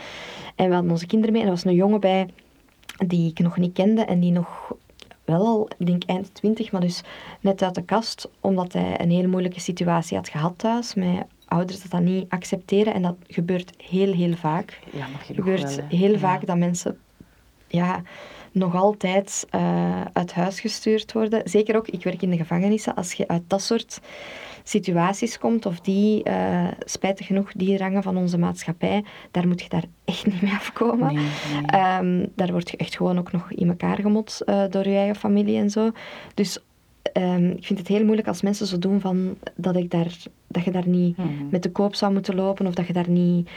En 0.55 0.69
we 0.69 0.75
hadden 0.75 0.91
onze 0.91 1.07
kinderen 1.07 1.33
mee. 1.33 1.43
En 1.43 1.49
er 1.49 1.55
was 1.55 1.65
een 1.65 1.75
jongen 1.75 2.01
bij 2.01 2.29
die 3.07 3.31
ik 3.31 3.39
nog 3.39 3.57
niet 3.57 3.73
kende 3.73 4.05
en 4.05 4.21
die 4.21 4.33
nog 4.33 4.75
wel 5.25 5.47
al, 5.47 5.69
ik 5.79 5.87
denk 5.87 6.05
eind 6.05 6.35
twintig, 6.35 6.73
maar 6.73 6.81
dus 6.81 7.03
net 7.41 7.63
uit 7.63 7.75
de 7.75 7.83
kast, 7.83 8.29
omdat 8.41 8.73
hij 8.73 9.01
een 9.01 9.11
hele 9.11 9.29
moeilijke 9.29 9.61
situatie 9.61 10.17
had 10.17 10.29
gehad 10.29 10.55
thuis, 10.57 10.95
met 10.95 11.25
ouders 11.45 11.83
dat 11.83 11.91
dat 11.91 12.01
niet 12.01 12.29
accepteren. 12.29 12.95
En 12.95 13.03
dat 13.03 13.17
gebeurt 13.27 13.73
heel, 13.83 14.13
heel 14.13 14.37
vaak. 14.37 14.79
Ja, 14.93 15.07
maar 15.07 15.21
gebeurt 15.21 15.77
wel, 15.77 15.87
heel 15.89 16.13
Ja. 16.13 16.19
vaak 16.19 16.47
dat 16.47 16.57
mensen 16.57 16.99
ja, 17.67 18.03
nog 18.53 18.75
altijd 18.75 19.47
eh, 19.51 20.01
uit 20.13 20.33
huis 20.33 20.61
gestuurd 20.61 21.13
worden. 21.13 21.43
Zeker 21.45 21.77
ook, 21.77 21.89
ik 21.89 22.05
werk 22.05 22.23
in 22.23 22.31
de 22.31 22.37
gevangenissen, 22.37 22.95
als 22.95 23.13
je 23.13 23.29
uit 23.29 23.43
dat 23.47 23.63
soort 23.63 24.01
situaties 24.65 25.39
komt, 25.39 25.67
of 25.67 25.81
die, 25.81 26.23
eh, 26.23 26.69
spijtig 26.85 27.27
genoeg, 27.27 27.53
die 27.53 27.79
rangen 27.79 28.03
van 28.03 28.17
onze 28.17 28.39
maatschappij, 28.39 29.05
daar 29.31 29.49
moet 29.49 29.63
je 29.63 29.69
daar 29.69 29.85
echt 30.05 30.27
niet 30.33 30.43
mee 30.43 30.53
afkomen. 30.53 31.15
Nee, 31.15 31.25
nee. 31.53 31.67
Ehm, 31.67 32.27
daar 32.35 32.53
word 32.53 32.71
je 32.71 32.77
echt 32.77 32.97
gewoon 32.97 33.19
ook 33.19 33.33
nog 33.33 33.53
in 33.53 33.69
elkaar 33.69 33.97
gemot 34.01 34.41
eh, 34.41 34.65
door 34.71 34.89
je 34.89 34.97
eigen 34.97 35.17
familie 35.17 35.59
en 35.59 35.71
zo. 35.71 35.91
Dus 36.35 36.59
ehm, 37.03 37.51
ik 37.51 37.65
vind 37.67 37.79
het 37.79 37.89
heel 37.89 38.05
moeilijk 38.05 38.29
als 38.29 38.43
mensen 38.43 38.67
zo 38.67 38.79
doen 38.79 39.01
van 39.01 39.37
dat, 39.55 39.77
ik 39.77 39.91
daar, 39.91 40.17
dat 40.47 40.65
je 40.65 40.71
daar 40.71 40.89
niet 40.89 41.17
Mhm. 41.17 41.29
met 41.51 41.63
de 41.63 41.71
koop 41.71 41.95
zou 41.95 42.13
moeten 42.13 42.35
lopen 42.35 42.67
of 42.67 42.75
dat 42.75 42.87
je 42.87 42.93
daar 42.93 43.11
niet 43.11 43.49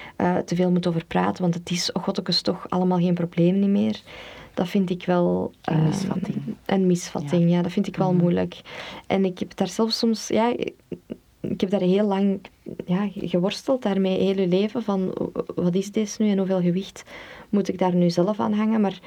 te 0.45 0.55
veel 0.55 0.71
moet 0.71 0.87
over 0.87 1.05
praten, 1.05 1.41
want 1.41 1.53
het 1.53 1.69
is, 1.69 1.91
oh 1.91 2.03
godtekes, 2.03 2.41
toch 2.41 2.69
allemaal 2.69 2.99
geen 2.99 3.13
probleem 3.13 3.59
niet 3.59 3.69
meer. 3.69 4.01
Dat 4.53 4.67
vind 4.67 4.89
ik 4.89 5.05
wel... 5.05 5.51
Een 5.61 5.73
ehm, 5.75 5.83
misvatting. 5.87 6.55
Een 6.65 6.87
misvatting, 6.87 7.49
ja. 7.51 7.61
dat 7.61 7.71
vind 7.71 7.87
ik 7.87 7.95
wel 7.97 8.11
Mhm. 8.11 8.21
moeilijk. 8.21 8.61
En 9.07 9.25
ik 9.25 9.39
heb 9.39 9.55
daar 9.55 9.67
zelf 9.67 9.91
soms... 9.91 10.27
Ja, 10.27 10.55
ik 11.41 11.61
heb 11.61 11.69
daar 11.69 11.81
heel 11.81 12.05
lang 12.07 12.39
ja, 12.85 13.09
geworsteld 13.15 13.81
daarmee, 13.81 14.19
heel 14.19 14.39
je 14.39 14.47
leven, 14.47 14.83
van 14.83 15.13
wat 15.55 15.75
is 15.75 15.91
dit 15.91 16.15
nu 16.19 16.29
en 16.29 16.37
hoeveel 16.37 16.61
gewicht 16.61 17.03
moet 17.49 17.67
ik 17.67 17.77
daar 17.77 17.95
nu 17.95 18.09
zelf 18.09 18.39
aan 18.39 18.53
hangen. 18.53 18.81
Maar 18.81 18.99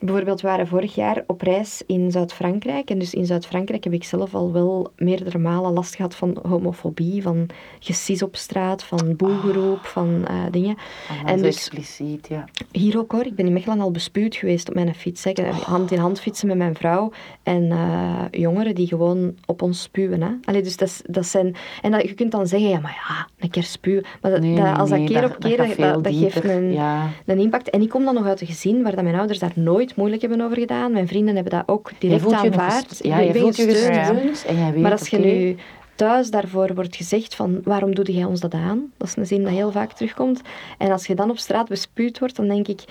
bijvoorbeeld, 0.00 0.40
we 0.40 0.48
waren 0.48 0.66
vorig 0.66 0.94
jaar 0.94 1.24
op 1.26 1.40
reis 1.40 1.82
in 1.86 2.10
Zuid-Frankrijk. 2.10 2.90
En 2.90 2.98
dus 2.98 3.14
in 3.14 3.26
Zuid-Frankrijk 3.26 3.84
heb 3.84 3.92
ik 3.92 4.04
zelf 4.04 4.34
al 4.34 4.52
wel 4.52 4.92
meerdere 4.96 5.38
malen 5.38 5.72
last 5.72 5.94
gehad 5.96 6.14
van 6.14 6.38
homofobie, 6.48 7.22
van 7.22 7.46
gesis 7.80 8.22
op 8.22 8.36
straat, 8.36 8.82
van 8.84 9.16
boelgeroep, 9.16 9.84
van 9.86 10.24
eh, 10.26 10.34
dingen. 10.50 10.76
Allemaal 11.10 11.34
en 11.34 11.42
dus- 11.42 11.54
expliciet, 11.56 12.28
ja. 12.28 12.44
Hier 12.72 12.98
ook 12.98 13.12
hoor, 13.12 13.26
ik 13.26 13.34
ben 13.34 13.46
in 13.46 13.52
Mechelen 13.52 13.80
al 13.80 13.90
bespuwd 13.90 14.36
geweest 14.36 14.68
op 14.68 14.74
mijn 14.74 14.94
fiets. 14.94 15.24
hè. 15.24 15.30
Ik 15.30 15.36
heb 15.36 15.52
hand 15.52 15.90
in 15.90 15.98
hand 15.98 16.20
fietsen 16.20 16.48
met 16.48 16.56
mijn 16.56 16.74
vrouw 16.74 17.10
en 17.42 17.70
eh, 17.70 18.24
jongeren 18.30 18.74
die 18.74 18.86
gewoon 18.86 19.34
op 19.46 19.62
ons 19.62 19.82
spuwen. 19.82 20.22
Hè. 20.22 20.30
Allee, 20.44 20.62
dus 20.62 20.76
dat, 20.76 21.02
dat 21.06 21.26
zijn... 21.26 21.54
En 21.82 21.90
dat, 21.90 22.02
je 22.02 22.14
kunt 22.14 22.30
dan 22.32 22.46
zeggen, 22.46 22.68
ja 22.68 22.80
maar 22.80 22.98
ja, 23.08 23.28
een 23.38 23.50
keer 23.50 23.62
spuwen. 23.62 24.04
Maar 24.20 24.30
dat, 24.30 24.40
Nee, 24.40 24.54
dat- 24.54 24.64
nee, 24.64 24.72
als 24.72 24.90
nee, 24.90 24.98
dat 25.00 25.08
keer 25.08 25.24
op 25.24 25.38
keer, 25.38 25.56
dat, 26.02 26.14
geeft 26.14 26.44
een, 26.44 26.72
Ja. 26.72 27.08
een 27.26 27.38
impact. 27.38 27.70
En 27.70 27.82
ik 27.82 27.88
kom 27.88 28.04
dan 28.04 28.14
nog 28.14 28.26
uit 28.26 28.40
een 28.40 28.46
gezin 28.46 28.82
waar 28.82 28.94
dat 28.94 29.04
mijn 29.04 29.16
ouders 29.16 29.38
daar 29.38 29.52
nooit 29.54 29.89
moeilijk 29.96 30.20
hebben 30.22 30.40
over 30.40 30.58
gedaan. 30.58 30.92
Mijn 30.92 31.08
vrienden 31.08 31.34
hebben 31.34 31.52
dat 31.52 31.62
ook 31.68 31.90
Je 31.90 31.96
direct 31.98 32.30
je 32.30 32.36
aanvaard. 32.36 32.92
Ik 32.98 33.04
Ja, 33.06 33.18
je 33.18 33.34
voelt 33.34 33.56
je 33.56 33.64
gesteund. 33.68 33.96
gesteund 33.96 34.44
en 34.46 34.56
jij 34.56 34.72
weet, 34.72 34.82
Maar 34.82 34.92
als 34.92 35.08
je 35.08 35.18
nu 35.18 35.56
thuis 35.94 36.30
daarvoor 36.30 36.74
wordt 36.74 36.96
gezegd 36.96 37.34
van 37.34 37.60
waarom 37.64 37.94
doe 37.94 38.12
jij 38.12 38.24
ons 38.24 38.40
dat 38.40 38.54
aan? 38.54 38.92
Dat 38.96 39.08
is 39.08 39.16
een 39.16 39.26
zin 39.26 39.42
dat 39.42 39.52
heel 39.52 39.70
vaak 39.72 39.92
terugkomt. 39.92 40.40
En 40.78 40.90
als 40.92 41.06
je 41.06 41.14
dan 41.14 41.30
op 41.30 41.38
straat 41.38 41.68
bespuwd 41.68 42.18
wordt, 42.18 42.36
dan 42.36 42.48
denk 42.48 42.68
ik, 42.68 42.84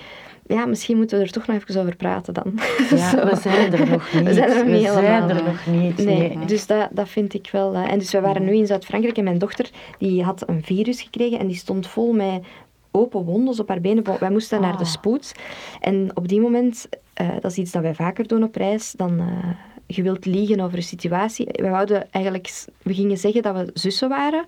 ja, 0.46 0.66
misschien 0.66 0.96
moeten 0.96 1.18
we 1.18 1.24
er 1.24 1.30
toch 1.30 1.46
nog 1.46 1.56
even 1.56 1.80
over 1.80 1.96
praten 1.96 2.34
dan. 2.34 2.58
Ja, 2.90 3.10
we 3.30 3.36
zijn 3.42 3.72
er 3.72 3.88
nog 3.90 4.12
niet. 4.14 4.24
We 4.24 4.32
zijn 4.34 5.28
er 5.30 5.36
er 5.36 5.42
nog 5.44 5.66
niet. 5.66 6.04
Nee, 6.04 6.38
dus 6.46 6.66
dat, 6.66 6.88
dat 6.92 7.08
vind 7.08 7.34
ik 7.34 7.48
wel. 7.52 7.74
eh, 7.74 7.92
En 7.92 7.98
dus 7.98 8.10
we 8.12 8.20
waren 8.20 8.44
nu 8.44 8.54
in 8.56 8.66
Zuid-Frankrijk 8.66 9.16
en 9.16 9.24
mijn 9.24 9.38
dochter 9.38 9.70
die 9.98 10.22
had 10.22 10.48
een 10.48 10.62
virus 10.64 11.00
gekregen 11.02 11.38
en 11.38 11.46
die 11.46 11.56
stond 11.56 11.86
vol 11.86 12.12
met 12.12 12.42
open 12.90 13.24
wonden 13.24 13.58
op 13.60 13.68
haar 13.68 13.80
benen. 13.80 14.18
Wij 14.20 14.30
moesten 14.30 14.60
naar 14.60 14.76
de 14.76 14.84
Ah. 14.84 14.90
spoed. 14.90 15.34
En 15.80 16.10
op 16.14 16.28
die 16.28 16.40
moment, 16.40 16.88
eh, 17.14 17.28
dat 17.40 17.50
is 17.50 17.58
iets 17.58 17.72
dat 17.72 17.82
wij 17.82 17.94
vaker 17.94 18.26
doen 18.26 18.42
op 18.42 18.54
reis, 18.54 18.92
dan 18.92 19.18
eh, 19.18 19.50
je 19.86 20.02
wilt 20.02 20.24
liegen 20.24 20.60
over 20.60 20.76
een 20.76 20.82
situatie. 20.82 21.46
We 21.52 21.68
wouden 21.68 22.12
eigenlijk, 22.12 22.64
we 22.82 22.94
gingen 22.94 23.16
zeggen 23.16 23.42
dat 23.42 23.56
we 23.56 23.70
zussen 23.74 24.08
waren 24.08 24.44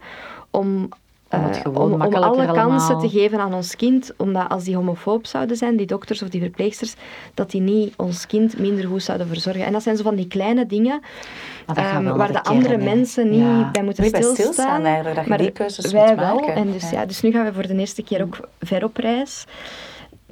om... 0.50 0.88
Om 1.32 1.42
het 1.44 1.56
eh, 1.56 1.62
gewoon 1.62 1.82
om, 1.82 1.92
om 1.92 1.98
makkelijker 1.98 2.38
alle 2.38 2.52
kansen 2.52 2.88
allemaal. 2.94 3.08
te 3.10 3.18
geven 3.18 3.38
aan 3.38 3.54
ons 3.54 3.76
kind, 3.76 4.12
omdat 4.16 4.48
als 4.48 4.64
die 4.64 4.76
homofoob 4.76 5.26
zouden 5.26 5.56
zijn, 5.56 5.76
die 5.76 5.86
dokters 5.86 6.22
of 6.22 6.28
die 6.28 6.40
verpleegsters, 6.40 6.94
dat 7.34 7.50
die 7.50 7.60
niet 7.60 7.94
ons 7.96 8.26
kind 8.26 8.58
minder 8.58 8.86
goed 8.86 9.02
zouden 9.02 9.26
verzorgen. 9.26 9.64
En 9.64 9.72
dat 9.72 9.82
zijn 9.82 9.96
zo 9.96 10.02
van 10.02 10.14
die 10.14 10.28
kleine 10.28 10.66
dingen 10.66 11.00
Maar 11.66 11.76
dat 11.76 11.84
gaat 11.84 12.02
Ehm, 12.04 12.16
waar 12.16 12.32
de 12.32 12.42
andere 12.44 12.76
mensen 12.76 13.30
niet 13.30 13.40
Ja. 13.40 13.70
bij 13.70 13.82
moeten 13.82 14.02
Niet 14.02 14.12
bij 14.12 14.22
stilstaan. 14.22 14.52
stilstaan 14.52 14.84
eigenlijk, 14.84 15.14
dat 15.14 15.24
je 15.24 15.30
maar 15.30 15.38
die 15.38 15.50
keuzes 15.50 15.92
wij 15.92 16.06
moet 16.08 16.18
wel. 16.18 16.34
maken. 16.34 16.54
En 16.54 16.72
dus, 16.72 16.90
Ja. 16.90 17.00
ja. 17.00 17.06
dus 17.06 17.20
nu 17.20 17.30
gaan 17.32 17.44
we 17.44 17.52
voor 17.52 17.66
de 17.66 17.74
eerste 17.78 18.02
keer 18.02 18.22
ook 18.22 18.48
ver 18.60 18.84
op 18.84 18.96
reis. 18.96 19.44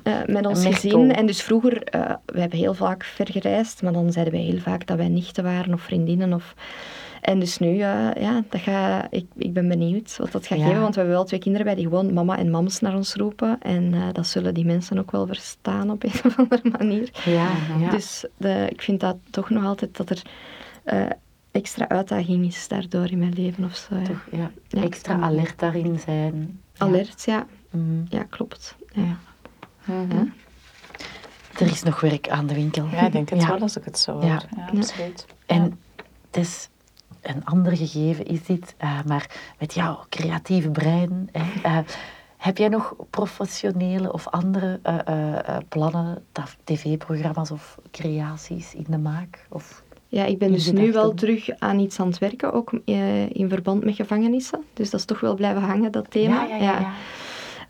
eh, 0.03 0.13
met 0.27 0.47
ons 0.47 0.67
gezin. 0.67 1.15
En 1.15 1.27
dus 1.27 1.43
vroeger, 1.43 1.83
eh 1.83 2.01
we 2.27 2.41
hebben 2.41 2.59
heel 2.59 2.75
vaak 2.75 3.05
ver 3.05 3.29
gereisd, 3.31 3.83
maar 3.83 3.93
dan 3.93 4.13
zeiden 4.13 4.35
wij 4.35 4.43
heel 4.43 4.59
vaak 4.59 4.87
dat 4.87 4.97
wij 4.97 5.09
nichten 5.09 5.45
waren 5.45 5.75
of 5.75 5.81
vriendinnen. 5.81 6.33
Of... 6.33 6.55
En 7.21 7.39
dus 7.39 7.59
nu, 7.59 7.69
eh, 7.69 8.11
ja, 8.21 8.43
dat 8.49 8.61
ga, 8.61 9.07
ik, 9.11 9.27
ik 9.37 9.53
ben 9.53 9.69
benieuwd 9.69 10.17
wat 10.17 10.33
dat 10.33 10.47
gaat 10.47 10.59
Ja. 10.59 10.65
geven, 10.67 10.81
want 10.81 10.95
we 10.95 11.01
hebben 11.01 11.19
wel 11.19 11.27
twee 11.27 11.41
kinderen 11.41 11.67
bij 11.67 11.75
die 11.75 11.85
gewoon 11.85 12.13
mama 12.13 12.39
en 12.39 12.51
mams 12.51 12.81
naar 12.81 12.95
ons 12.95 13.15
roepen. 13.15 13.59
En 13.61 13.95
eh, 13.95 14.09
dat 14.13 14.27
zullen 14.27 14.55
die 14.55 14.65
mensen 14.65 14.99
ook 14.99 15.11
wel 15.11 15.27
verstaan 15.27 15.91
op 15.91 16.03
een 16.05 16.11
of 16.25 16.39
andere 16.39 16.71
manier. 16.79 17.11
Ja, 17.25 17.51
ja. 17.79 17.91
Dus 17.91 18.25
de, 18.37 18.67
ik 18.71 18.83
vind 18.83 19.01
dat 19.01 19.17
toch 19.31 19.51
nog 19.51 19.65
altijd 19.65 19.97
dat 19.97 20.11
er 20.11 20.23
eh, 20.85 21.07
extra 21.51 21.89
uitdaging 21.89 22.47
is 22.47 22.69
daardoor 22.69 23.11
in 23.11 23.19
mijn 23.19 23.33
leven 23.33 23.65
of 23.65 23.77
zo. 23.77 23.95
Ja. 23.97 24.03
Toch, 24.05 24.27
ja. 24.31 24.51
Ja. 24.69 24.83
Extra 24.83 25.21
alert 25.21 25.59
daarin 25.59 25.99
zijn. 25.99 26.61
Alert, 26.77 27.25
ja. 27.25 27.47
Mhm. 27.71 27.85
Ja, 28.09 28.23
klopt. 28.23 28.77
Ja. 28.93 29.17
Ja. 29.85 30.27
Er 31.59 31.67
is 31.67 31.83
nog 31.83 32.01
werk 32.01 32.29
aan 32.29 32.47
de 32.47 32.55
winkel. 32.55 32.87
Ja, 32.93 33.07
ik 33.07 33.13
denk 33.13 33.29
het 33.29 33.41
Ja. 33.43 33.49
wel 33.49 33.59
als 33.61 33.77
ik 33.77 33.85
het 33.85 33.99
zo 33.99 34.13
hoor. 34.13 34.25
Ja. 34.25 34.43
Ja, 34.57 34.65
absoluut. 34.79 35.27
En 35.47 35.79
het 36.31 36.37
is 36.37 36.69
een 37.23 37.45
ander 37.45 37.77
gegeven 37.77 38.27
is 38.27 38.45
dit, 38.45 38.75
eh, 38.77 38.99
maar 39.07 39.55
met 39.59 39.75
jouw 39.75 40.05
creatieve 40.09 40.71
brein, 40.71 41.29
hè, 41.33 41.63
eh, 41.63 41.79
heb 42.37 42.59
jij 42.59 42.69
nog 42.69 42.95
professionele 43.11 44.13
of 44.13 44.29
andere 44.29 44.81
eh, 44.83 45.57
plannen, 45.69 46.25
tv-programma's 46.65 47.51
of 47.51 47.79
creaties 47.91 48.75
in 48.75 48.87
de 48.89 48.99
maak? 48.99 49.47
Of, 49.49 49.83
Ja, 50.09 50.25
ik 50.25 50.39
ben 50.39 50.53
dus 50.53 50.73
nu 50.73 50.93
wel 50.93 51.15
terug 51.15 51.51
aan 51.59 51.79
iets 51.79 52.01
aan 52.01 52.07
het 52.07 52.19
werken, 52.19 52.53
ook 52.53 52.73
in 53.33 53.49
verband 53.49 53.85
met 53.85 53.95
gevangenissen. 53.95 54.65
Dus 54.73 54.91
dat 54.91 55.01
is 55.01 55.07
toch 55.07 55.21
wel 55.21 55.35
blijven 55.35 55.63
hangen, 55.63 55.93
dat 55.93 56.11
thema. 56.11 56.45
Ja, 56.47 56.57
ja, 56.57 56.63
ja. 56.63 56.81
ja. 56.81 56.93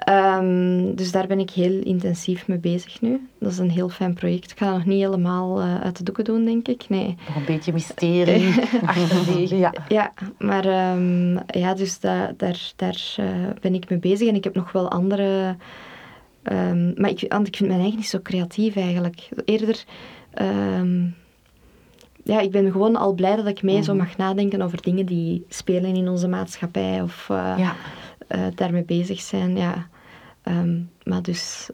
Ehm, 0.04 0.94
dus 0.94 1.12
daar 1.12 1.26
ben 1.26 1.38
ik 1.38 1.50
heel 1.50 1.80
intensief 1.82 2.48
mee 2.48 2.58
bezig 2.58 3.00
nu. 3.00 3.28
Dat 3.40 3.52
is 3.52 3.58
een 3.58 3.70
heel 3.70 3.88
fijn 3.88 4.14
project. 4.14 4.50
Ik 4.50 4.58
ga 4.58 4.66
dat 4.66 4.74
nog 4.74 4.84
niet 4.84 5.00
helemaal 5.02 5.60
eh, 5.60 5.80
uit 5.80 5.96
de 5.96 6.02
doeken 6.04 6.24
doen, 6.24 6.44
denk 6.44 6.68
ik. 6.68 6.88
Nee. 6.88 7.16
Nog 7.26 7.36
een 7.36 7.44
beetje 7.44 7.72
mysterie 7.72 8.54
achter 8.86 9.34
die. 9.34 9.56
Ja. 9.56 9.72
Ja, 9.88 10.12
maar 10.38 10.64
ehm, 10.64 11.32
ja, 11.58 11.74
dus 11.74 12.00
da- 12.00 12.32
daar, 12.36 12.72
daar 12.76 13.14
eh, 13.16 13.26
ben 13.60 13.74
ik 13.74 13.88
mee 13.90 13.98
bezig. 13.98 14.28
En 14.28 14.34
ik 14.34 14.44
heb 14.44 14.54
nog 14.54 14.72
wel 14.72 14.90
andere... 14.90 15.56
ehm, 16.42 17.00
maar 17.00 17.10
ik, 17.10 17.22
ik 17.22 17.56
vind 17.56 17.68
mijn 17.68 17.80
eigen 17.80 17.96
niet 17.98 18.08
zo 18.08 18.20
creatief 18.22 18.76
eigenlijk. 18.76 19.28
Eerder... 19.44 19.84
ja, 22.24 22.40
ik 22.40 22.50
ben 22.50 22.70
gewoon 22.72 22.96
al 22.96 23.12
blij 23.12 23.36
dat 23.36 23.46
ik 23.46 23.62
mee 23.62 23.82
zo 23.82 23.94
mag 23.94 24.16
nadenken 24.16 24.62
over 24.62 24.82
dingen 24.82 25.06
die 25.06 25.44
spelen 25.48 25.94
in 25.96 26.08
onze 26.08 26.28
maatschappij. 26.28 27.02
Of 27.02 27.26
eh, 27.30 27.54
Ja. 27.58 27.74
Eh, 28.30 28.46
daarmee 28.54 28.84
bezig 28.84 29.20
zijn. 29.20 29.56
Ja. 29.56 29.88
Ehm, 30.42 30.80
maar 31.04 31.22
dus, 31.22 31.70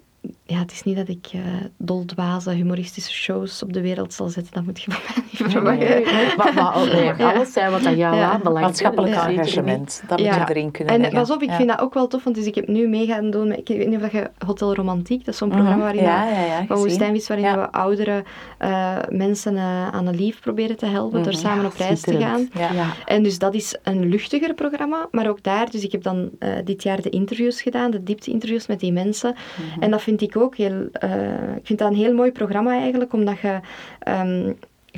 ja, 0.47 0.59
het 0.59 0.73
is 0.73 0.83
niet 0.83 0.97
dat 0.97 1.09
ik 1.09 1.27
eh 1.33 1.41
doldwaze 1.79 2.51
humoristische 2.51 3.13
shows 3.13 3.63
op 3.63 3.73
de 3.73 3.81
wereld 3.81 4.13
zal 4.13 4.29
zetten. 4.29 4.53
Dat 4.55 4.65
moet 4.65 4.83
je 4.83 4.91
van 4.93 5.03
mij 5.13 5.23
niet 5.31 5.51
verwachten. 5.53 6.37
Maar, 6.37 6.55
maar 6.55 6.77
oh, 6.77 6.93
nee, 6.93 7.13
alles 7.25 7.53
zijn 7.53 7.71
wat 7.71 7.87
aan 7.87 7.97
jou 7.97 8.17
Ja. 8.17 8.31
aanbelangt. 8.31 8.61
Maatschappelijk 8.61 9.15
engagement, 9.15 10.03
dat 10.09 10.19
moet 10.19 10.27
Ja. 10.27 10.35
je 10.35 10.51
erin 10.55 10.71
kunnen 10.71 10.95
En 10.95 11.01
leggen. 11.01 11.19
pas 11.19 11.31
op, 11.31 11.43
ik 11.43 11.49
Ja. 11.49 11.57
vind 11.57 11.69
dat 11.69 11.79
ook 11.81 11.95
wel 11.95 12.07
tof, 12.07 12.25
want 12.25 12.37
dus 12.37 12.47
ik 12.47 12.55
heb 12.55 12.69
nu 12.69 12.89
mee 12.89 13.07
gaan 13.07 13.31
doen, 13.31 13.49
met, 13.49 13.59
ik 13.59 13.69
weet 13.69 13.87
niet 13.87 13.97
of 13.97 14.03
dat 14.03 14.13
je 14.13 14.31
Hotel 14.47 14.75
Romantiek, 14.75 15.25
dat 15.25 15.35
is 15.35 15.41
zo'n 15.41 15.49
Mhm. 15.49 15.57
programma 15.57 15.83
waarin 15.85 16.03
Ja, 16.03 16.27
we- 16.27 16.67
van. 16.67 16.77
Woestijnvis, 16.77 17.29
waarin 17.29 17.47
Ja. 17.47 17.57
we 17.61 17.73
oudere 17.73 18.25
eh, 18.59 18.97
mensen 19.11 19.57
eh, 19.57 19.89
aan 19.89 20.07
een 20.07 20.17
lief 20.17 20.41
proberen 20.41 20.77
te 20.77 20.87
helpen 20.87 21.23
door 21.23 21.33
Mhm. 21.33 21.41
samen 21.41 21.61
Ja, 21.63 21.67
op 21.67 21.75
reis 21.77 22.01
te 22.01 22.17
gaan. 22.17 22.39
schitterend. 22.41 22.73
Ja. 22.75 22.83
Ja. 22.83 22.93
En 23.05 23.23
dus 23.23 23.39
dat 23.39 23.55
is 23.55 23.77
een 23.83 24.09
luchtiger 24.09 24.55
programma, 24.55 25.09
maar 25.11 25.29
ook 25.29 25.43
daar, 25.43 25.71
dus 25.71 25.83
ik 25.85 25.93
heb 25.93 26.03
dan 26.03 26.31
eh, 26.39 26.51
dit 26.65 26.83
jaar 26.83 27.03
de 27.03 27.11
interviews 27.11 27.63
gedaan, 27.63 27.91
de 27.91 28.03
diepte-interviews 28.03 28.67
met 28.67 28.81
die 28.81 28.93
mensen. 28.93 29.35
Mhm. 29.71 29.83
En 29.83 29.91
dat 29.91 30.03
vind 30.03 30.21
ik 30.23 30.35
ook 30.43 30.57
heel, 30.57 30.89
eh, 30.93 31.57
ik 31.57 31.67
vind 31.67 31.79
dat 31.79 31.91
een 31.91 31.97
heel 31.97 32.15
mooi 32.15 32.33
programma 32.33 32.79
eigenlijk, 32.81 33.13
omdat 33.13 33.39
je, 33.39 33.61
ehm 33.99 34.53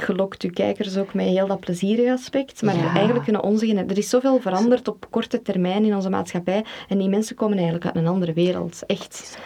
je 0.06 0.14
lokt 0.14 0.42
je 0.42 0.50
kijkers 0.50 0.96
ook 0.96 1.14
met 1.14 1.26
heel 1.26 1.46
dat 1.46 1.60
plezierige 1.60 2.12
aspect, 2.12 2.62
maar 2.62 2.76
Ja. 2.76 2.94
eigenlijk 2.94 3.24
kunnen 3.24 3.42
onze 3.42 3.74
er 3.74 3.98
is 3.98 4.08
zoveel 4.08 4.40
veranderd 4.40 4.88
op 4.88 5.06
korte 5.10 5.42
termijn 5.42 5.84
in 5.84 5.94
onze 5.94 6.10
maatschappij 6.10 6.64
en 6.88 6.98
die 6.98 7.08
mensen 7.08 7.36
komen 7.36 7.56
eigenlijk 7.56 7.86
uit 7.86 7.96
een 7.96 8.06
andere 8.06 8.32
wereld, 8.32 8.82
echt. 8.86 9.38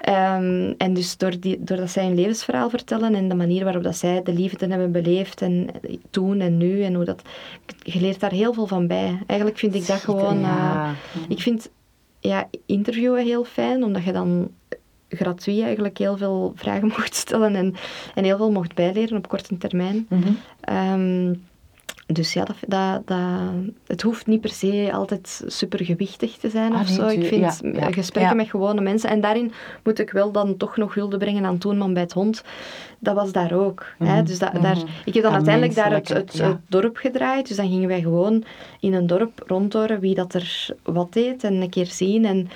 Ehm, 0.00 0.72
en 0.78 0.94
dus 0.94 1.16
door 1.16 1.40
die, 1.40 1.64
doordat 1.64 1.90
zij 1.90 2.04
hun 2.04 2.14
levensverhaal 2.14 2.70
vertellen 2.70 3.14
en 3.14 3.28
de 3.28 3.34
manier 3.34 3.64
waarop 3.64 3.82
dat 3.82 3.96
zij 3.96 4.22
de 4.22 4.32
liefde 4.32 4.66
hebben 4.66 4.92
beleefd 4.92 5.42
en 5.42 5.66
toen 6.10 6.40
en 6.40 6.56
nu 6.56 6.82
en 6.82 6.94
hoe 6.94 7.04
dat... 7.04 7.22
Je 7.82 8.00
leert 8.00 8.20
daar 8.20 8.30
heel 8.32 8.52
veel 8.52 8.66
van 8.66 8.86
bij. 8.86 9.18
Eigenlijk 9.26 9.58
vind 9.58 9.74
ik 9.74 9.86
dat 9.86 9.96
gewoon... 9.96 10.42
eh, 10.42 10.90
ik 11.28 11.40
vind 11.40 11.70
ja, 12.20 12.48
interviewen 12.66 13.24
heel 13.24 13.44
fijn, 13.44 13.84
omdat 13.84 14.04
je 14.04 14.12
dan... 14.12 14.50
gratuit 15.14 15.60
eigenlijk 15.62 15.98
heel 15.98 16.16
veel 16.16 16.52
vragen 16.56 16.88
mocht 16.88 17.14
stellen 17.14 17.54
en, 17.54 17.74
en 18.14 18.24
heel 18.24 18.36
veel 18.36 18.50
mocht 18.50 18.74
bijleren 18.74 19.16
op 19.16 19.28
korte 19.28 19.56
termijn. 19.58 20.06
Mhm. 20.08 20.28
Ehm, 20.60 21.32
dus 22.06 22.32
ja, 22.32 22.44
dat, 22.44 22.56
dat, 22.66 23.06
dat, 23.06 23.18
het 23.86 24.02
hoeft 24.02 24.26
niet 24.26 24.40
per 24.40 24.50
se 24.50 24.90
altijd 24.92 25.44
supergewichtig 25.46 26.36
te 26.36 26.50
zijn 26.50 26.72
Ah, 26.72 26.80
of 26.80 26.88
zo. 26.88 27.06
Ik 27.06 27.24
vind 27.24 27.40
ja, 27.40 27.70
ja. 27.72 27.92
gesprekken 27.92 28.36
Ja. 28.36 28.42
met 28.42 28.50
gewone 28.50 28.80
mensen. 28.80 29.10
En 29.10 29.20
daarin 29.20 29.52
moet 29.82 29.98
ik 29.98 30.10
wel 30.10 30.32
dan 30.32 30.56
toch 30.56 30.76
nog 30.76 30.94
hulde 30.94 31.16
brengen 31.16 31.44
aan 31.44 31.58
Toenman 31.58 31.92
bij 31.92 32.02
het 32.02 32.12
hond. 32.12 32.44
Dat 32.98 33.14
was 33.14 33.32
daar 33.32 33.52
ook. 33.52 33.86
hè. 33.98 34.14
Mhm, 34.14 34.24
Dus 34.24 34.38
dat, 34.38 34.52
mhm. 34.52 34.62
daar, 34.62 34.76
ik 35.04 35.14
heb 35.14 35.22
dan 35.22 35.32
uiteindelijk 35.32 35.74
daar 35.74 35.92
het, 35.92 36.08
het, 36.08 36.42
dorp 36.68 36.96
gedraaid. 36.96 37.48
Dus 37.48 37.56
dan 37.56 37.68
gingen 37.68 37.88
wij 37.88 38.00
gewoon 38.00 38.44
in 38.80 38.94
een 38.94 39.06
dorp 39.06 39.42
rondhoren 39.46 40.00
wie 40.00 40.14
dat 40.14 40.34
er 40.34 40.66
wat 40.82 41.12
deed 41.12 41.44
en 41.44 41.54
een 41.54 41.70
keer 41.70 41.86
zien. 41.86 42.24
En 42.24 42.48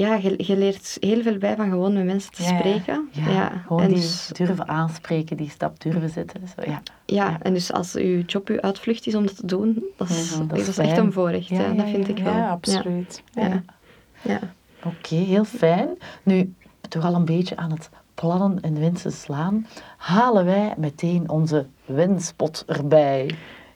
ja, 0.00 0.14
je, 0.14 0.34
je 0.36 0.56
leert 0.56 0.96
heel 1.00 1.22
veel 1.22 1.38
bij 1.38 1.56
van 1.56 1.70
gewoon 1.70 1.92
met 1.92 2.04
mensen 2.04 2.32
te 2.32 2.42
Ja, 2.42 2.48
spreken. 2.58 3.08
Ja, 3.12 3.48
gewoon 3.66 3.82
en 3.82 3.88
die 3.88 3.96
dus- 3.96 4.30
durven 4.32 4.68
aanspreken, 4.68 5.36
die 5.36 5.50
stap 5.50 5.80
durven 5.80 6.10
zetten. 6.10 6.40
Zo, 6.56 6.70
ja. 6.70 6.82
Ja, 7.06 7.28
Ja. 7.30 7.38
en 7.42 7.52
dus 7.54 7.72
als 7.72 7.94
uw 7.94 8.20
job 8.26 8.48
uw 8.48 8.60
uitvlucht 8.60 9.06
is 9.06 9.14
om 9.14 9.26
dat 9.26 9.36
te 9.36 9.46
doen, 9.46 9.84
dat 9.96 10.08
is, 10.08 10.36
dat 10.38 10.48
dat 10.48 10.58
is 10.58 10.68
is 10.68 10.78
echt 10.78 10.96
een 10.96 11.12
voorrecht. 11.12 11.46
Ja, 11.48 11.72
dat 11.72 11.88
vind 11.88 12.06
ja, 12.06 12.14
ik 12.14 12.22
wel. 12.24 12.32
Ja, 12.32 12.50
absoluut. 12.50 13.22
Ja. 13.32 13.42
Ja. 13.42 13.48
Ja. 13.48 13.62
Ja. 14.22 14.40
Oké, 14.84 15.14
heel 15.14 15.44
fijn. 15.44 15.88
Nu, 16.22 16.54
toch 16.88 17.04
al 17.04 17.14
een 17.14 17.24
beetje 17.24 17.56
aan 17.56 17.70
het 17.70 17.90
plannen 18.14 18.60
en 18.60 18.80
wensen 18.80 19.12
slaan, 19.12 19.66
halen 19.96 20.44
wij 20.44 20.74
meteen 20.76 21.28
onze 21.30 21.66
wenspot 21.84 22.64
erbij. 22.66 23.30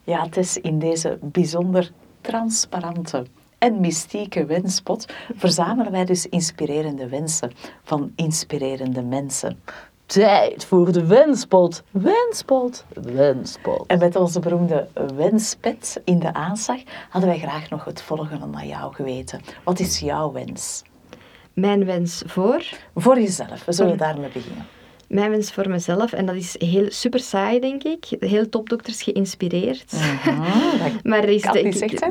Ja, 0.05 0.23
het 0.25 0.37
is 0.37 0.59
in 0.59 0.79
deze 0.79 1.19
bijzonder 1.23 1.91
transparante 2.21 3.27
en 3.61 3.81
mystieke 3.81 4.45
wenspot 4.45 5.07
verzamelen 5.35 5.93
wij 5.93 6.05
dus 6.05 6.27
inspirerende 6.27 7.09
wensen 7.09 7.53
van 7.83 8.13
inspirerende 8.17 9.03
mensen. 9.03 9.63
Tijd 10.07 10.65
voor 10.65 10.93
de 10.93 11.07
wenspot. 11.07 11.83
Wenspot, 11.91 12.85
wenspot. 12.95 13.87
En 13.87 13.99
met 13.99 14.17
onze 14.17 14.41
beroemde 14.41 14.89
wenspet 15.15 16.01
in 16.05 16.19
de 16.19 16.35
aanslag 16.35 16.81
hadden 17.09 17.31
wij 17.31 17.39
graag 17.39 17.71
nog 17.71 17.85
het 17.85 18.03
volgende 18.03 18.59
aan 18.59 18.67
jou 18.67 18.95
geweten. 18.95 19.41
Wat 19.65 19.79
is 19.79 19.99
jouw 19.99 20.33
wens? 20.33 20.83
Mijn 21.53 21.85
wens 21.85 22.23
voor, 22.27 22.65
Voor 22.95 23.21
jezelf, 23.21 23.65
we 23.65 23.73
zullen 23.73 23.99
daarmee 23.99 24.31
beginnen. 24.31 24.67
Mijn 25.11 25.31
wens 25.31 25.53
voor 25.53 25.69
mezelf, 25.69 26.13
en 26.13 26.27
dat 26.27 26.35
is 26.35 26.55
heel 26.59 26.87
super 26.89 27.21
saai, 27.21 27.61
denk 27.61 27.83
ik. 27.83 28.05
Heel 28.21 28.49
topdokters 28.49 29.03
geïnspireerd. 29.03 29.93
Maar 31.03 31.25
is, 31.25 31.43
denk 31.43 31.75
ik, 31.75 32.09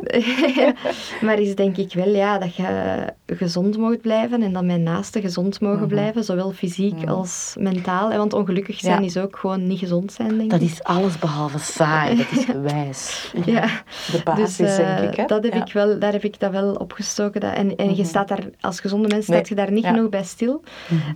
maar 1.26 1.40
is 1.40 1.56
denk 1.56 1.78
ik 1.78 1.94
wel 1.94 2.08
ja, 2.10 2.38
dat 2.38 2.56
je 2.56 3.06
gezond 3.26 3.78
mag 3.78 3.98
blijven 4.02 4.42
en 4.44 4.54
dat 4.54 4.64
mijn 4.64 4.84
naasten 4.84 5.22
gezond 5.22 5.62
mogen 5.62 5.88
blijven, 5.88 6.24
zowel 6.24 6.52
fysiek 6.52 7.08
als 7.08 7.56
mentaal. 7.60 8.12
En 8.12 8.18
Want 8.18 8.34
ongelukkig 8.34 8.80
zijn 8.80 9.00
Ja. 9.02 9.06
is 9.06 9.18
ook 9.18 9.38
gewoon 9.38 9.68
niet 9.68 9.80
gezond 9.80 10.12
zijn, 10.12 10.38
denk 10.38 10.50
Dat 10.52 10.62
ik. 10.62 10.70
is 10.70 10.84
alles 10.84 11.20
behalve 11.20 11.60
saai, 11.60 12.16
dat 12.18 12.26
is 12.32 12.46
wijs. 12.72 13.32
Ja, 13.46 13.68
De 14.12 14.22
basis, 14.24 14.56
dus, 14.58 14.78
eh, 14.78 14.98
denk 14.98 15.10
ik. 15.12 15.16
Hè? 15.18 15.26
dat 15.26 15.44
heb 15.44 15.54
Ja. 15.54 15.66
ik 15.66 15.74
wel, 15.74 16.00
daar 16.00 16.12
heb 16.12 16.24
ik 16.24 16.40
dat 16.40 16.52
wel 16.52 16.74
opgestoken. 16.74 17.42
Dat, 17.42 17.54
en 17.54 17.76
en 17.76 17.96
je 17.96 18.04
staat 18.06 18.28
daar, 18.28 18.50
als 18.62 18.80
gezonde 18.80 19.08
mens 19.08 19.28
Nee. 19.28 19.38
staat 19.38 19.50
je 19.50 19.56
daar 19.56 19.72
niet 19.72 19.86
genoeg 19.86 20.10
bij 20.10 20.24
stil. 20.24 20.64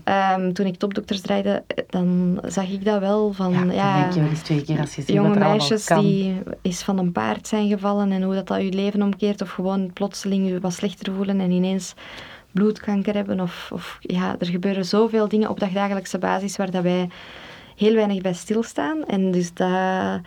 Ehm, 0.04 0.52
toen 0.52 0.66
ik 0.66 0.78
topdokters 0.78 1.22
draaide, 1.22 1.64
eh, 1.68 1.73
dan 1.90 2.40
zag 2.46 2.70
ik 2.70 2.86
dat 2.86 3.00
wel 3.00 3.34
van, 3.34 3.52
Ja, 3.52 3.72
ja, 3.72 4.02
denk 4.02 4.14
je 4.14 4.20
wel 4.20 4.30
eens 4.30 4.42
twee 4.42 4.64
keer 4.64 4.80
als 4.80 4.96
je 4.96 5.02
ziet 5.02 5.16
jonge 5.16 5.40
meisjes 5.40 5.86
kan. 5.86 6.02
die 6.02 6.42
eens 6.62 6.84
van 6.84 6.98
een 6.98 7.12
paard 7.12 7.48
zijn 7.48 7.68
gevallen 7.68 8.12
en 8.12 8.24
hoe 8.24 8.34
dat, 8.34 8.48
dat 8.48 8.62
je 8.62 8.74
leven 8.74 9.02
omkeert 9.02 9.42
of 9.42 9.50
gewoon 9.50 9.94
plotseling 9.94 10.48
je 10.48 10.60
wat 10.60 10.74
slechter 10.74 11.14
voelen 11.14 11.40
en 11.40 11.52
ineens 11.52 11.94
bloedkanker 12.52 13.14
hebben 13.14 13.40
of, 13.40 13.70
of 13.74 13.98
ja, 14.00 14.36
er 14.40 14.46
gebeuren 14.48 14.86
zoveel 14.86 15.28
dingen 15.28 15.50
op 15.50 15.60
dagdagelijkse 15.60 16.18
basis 16.18 16.58
waar 16.58 16.72
dat 16.72 16.84
wij 16.84 17.10
heel 17.76 17.94
weinig 17.94 18.22
bij 18.22 18.34
stilstaan 18.34 19.06
en 19.06 19.32
dus 19.32 19.54
dat, 19.54 20.22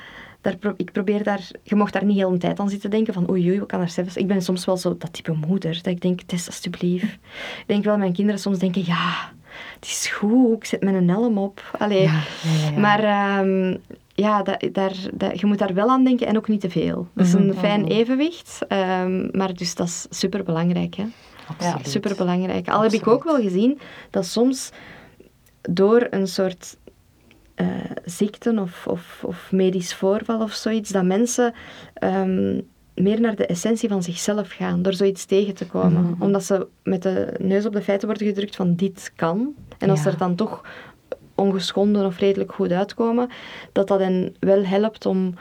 daar, 0.47 0.75
ik 0.77 0.93
probeer 0.93 1.23
daar, 1.23 1.51
je 1.63 1.75
mocht 1.75 1.93
daar 1.93 2.05
niet 2.05 2.17
heel 2.17 2.33
een 2.33 2.39
tijd 2.39 2.61
aan 2.61 2.69
zitten 2.69 2.91
denken 2.91 3.15
van 3.15 3.31
oei 3.31 3.49
oei, 3.49 3.59
wat 3.59 3.69
kan 3.69 3.81
er 3.81 3.89
zelfs. 3.89 4.17
Ik 4.17 4.27
ben 4.27 4.43
soms 4.43 4.65
wel 4.65 4.77
zo 4.77 4.97
dat 4.99 5.13
type 5.13 5.33
moeder, 5.47 5.75
dat 5.75 5.87
ik 5.87 6.01
denk, 6.01 6.21
test 6.21 6.47
alsjeblieft. 6.47 7.05
Ik 7.05 7.65
denk 7.67 7.85
wel, 7.85 7.99
mijn 7.99 8.13
kinderen 8.13 8.41
soms 8.41 8.59
denken, 8.59 8.83
ja, 8.85 9.33
het 9.75 9.85
is 9.85 10.07
goed, 10.07 10.57
ik 10.57 10.65
zet 10.65 10.83
mijn 10.83 11.09
helm 11.09 11.39
op. 11.39 11.77
Allee, 11.79 12.03
Ja, 12.03 12.21
ja, 12.43 12.71
ja. 12.71 12.79
maar 12.79 13.03
ehm, 13.05 13.77
ja, 14.15 14.43
dat, 14.43 14.69
daar, 14.73 14.93
dat, 15.15 15.41
je 15.41 15.47
moet 15.47 15.59
daar 15.59 15.75
wel 15.75 15.89
aan 15.91 16.05
denken 16.05 16.27
en 16.27 16.37
ook 16.37 16.49
niet 16.49 16.61
te 16.61 16.71
veel. 16.71 17.09
Dat 17.15 17.27
is 17.27 17.33
een 17.33 17.47
Mhm. 17.47 17.59
fijn 17.59 17.87
evenwicht, 17.87 18.59
ehm, 18.69 19.29
maar 19.37 19.55
dus 19.55 19.75
dat 19.75 19.87
is 19.87 20.07
superbelangrijk. 20.11 20.95
Hè? 20.95 21.05
Absoluut. 21.49 21.89
Superbelangrijk. 21.89 22.69
Al 22.69 22.83
heb 22.83 22.93
ik 22.93 23.07
ook 23.07 23.25
wel 23.25 23.41
gezien 23.41 23.79
dat 24.11 24.27
soms 24.27 24.71
door 25.63 26.07
een 26.11 26.27
soort 26.27 26.77
eh, 27.55 27.67
ziekte 28.05 28.61
of, 28.61 28.87
of, 28.87 29.23
of 29.27 29.53
medisch 29.53 29.95
voorval 29.95 30.41
of 30.43 30.53
zoiets, 30.53 30.91
dat 30.91 31.05
mensen 31.05 31.55
ehm, 31.95 32.61
meer 32.97 33.21
naar 33.21 33.37
de 33.37 33.47
essentie 33.47 33.89
van 33.89 34.03
zichzelf 34.03 34.49
gaan, 34.51 34.83
door 34.83 34.93
zoiets 34.95 35.25
tegen 35.25 35.55
te 35.55 35.67
komen. 35.67 36.03
Mhm. 36.03 36.23
Omdat 36.23 36.45
ze 36.45 36.67
met 36.83 37.03
de 37.03 37.33
neus 37.39 37.67
op 37.67 37.73
de 37.73 37.83
feiten 37.83 38.09
worden 38.09 38.27
gedrukt 38.27 38.57
van 38.57 38.75
dit 38.75 39.13
kan. 39.17 39.55
En 39.79 39.91
als 39.91 39.99
Ja. 39.99 40.05
ze 40.05 40.11
er 40.11 40.19
dan 40.19 40.35
toch 40.35 40.63
ongeschonden 41.35 42.07
of 42.07 42.19
redelijk 42.19 42.53
goed 42.53 42.71
uitkomen, 42.73 43.29
dat 43.73 43.89
dat 43.89 44.01
hen 44.01 44.35
wel 44.41 44.65
helpt 44.65 45.07
om 45.07 45.35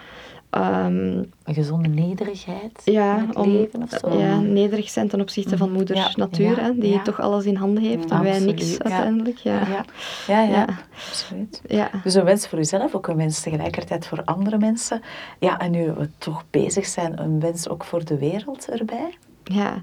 ehm, 0.56 1.24
Een 1.44 1.54
gezonde 1.54 1.88
nederigheid 1.88 2.82
ja, 2.84 3.18
in 3.18 3.28
het 3.28 3.36
om 3.36 3.52
leven 3.52 3.84
of 3.84 3.90
zo. 4.00 4.18
ja, 4.18 4.40
nederig 4.40 4.90
zijn 4.90 5.08
ten 5.08 5.22
opzichte 5.22 5.58
van 5.58 5.72
moeder 5.72 5.96
Ja, 5.96 6.12
natuur, 6.16 6.58
ja, 6.58 6.64
hè, 6.64 6.78
die 6.78 7.02
toch 7.02 7.22
alles 7.22 7.46
in 7.46 7.56
handen 7.56 7.84
heeft 7.84 8.12
en 8.12 8.24
wij 8.24 8.40
niks 8.40 8.80
uiteindelijk. 8.80 9.38
Ja. 9.38 9.86
Ja, 10.28 10.42
ja, 10.42 10.68
absoluut. 11.10 11.62
Ja. 11.68 11.90
Dus 12.04 12.14
een 12.14 12.24
wens 12.24 12.48
voor 12.48 12.60
uzelf, 12.60 12.96
ook 12.96 13.08
een 13.08 13.18
wens 13.18 13.42
tegelijkertijd 13.42 14.08
voor 14.08 14.22
andere 14.26 14.58
mensen. 14.58 15.02
Ja, 15.40 15.60
en 15.60 15.72
nu 15.72 15.92
we 15.92 16.10
toch 16.18 16.44
bezig 16.50 16.86
zijn, 16.86 17.20
een 17.20 17.40
wens 17.40 17.70
ook 17.70 17.84
voor 17.84 18.06
de 18.06 18.18
wereld 18.18 18.70
erbij. 18.70 19.18
Ja, 19.44 19.82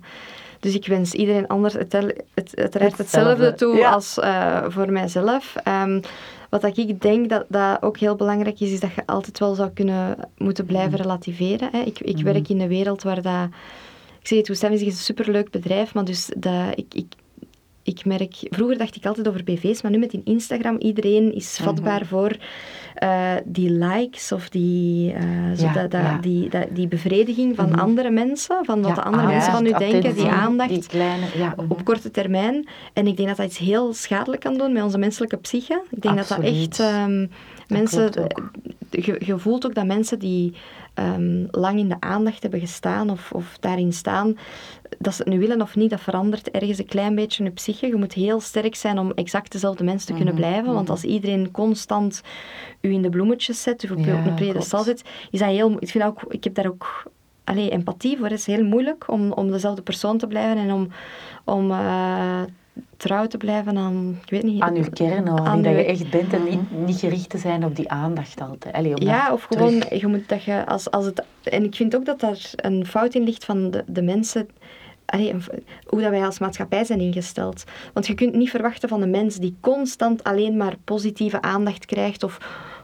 dus 0.63 0.75
ik 0.75 0.87
wens 0.87 1.13
iedereen 1.13 1.47
anders 1.49 1.75
het, 1.75 1.93
het, 1.93 2.53
uiteraard 2.55 2.99
Hetzelfde, 2.99 3.45
hetzelfde 3.45 3.55
toe 3.55 3.87
als 3.87 4.19
eh, 4.19 4.65
voor 4.69 4.93
mijzelf. 4.93 5.55
Ehm, 5.65 6.01
wat 6.53 6.61
dat 6.61 6.77
ik 6.77 7.01
denk 7.01 7.29
dat, 7.29 7.45
dat 7.49 7.83
ook 7.83 7.99
heel 7.99 8.17
belangrijk 8.17 8.61
is, 8.61 8.73
is 8.73 8.81
dat 8.81 8.95
je 8.95 9.07
altijd 9.07 9.39
wel 9.39 9.55
zou 9.55 9.71
kunnen 9.71 10.17
moeten 10.37 10.67
blijven 10.67 10.99
relativeren. 10.99 11.69
Hè. 11.73 11.81
Ik, 11.81 12.01
ik 12.01 12.19
werk 12.19 12.49
in 12.49 12.61
een 12.61 12.69
wereld 12.69 13.03
waar 13.03 13.23
dat... 13.23 13.49
Ik 14.21 14.27
zeg 14.27 14.39
het, 14.39 14.49
Woestijn 14.49 14.73
is 14.73 14.81
een 14.83 14.93
superleuk 14.93 15.51
bedrijf, 15.51 15.95
maar 15.95 16.05
dus 16.05 16.31
dat, 16.37 16.79
ik, 16.79 16.95
ik, 16.95 17.13
ik 17.83 18.05
merk... 18.05 18.35
Vroeger 18.41 18.79
dacht 18.79 18.97
ik 18.97 19.07
altijd 19.07 19.29
over 19.29 19.45
BV's, 19.45 19.83
maar 19.83 19.91
nu 19.91 19.99
met 19.99 20.13
in 20.13 20.25
Instagram, 20.25 20.77
iedereen 20.79 21.35
is 21.35 21.59
vatbaar 21.63 22.07
voor 22.07 22.37
eh, 22.95 23.35
die 23.45 23.71
likes 23.71 24.33
of 24.33 24.49
die, 24.49 25.13
eh, 25.13 25.23
zo 25.57 25.65
Ja, 25.65 25.73
dat, 25.73 25.91
dat, 25.91 26.01
ja. 26.01 26.19
die, 26.19 26.49
dat, 26.49 26.67
die 26.71 26.89
bevrediging 26.89 27.57
van 27.57 27.79
andere 27.79 28.11
mensen, 28.11 28.65
van 28.65 28.83
wat 28.83 28.89
Ja, 28.89 28.95
de 28.95 29.03
andere 29.03 29.23
aandacht, 29.23 29.37
mensen 29.37 29.53
van 29.53 29.67
u 29.67 29.91
denken, 29.91 30.15
die 30.15 30.29
aandacht 30.29 30.69
Die 30.69 30.87
kleine, 30.87 31.27
ja. 31.35 31.55
mhm. 31.57 31.71
op 31.71 31.85
korte 31.85 32.11
termijn. 32.11 32.69
En 32.93 33.07
ik 33.07 33.17
denk 33.17 33.29
dat 33.29 33.37
dat 33.37 33.47
iets 33.47 33.59
heel 33.59 33.95
schadelijk 33.95 34.43
kan 34.43 34.59
doen 34.59 34.73
met 34.73 34.83
onze 34.83 34.99
menselijke 34.99 35.37
psyche. 35.37 35.83
Ik 35.91 36.03
denk 36.03 36.17
dat 36.17 36.29
dat 36.29 36.41
echt 36.41 36.83
mensen. 37.73 38.13
Je, 38.91 39.21
je 39.25 39.39
voelt 39.39 39.67
ook 39.67 39.75
dat 39.75 39.87
mensen 39.87 40.19
die 40.19 40.55
ehm, 40.95 41.47
lang 41.51 41.79
in 41.79 41.89
de 41.89 41.97
aandacht 42.01 42.43
hebben 42.43 42.61
gestaan 42.61 43.11
of, 43.11 43.33
of 43.33 43.57
daarin 43.61 43.93
staan, 43.93 44.37
dat 44.99 45.15
ze 45.15 45.23
het 45.23 45.33
nu 45.33 45.39
willen 45.39 45.63
of 45.63 45.77
niet, 45.77 45.91
dat 45.91 46.01
verandert 46.01 46.51
ergens 46.51 46.79
een 46.79 46.87
klein 46.87 47.15
beetje 47.15 47.45
je 47.45 47.51
psyche. 47.51 47.87
Je 47.87 47.97
moet 47.97 48.13
heel 48.13 48.41
sterk 48.41 48.75
zijn 48.75 48.99
om 48.99 49.13
exact 49.15 49.53
dezelfde 49.53 49.85
mens 49.85 50.05
te 50.05 50.13
Mhm, 50.13 50.21
kunnen 50.23 50.41
blijven. 50.41 50.75
Want 50.75 50.91
als 50.91 51.05
iedereen 51.05 51.51
constant 51.51 52.23
u 52.81 52.93
in 52.93 53.03
de 53.03 53.11
bloemetjes 53.11 53.63
zet, 53.63 53.85
of 53.85 53.91
op, 53.91 53.99
Ja, 53.99 54.19
op 54.19 54.27
een 54.27 54.35
pedestal 54.35 54.83
klopt. 54.83 54.99
zet, 54.99 55.11
is 55.31 55.39
dat 55.39 55.49
heel... 55.49 55.77
Ik, 55.79 55.89
vind 55.89 56.05
ook, 56.05 56.23
ik 56.29 56.45
heb 56.45 56.55
daar 56.55 56.67
ook 56.67 57.11
allee, 57.45 57.71
empathie 57.71 58.17
voor. 58.17 58.27
Het 58.29 58.39
is 58.39 58.47
heel 58.47 58.65
moeilijk 58.65 59.11
om, 59.11 59.33
om 59.33 59.51
dezelfde 59.51 59.83
persoon 59.83 60.19
te 60.19 60.27
blijven 60.27 60.57
en 60.57 60.73
om, 60.73 60.89
om 61.45 61.71
eh, 61.71 62.41
trouw 62.97 63.27
te 63.27 63.37
blijven 63.37 63.77
aan... 63.77 64.19
Ik 64.25 64.31
weet 64.31 64.43
niet... 64.43 64.61
Aan 64.61 64.75
uw 64.77 64.91
kern, 64.93 65.29
aan 65.29 65.63
wie 65.63 65.75
dat 65.75 65.81
je 65.81 65.85
echt 65.85 66.11
bent 66.11 66.33
en 66.33 66.45
niet, 66.45 66.71
niet 66.87 66.99
gericht 66.99 67.31
te 67.31 67.39
zijn 67.39 67.65
op 67.65 67.77
die 67.77 67.91
aandacht 67.91 68.41
altijd. 68.41 68.75
Allee, 68.75 69.05
Ja, 69.05 69.33
of 69.33 69.43
gewoon, 69.43 69.79
terug- 69.79 70.01
je 70.01 70.07
moet 70.07 70.29
dat 70.29 70.43
je 70.45 70.67
als, 70.67 70.91
als 70.91 71.05
het... 71.05 71.25
En 71.43 71.65
ik 71.65 71.75
vind 71.75 71.97
ook 71.97 72.05
dat 72.05 72.21
daar 72.21 72.51
een 72.57 72.87
fout 72.87 73.15
in 73.15 73.23
ligt 73.23 73.45
van 73.45 73.71
de, 73.71 73.85
de 73.87 74.03
mensen... 74.03 74.49
Allee, 75.07 75.35
hoe 75.87 76.01
dat 76.01 76.11
wij 76.11 76.25
als 76.25 76.39
maatschappij 76.39 76.85
zijn 76.85 77.01
ingesteld. 77.01 77.65
Want 77.93 78.07
je 78.07 78.15
kunt 78.15 78.35
niet 78.35 78.51
verwachten 78.51 78.89
van 78.89 79.03
een 79.03 79.11
mens 79.11 79.37
die 79.37 79.57
constant 79.61 80.25
alleen 80.25 80.57
maar 80.57 80.77
positieve 80.85 81.41
aandacht 81.43 81.87
krijgt, 81.87 82.23
of 82.23 82.39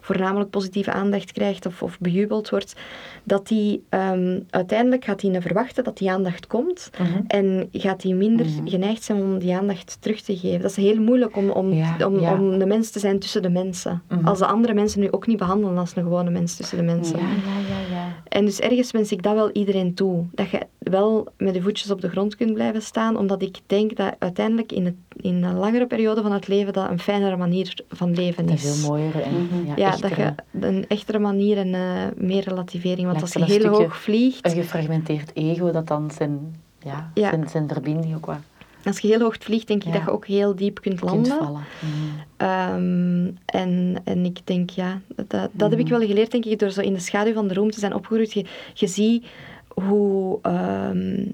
voornamelijk 0.09 0.51
positieve 0.51 0.93
aandacht 0.93 1.33
krijgt, 1.33 1.67
of, 1.67 1.83
of 1.83 1.99
bejubeld 2.01 2.51
wordt, 2.51 2.77
dat 3.25 3.47
die 3.49 3.85
ehm, 3.89 4.41
uiteindelijk 4.51 5.05
gaat 5.05 5.23
hij 5.23 5.41
verwachten 5.43 5.85
dat 5.85 5.99
die 5.99 6.11
aandacht 6.11 6.47
komt. 6.47 6.91
Mhm. 6.99 7.21
En 7.27 7.69
gaat 7.73 8.03
hij 8.03 8.13
minder 8.13 8.47
geneigd 8.65 9.03
zijn 9.03 9.23
om 9.23 9.39
die 9.39 9.55
aandacht 9.57 9.97
terug 10.01 10.21
te 10.21 10.37
geven. 10.37 10.61
Dat 10.61 10.71
is 10.71 10.77
heel 10.77 11.01
moeilijk 11.01 11.37
om, 11.37 11.51
om, 11.51 11.73
Ja, 11.73 11.97
om, 12.07 12.21
ja. 12.21 12.33
om 12.33 12.59
de 12.59 12.67
mens 12.67 12.91
te 12.91 12.99
zijn 12.99 13.19
tussen 13.19 13.43
de 13.43 13.51
mensen. 13.51 14.03
Mhm. 14.09 14.27
Als 14.27 14.39
de 14.39 14.47
andere 14.47 14.75
mensen 14.75 15.01
nu 15.01 15.11
ook 15.11 15.27
niet 15.27 15.39
behandelen 15.39 15.79
als 15.79 15.97
een 15.97 16.03
gewone 16.03 16.31
mens 16.31 16.57
tussen 16.57 16.77
de 16.79 16.85
mensen. 16.85 17.19
Ja, 17.19 17.25
ja, 17.25 17.59
ja, 17.69 17.97
ja. 17.97 18.13
En 18.29 18.45
dus 18.45 18.61
ergens 18.61 18.91
wens 18.91 19.13
ik 19.13 19.23
dat 19.23 19.35
wel 19.35 19.51
iedereen 19.51 19.95
toe. 19.95 20.25
Dat 20.33 20.51
je 20.51 20.67
wel 20.79 21.27
met 21.37 21.55
je 21.55 21.63
voetjes 21.63 21.91
op 21.91 22.01
de 22.01 22.09
grond 22.09 22.37
kunt 22.37 22.55
blijven 22.55 22.83
staan, 22.83 23.17
omdat 23.17 23.43
ik 23.43 23.57
denk 23.67 23.97
dat 23.97 24.15
uiteindelijk 24.19 24.73
in 24.73 24.85
het, 24.85 24.95
in 25.17 25.43
een 25.45 25.57
langere 25.57 25.87
periode 25.87 26.23
van 26.23 26.33
het 26.33 26.49
leven 26.49 26.73
dat 26.73 26.91
een 26.91 26.99
fijnere 26.99 27.37
manier 27.37 27.75
van 27.89 28.15
leven 28.15 28.47
Een 28.47 28.53
is. 28.53 28.63
veel 28.63 28.89
mooiere 28.89 29.21
en 29.21 29.49
ja. 29.77 29.97
Dat 30.01 30.17
je 30.17 30.35
een 30.61 30.85
echtere 30.89 31.19
manier 31.19 31.57
en 31.59 31.75
eh, 31.75 32.07
meer 32.17 32.43
relativering. 32.49 33.07
Want 33.09 33.21
als 33.21 33.33
je 33.33 33.39
wel 33.39 33.49
heel 33.49 33.59
stukje- 33.61 33.79
hoog 33.79 33.97
vliegt, 33.97 34.47
Een 34.47 34.53
gefragmenteerd 34.63 35.31
ego 35.37 35.71
dat 35.71 35.87
dan 35.87 36.11
zijn, 36.11 36.61
ja, 36.85 37.11
Ja. 37.15 37.31
zijn, 37.31 37.49
zijn 37.49 37.69
verbinding 37.69 38.15
ook 38.17 38.27
wat 38.27 38.37
als 38.85 38.99
je 38.99 39.09
heel 39.09 39.21
hoog 39.21 39.37
vliegt, 39.41 39.67
denk 39.67 39.85
ik 39.85 39.93
dat 39.93 40.03
je 40.03 40.11
ook 40.11 40.27
heel 40.27 40.55
diep 40.57 40.81
kunt 40.81 40.99
kunt 41.01 41.11
landen. 41.11 41.37
vallen. 41.39 41.63
Mhm. 41.81 42.21
Ehm, 42.37 43.31
en, 43.47 43.97
en 44.05 44.25
ik 44.25 44.39
denk, 44.45 44.71
ja, 44.71 45.01
dat, 45.27 45.49
dat 45.53 45.71
heb 45.71 45.79
ik 45.79 45.89
wel 45.89 46.01
geleerd, 46.01 46.31
denk 46.31 46.45
ik, 46.45 46.59
door 46.59 46.71
zo 46.71 46.81
in 46.81 46.93
de 46.93 46.99
schaduw 47.01 47.33
van 47.33 47.49
de 47.49 47.55
room 47.55 47.71
te 47.71 47.81
zijn 47.81 47.95
opgegroeid. 47.95 48.33
Je, 48.33 48.45
je 48.75 48.87
ziet 48.87 49.27
hoe, 49.69 50.39
ehm, 50.43 51.25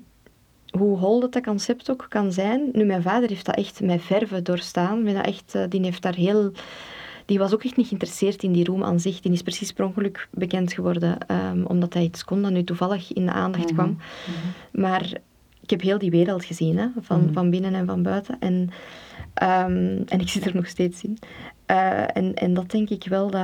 hoe 0.78 0.98
hol 0.98 1.20
dat, 1.20 1.32
dat 1.32 1.42
concept 1.44 1.90
ook 1.90 2.06
kan 2.08 2.32
zijn. 2.32 2.68
Nu, 2.72 2.84
mijn 2.84 3.02
vader 3.02 3.28
heeft 3.28 3.46
dat 3.46 3.56
echt 3.56 3.80
met 3.80 4.02
verven 4.02 4.44
doorstaan. 4.44 5.04
Dat 5.04 5.26
echt, 5.26 5.54
eh, 5.54 5.62
die 5.68 5.80
heeft 5.82 6.02
daar 6.02 6.14
heel... 6.14 6.52
Die 7.26 7.38
was 7.38 7.54
ook 7.54 7.64
echt 7.64 7.76
niet 7.76 7.86
geïnteresseerd 7.86 8.42
in 8.42 8.52
die 8.52 8.64
room 8.64 8.84
aan 8.84 9.00
zich. 9.00 9.20
Die 9.20 9.32
is 9.32 9.42
precies 9.42 9.72
per 9.72 9.84
ongeluk 9.84 10.28
bekend 10.30 10.72
geworden, 10.72 11.26
ehm, 11.26 11.64
omdat 11.64 11.94
hij 11.94 12.02
iets 12.02 12.24
kon 12.24 12.42
dat 12.42 12.50
nu 12.52 12.64
toevallig 12.64 13.12
in 13.12 13.26
de 13.26 13.32
aandacht 13.32 13.72
kwam. 13.72 13.96
Maar 14.72 15.12
ik 15.62 15.70
heb 15.70 15.80
heel 15.80 15.98
die 15.98 16.10
wereld 16.10 16.44
gezien, 16.44 16.78
hè, 16.78 16.86
van, 17.00 17.20
Mhm. 17.24 17.32
van 17.32 17.50
binnen 17.50 17.74
en 17.74 17.86
van 17.86 18.02
buiten. 18.02 18.36
En, 18.40 18.70
ehm, 19.34 20.02
en 20.06 20.20
ik 20.20 20.28
zit 20.34 20.44
er 20.46 20.54
nog 20.54 20.66
steeds 20.66 21.02
in. 21.04 21.18
Eh, 21.66 22.16
en, 22.16 22.34
en 22.34 22.54
dat 22.54 22.70
denk 22.70 22.90
ik 22.90 23.04
wel 23.08 23.30
dat... 23.30 23.42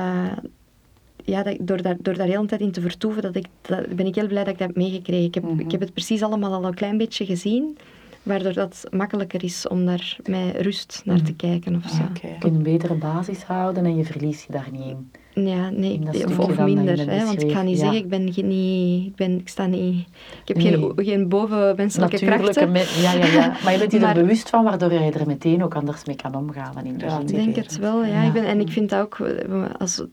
Ja, 1.25 1.43
dat, 1.43 1.57
door, 1.61 1.81
daar, 1.81 1.95
door 2.01 2.13
daar 2.15 2.27
heel 2.27 2.39
een 2.41 2.47
tijd 2.47 2.61
in 2.61 2.71
te 2.71 2.81
vertoeven, 2.81 3.21
dat 3.21 3.35
ik, 3.35 3.45
dat, 3.61 3.95
ben 3.95 4.05
ik 4.05 4.15
heel 4.15 4.27
blij 4.27 4.43
dat 4.43 4.53
ik 4.53 4.59
dat 4.59 4.67
heb 4.67 4.77
meegekregen. 4.77 5.25
Ik 5.25 5.33
heb, 5.33 5.43
Mhm. 5.43 5.59
ik 5.59 5.71
heb 5.71 5.79
het 5.79 5.93
precies 5.93 6.21
allemaal 6.21 6.53
al 6.53 6.65
een 6.65 6.73
klein 6.73 6.97
beetje 6.97 7.25
gezien, 7.25 7.77
waardoor 8.23 8.53
dat 8.53 8.83
makkelijker 8.91 9.43
is 9.43 9.67
om 9.67 9.85
daar 9.85 10.17
met 10.25 10.55
rust 10.61 11.01
naar 11.05 11.21
te 11.21 11.33
kijken 11.33 11.75
of 11.75 11.89
zo. 11.91 12.01
Oké. 12.09 12.27
Je 12.27 12.37
kunt 12.39 12.55
een 12.55 12.63
betere 12.63 12.93
basis 12.93 13.43
houden 13.43 13.85
en 13.85 13.97
je 13.97 14.03
verliest 14.05 14.45
je 14.47 14.51
daar 14.53 14.67
niet 14.71 14.81
in. 14.85 15.11
Ja, 15.47 15.69
nee, 15.69 15.93
In 15.93 16.07
of, 16.27 16.39
of 16.39 16.57
minder. 16.59 17.09
Hè, 17.09 17.25
want 17.25 17.41
ik 17.41 17.51
ga 17.51 17.61
niet 17.61 17.77
ja. 17.77 17.83
zeggen, 17.83 17.97
ik 17.99 18.09
ben, 18.09 18.33
geen, 18.33 18.47
niet, 18.47 19.05
ik, 19.07 19.15
ben, 19.15 19.39
ik 19.39 19.49
sta 19.49 19.65
niet... 19.65 19.99
Ik 20.41 20.47
heb 20.47 20.57
Nee. 20.57 20.67
geen, 20.67 20.91
geen 20.95 21.29
bovenmenselijke 21.29 22.13
Natuurlijke 22.25 22.43
krachten. 22.43 22.71
me- 22.71 23.01
ja, 23.01 23.13
ja, 23.13 23.25
ja. 23.25 23.55
Maar 23.63 23.71
je 23.73 23.79
bent 23.79 23.91
je 23.91 23.99
Maar- 23.99 24.15
er 24.17 24.21
bewust 24.21 24.49
van, 24.49 24.63
waardoor 24.63 24.93
je 24.93 25.11
er 25.11 25.27
meteen 25.27 25.63
ook 25.63 25.75
anders 25.75 26.05
mee 26.05 26.15
kan 26.15 26.35
omgaan. 26.35 26.85
In 26.85 26.97
de 26.97 27.05
Ja, 27.05 27.19
Ik 27.19 27.27
denk 27.27 27.55
het 27.55 27.77
wel, 27.77 28.05
ja. 28.05 28.21
Ja. 28.21 28.27
Ik 28.27 28.33
ben, 28.33 28.45
en 28.45 28.59
ik 28.59 28.69
vind 28.69 28.89
dat 28.89 29.01
ook... 29.01 29.19
eh, 29.19 29.65
Als, 29.77 30.03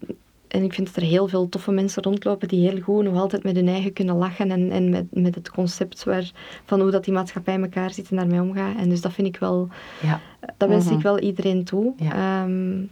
en 0.49 0.63
ik 0.63 0.73
vind 0.75 0.87
dat 0.87 0.97
er 0.97 1.03
heel 1.09 1.29
veel 1.29 1.49
toffe 1.49 1.71
mensen 1.71 2.03
rondlopen 2.03 2.49
die 2.49 2.69
heel 2.71 2.81
goed 2.81 3.05
nog 3.05 3.17
altijd 3.17 3.43
met 3.43 3.57
hun 3.57 3.69
eigen 3.69 3.93
kunnen 3.93 4.17
lachen 4.17 4.51
en, 4.51 4.71
en 4.71 4.91
met, 4.91 5.05
met 5.11 5.35
het 5.35 5.51
concept 5.51 6.05
waar, 6.05 6.31
van 6.65 6.81
hoe 6.81 6.91
dat 6.91 7.05
die 7.05 7.15
maatschappij 7.15 7.55
in 7.55 7.63
elkaar 7.63 7.91
zit 7.93 8.11
en 8.11 8.17
daarmee 8.17 8.41
omgaat. 8.41 8.77
En 8.77 8.89
dus 8.89 9.01
dat 9.01 9.13
vind 9.13 9.27
ik 9.27 9.37
wel... 9.37 9.69
Ja. 10.03 10.21
Dat 10.57 10.69
wens 10.69 10.85
Mhm. 10.85 10.95
ik 10.95 11.01
wel 11.03 11.19
iedereen 11.19 11.65
toe. 11.65 11.93
Ja. 11.97 12.43
Ehm, 12.45 12.83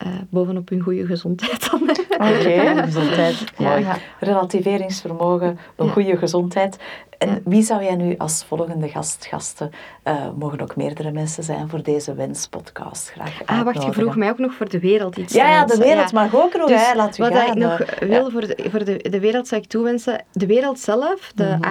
eh, 0.00 0.08
bovenop 0.30 0.68
hun 0.68 0.80
goede 0.80 1.06
gezondheid 1.06 1.70
dan. 1.70 1.80
Oké. 2.10 2.82
Gezondheid. 2.84 3.44
Ja. 3.58 3.96
Relativeringsvermogen, 4.20 5.58
een 5.76 5.86
Ja. 5.86 5.92
goede 5.92 6.16
gezondheid. 6.16 6.76
En 7.18 7.28
Ja. 7.28 7.38
wie 7.44 7.62
zou 7.62 7.82
jij 7.84 7.94
nu 7.96 8.14
als 8.18 8.44
volgende 8.44 8.88
gast, 8.88 9.26
gasten, 9.26 9.70
eh, 10.02 10.14
mogen 10.38 10.60
ook 10.60 10.76
meerdere 10.76 11.10
mensen 11.12 11.42
zijn 11.42 11.68
voor 11.68 11.82
deze 11.82 12.14
wenspodcast 12.14 13.10
graag 13.10 13.40
Ah, 13.46 13.62
wacht, 13.62 13.82
je 13.82 13.92
vroeg 13.92 14.16
mij 14.16 14.30
ook 14.30 14.38
nog 14.38 14.54
voor 14.54 14.68
de 14.68 14.78
wereld 14.80 15.16
iets 15.16 15.34
Ja, 15.34 15.48
ja, 15.48 15.64
de 15.64 15.76
wereld 15.76 16.12
mag 16.12 16.34
ook 16.34 16.56
nog, 16.56 16.68
Dus 16.68 16.86
hè, 16.88 16.94
laat 16.96 17.18
u 17.18 17.22
wat 17.22 17.32
gaan. 17.34 17.46
ik 17.48 17.54
nog 17.54 17.80
eh. 17.80 18.08
wil 18.08 18.30
voor, 18.30 18.40
de, 18.40 18.66
voor 18.70 18.84
de, 18.84 19.06
de 19.10 19.20
wereld 19.20 19.48
zou 19.48 19.60
ik 19.62 19.68
toewensen, 19.68 20.24
de 20.32 20.46
wereld 20.46 20.78
zelf, 20.78 21.32
de 21.34 21.56
Mhm. 21.60 21.64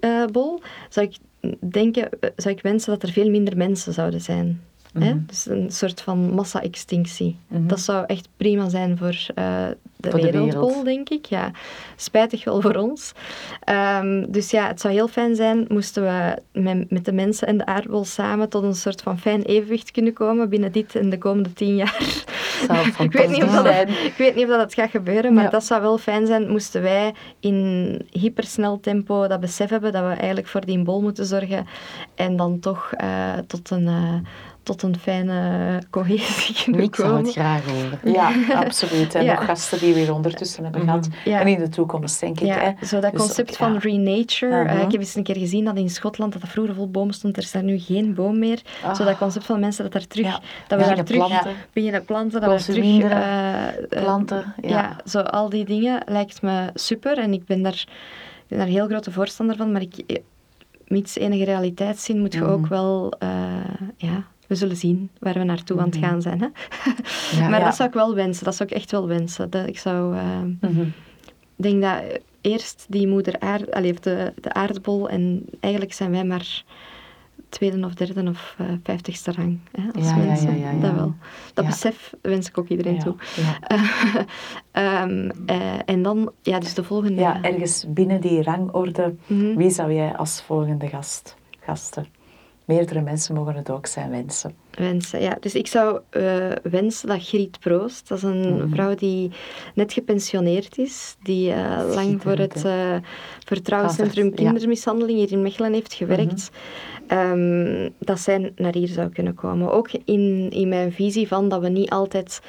aardbol, 0.00 0.60
zou 0.88 1.06
ik 1.06 1.16
denken, 1.70 2.08
zou 2.36 2.54
ik 2.54 2.62
wensen 2.62 2.92
dat 2.92 3.02
er 3.02 3.12
veel 3.12 3.30
minder 3.30 3.56
mensen 3.56 3.92
zouden 3.92 4.20
zijn. 4.20 4.62
Hè? 4.92 5.14
Mhm. 5.14 5.18
Dus 5.26 5.46
een 5.46 5.70
soort 5.70 6.00
van 6.00 6.18
massa-extinctie. 6.34 7.36
Mhm. 7.48 7.66
Dat 7.66 7.80
zou 7.80 8.04
echt 8.06 8.28
prima 8.36 8.68
zijn 8.68 8.98
voor 8.98 9.26
eh, 9.34 9.66
de 9.96 10.10
Voor 10.10 10.20
de 10.20 10.30
wereldbol, 10.30 10.66
wereld. 10.68 10.84
denk 10.84 11.08
ik. 11.08 11.24
Ja. 11.26 11.50
Spijtig 11.96 12.44
wel 12.44 12.60
voor 12.60 12.74
ons. 12.74 13.12
Ehm, 13.64 14.24
dus 14.28 14.50
ja, 14.50 14.66
het 14.66 14.80
zou 14.80 14.94
heel 14.94 15.08
fijn 15.08 15.36
zijn 15.36 15.64
moesten 15.68 16.02
we 16.02 16.38
met, 16.60 16.90
met 16.90 17.04
de 17.04 17.12
mensen 17.12 17.46
en 17.48 17.58
de 17.58 17.66
aardbol 17.66 18.04
samen 18.04 18.48
tot 18.48 18.62
een 18.62 18.74
soort 18.74 19.02
van 19.02 19.18
fijn 19.18 19.42
evenwicht 19.42 19.90
kunnen 19.90 20.12
komen 20.12 20.48
binnen 20.48 20.72
dit 20.72 20.94
en 20.96 21.10
de 21.10 21.18
komende 21.18 21.52
tien 21.52 21.76
jaar. 21.76 22.24
Zou 22.66 22.88
ik, 23.06 23.12
weet 23.12 23.28
niet 23.30 23.42
of 23.42 23.50
dat, 23.52 23.66
ik 23.88 24.14
weet 24.18 24.34
niet 24.34 24.44
of 24.44 24.50
dat 24.50 24.60
het 24.60 24.74
gaat 24.74 24.90
gebeuren, 24.90 25.34
maar 25.34 25.44
Ja. 25.44 25.50
dat 25.50 25.64
zou 25.64 25.80
wel 25.82 25.98
fijn 25.98 26.26
zijn 26.26 26.48
moesten 26.50 26.82
wij 26.82 27.14
in 27.40 28.00
hypersnel 28.10 28.80
tempo 28.80 29.26
dat 29.26 29.40
besef 29.40 29.70
hebben 29.70 29.92
dat 29.92 30.02
we 30.02 30.08
eigenlijk 30.12 30.46
voor 30.48 30.64
die 30.66 30.82
bol 30.82 31.00
moeten 31.02 31.26
zorgen 31.26 31.66
en 32.14 32.36
dan 32.36 32.58
toch 32.60 32.92
eh, 32.92 33.32
tot 33.46 33.70
een... 33.70 33.86
eh, 33.86 34.14
tot 34.68 34.82
een 34.82 34.98
fijne 34.98 35.82
cohesie 35.90 36.54
kunnen 36.64 36.82
Ik 36.82 36.94
zou 36.94 37.08
komen. 37.08 37.24
het 37.24 37.32
graag 37.34 37.64
horen. 37.64 37.98
Ja, 38.18 38.30
absoluut. 38.54 39.14
En 39.14 39.24
Ja. 39.24 39.34
nog 39.34 39.44
gasten 39.44 39.78
die 39.78 39.94
we 39.94 40.00
hier 40.00 40.14
ondertussen 40.14 40.62
hebben 40.62 40.80
Mhm. 40.80 40.90
gehad. 40.90 41.08
Ja. 41.24 41.40
En 41.40 41.46
in 41.46 41.58
de 41.58 41.68
toekomst, 41.68 42.20
denk 42.20 42.40
ik. 42.40 42.46
Ja, 42.46 42.74
Hè. 42.78 42.86
zo 42.86 43.00
dat 43.00 43.12
Dus, 43.12 43.20
concept 43.20 43.50
ja. 43.50 43.56
van 43.56 43.76
renature. 43.76 44.54
eh, 44.64 44.74
Mhm. 44.74 44.84
ik 44.84 44.92
heb 44.92 45.00
eens 45.00 45.14
een 45.14 45.22
keer 45.22 45.36
gezien 45.36 45.64
dat 45.64 45.76
in 45.76 45.90
Schotland 45.90 46.32
dat 46.32 46.42
er 46.42 46.48
vroeger 46.48 46.74
vol 46.74 46.90
bomen 46.90 47.14
stond. 47.14 47.36
Er 47.36 47.42
is 47.42 47.52
daar 47.52 47.62
nu 47.62 47.78
geen 47.78 48.14
boom 48.14 48.38
meer. 48.38 48.60
Ah. 48.84 48.94
Zo 48.94 49.04
dat 49.04 49.18
concept 49.18 49.44
van 49.46 49.60
mensen 49.60 49.82
dat 49.82 49.92
daar 49.92 50.06
terug, 50.06 50.26
Ja. 50.26 50.40
dat 50.68 50.78
we 50.80 50.84
daar 50.94 51.04
terug 51.04 51.26
planten. 51.26 51.52
beginnen 51.72 52.04
planten, 52.04 52.40
dat 52.40 52.66
we 52.66 52.72
terug 52.72 52.84
eh, 53.02 53.68
eh, 53.68 53.74
planten, 53.88 54.54
ja. 54.62 54.68
ja. 54.68 54.96
zo 55.04 55.20
al 55.20 55.48
die 55.48 55.64
dingen 55.64 56.02
lijkt 56.06 56.42
me 56.42 56.70
super 56.74 57.18
en 57.18 57.32
ik 57.32 57.44
ben 57.46 57.62
daar, 57.62 57.84
ik 58.38 58.44
ben 58.48 58.58
daar 58.58 58.66
heel 58.66 58.86
grote 58.86 59.10
voorstander 59.12 59.56
van. 59.56 59.72
Maar 59.72 59.80
ik, 59.82 59.94
eh, 60.06 60.16
mits 60.86 61.16
enige 61.18 61.44
realiteitszin 61.44 62.20
moet 62.20 62.32
je 62.32 62.40
Mhm. 62.40 62.50
ook 62.50 62.66
wel, 62.66 63.12
eh, 63.18 63.28
ja, 63.96 64.24
we 64.48 64.54
zullen 64.54 64.76
zien 64.76 65.10
waar 65.18 65.34
we 65.34 65.44
naartoe 65.44 65.78
aan 65.80 65.86
het 65.86 65.96
gaan 65.96 66.22
zijn. 66.22 66.40
Hè? 66.40 66.46
Ja. 67.38 67.48
maar 67.50 67.58
Ja. 67.58 67.64
dat 67.64 67.74
zou 67.76 67.88
ik 67.88 67.94
wel 67.94 68.14
wensen, 68.14 68.44
dat 68.44 68.54
zou 68.54 68.68
ik 68.68 68.74
echt 68.74 68.90
wel 68.90 69.06
wensen. 69.06 69.50
Dat, 69.50 69.66
ik 69.66 69.78
zou... 69.78 70.14
Mhm. 70.60 70.80
ik 70.80 70.92
denk 71.56 71.82
dat 71.82 72.02
eerst 72.40 72.86
die 72.88 73.08
moeder 73.08 73.34
of 73.92 73.98
de, 74.00 74.32
de 74.40 74.52
aardbol 74.52 75.08
en 75.08 75.44
eigenlijk 75.60 75.92
zijn 75.92 76.10
wij 76.10 76.24
maar 76.24 76.64
tweede 77.48 77.86
of 77.86 77.94
derde 77.94 78.28
of 78.30 78.54
eh, 78.58 78.66
vijftigste 78.82 79.32
rang 79.32 79.58
hè, 79.72 79.82
als 79.94 80.04
Ja, 80.08 80.16
mensen. 80.16 80.58
ja, 80.58 80.64
ja, 80.66 80.70
ja. 80.70 80.80
Dat 80.80 80.92
wel. 80.94 81.14
Dat 81.54 81.66
besef 81.66 82.14
wens 82.22 82.48
ik 82.48 82.58
ook 82.58 82.68
iedereen 82.68 82.98
toe. 82.98 83.14
Ehm, 84.72 85.30
eh, 85.46 85.78
en 85.84 86.02
dan, 86.02 86.32
ja, 86.42 86.58
dus 86.58 86.74
de 86.74 86.84
volgende. 86.84 87.20
Ja, 87.20 87.42
ergens 87.42 87.84
binnen 87.88 88.20
die 88.20 88.42
rangorde, 88.42 89.14
Mhm. 89.26 89.54
wie 89.56 89.70
zou 89.70 89.92
jij 89.92 90.16
als 90.16 90.42
volgende 90.42 90.88
gast, 90.88 91.36
gasten? 91.60 92.06
Meerdere 92.68 93.00
mensen 93.00 93.34
mogen 93.34 93.54
het 93.54 93.70
ook 93.70 93.86
zijn 93.86 94.10
wensen. 94.10 94.54
wensen. 94.70 95.20
Ja, 95.20 95.36
dus 95.40 95.54
ik 95.54 95.66
zou 95.66 96.00
eh, 96.10 96.48
wensen 96.62 97.08
dat 97.08 97.26
Griet 97.26 97.58
Proost, 97.60 98.08
dat 98.08 98.18
is 98.18 98.24
een 98.24 98.54
Mhm. 98.56 98.68
vrouw 98.68 98.94
die 98.94 99.30
net 99.74 99.92
gepensioneerd 99.92 100.78
is, 100.78 101.16
die 101.22 101.52
eh, 101.52 101.82
lang 101.94 102.22
voor 102.22 102.36
het 102.36 102.64
eh 102.64 102.96
Vertrouwenscentrum. 103.46 104.34
Kindermishandeling 104.34 105.18
hier 105.18 105.32
in 105.32 105.42
Mechelen 105.42 105.72
heeft 105.72 105.94
gewerkt, 105.94 106.50
ehm, 107.06 107.88
dat 107.98 108.20
zij 108.20 108.52
naar 108.56 108.72
hier 108.74 108.88
zou 108.88 109.08
kunnen 109.08 109.34
komen. 109.34 109.72
Ook 109.72 109.88
in, 110.04 110.50
in 110.50 110.68
mijn 110.68 110.92
visie 110.92 111.28
van 111.28 111.48
dat 111.48 111.60
we 111.60 111.68
niet 111.68 111.90
altijd 111.90 112.40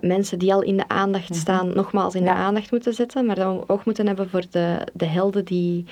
mensen 0.00 0.38
die 0.38 0.52
al 0.54 0.62
in 0.62 0.76
de 0.76 0.88
aandacht 0.88 1.34
staan, 1.34 1.72
nogmaals 1.74 2.14
in 2.14 2.24
Ja. 2.24 2.32
de 2.32 2.38
aandacht 2.38 2.70
moeten 2.70 2.94
zetten, 2.94 3.26
maar 3.26 3.36
dat 3.36 3.54
we 3.56 3.68
oog 3.68 3.84
moeten 3.84 4.06
hebben 4.06 4.28
voor 4.30 4.42
de, 4.50 4.86
de 4.92 5.06
helden 5.06 5.44
die 5.44 5.84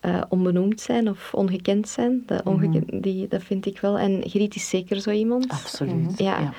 eh, 0.00 0.22
onbenoemd 0.28 0.80
zijn 0.80 1.08
of 1.08 1.34
ongekend 1.34 1.88
zijn. 1.88 2.22
De 2.26 2.40
ongeken- 2.44 3.00
die, 3.00 3.28
dat 3.28 3.42
vind 3.42 3.66
ik 3.66 3.80
wel. 3.80 3.98
En 3.98 4.22
Griet 4.26 4.54
is 4.54 4.68
zeker 4.68 5.00
zo 5.00 5.10
iemand. 5.10 5.48
Absoluut. 5.50 6.18
Ja. 6.18 6.40
Ja. 6.40 6.52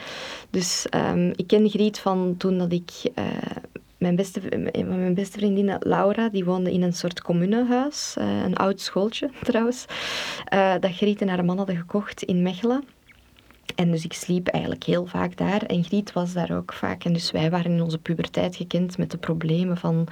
Dus 0.49 0.87
ehm, 0.89 1.31
ik 1.35 1.47
ken 1.47 1.69
Griet 1.69 1.99
van 1.99 2.35
toen 2.37 2.57
dat 2.57 2.71
ik... 2.71 2.89
eh, 3.15 3.25
mijn, 3.97 4.15
beste, 4.15 4.41
mijn 4.87 5.13
beste 5.13 5.37
vriendin 5.37 5.75
Laura, 5.79 6.29
die 6.29 6.45
woonde 6.45 6.71
in 6.73 6.81
een 6.81 6.93
soort 6.93 7.21
communehuis. 7.21 8.15
eh, 8.17 8.41
een 8.43 8.55
oud 8.55 8.81
schooltje 8.81 9.29
trouwens. 9.43 9.85
dat 10.79 10.91
Griet 10.95 11.21
en 11.21 11.27
haar 11.29 11.45
man 11.45 11.57
hadden 11.57 11.75
gekocht 11.77 12.23
in 12.23 12.41
Mechelen. 12.41 12.83
En 13.75 13.91
dus 13.91 14.03
ik 14.03 14.13
sliep 14.13 14.47
eigenlijk 14.47 14.83
heel 14.83 15.05
vaak 15.05 15.37
daar. 15.37 15.61
En 15.61 15.83
Griet 15.83 16.13
was 16.13 16.33
daar 16.33 16.51
ook 16.51 16.73
vaak. 16.73 17.03
En 17.03 17.13
dus 17.13 17.31
wij 17.31 17.49
waren 17.49 17.71
in 17.71 17.81
onze 17.81 17.97
puberteit 17.97 18.55
gekend 18.55 18.97
met 18.97 19.11
de 19.11 19.17
problemen 19.17 19.77
van... 19.77 20.07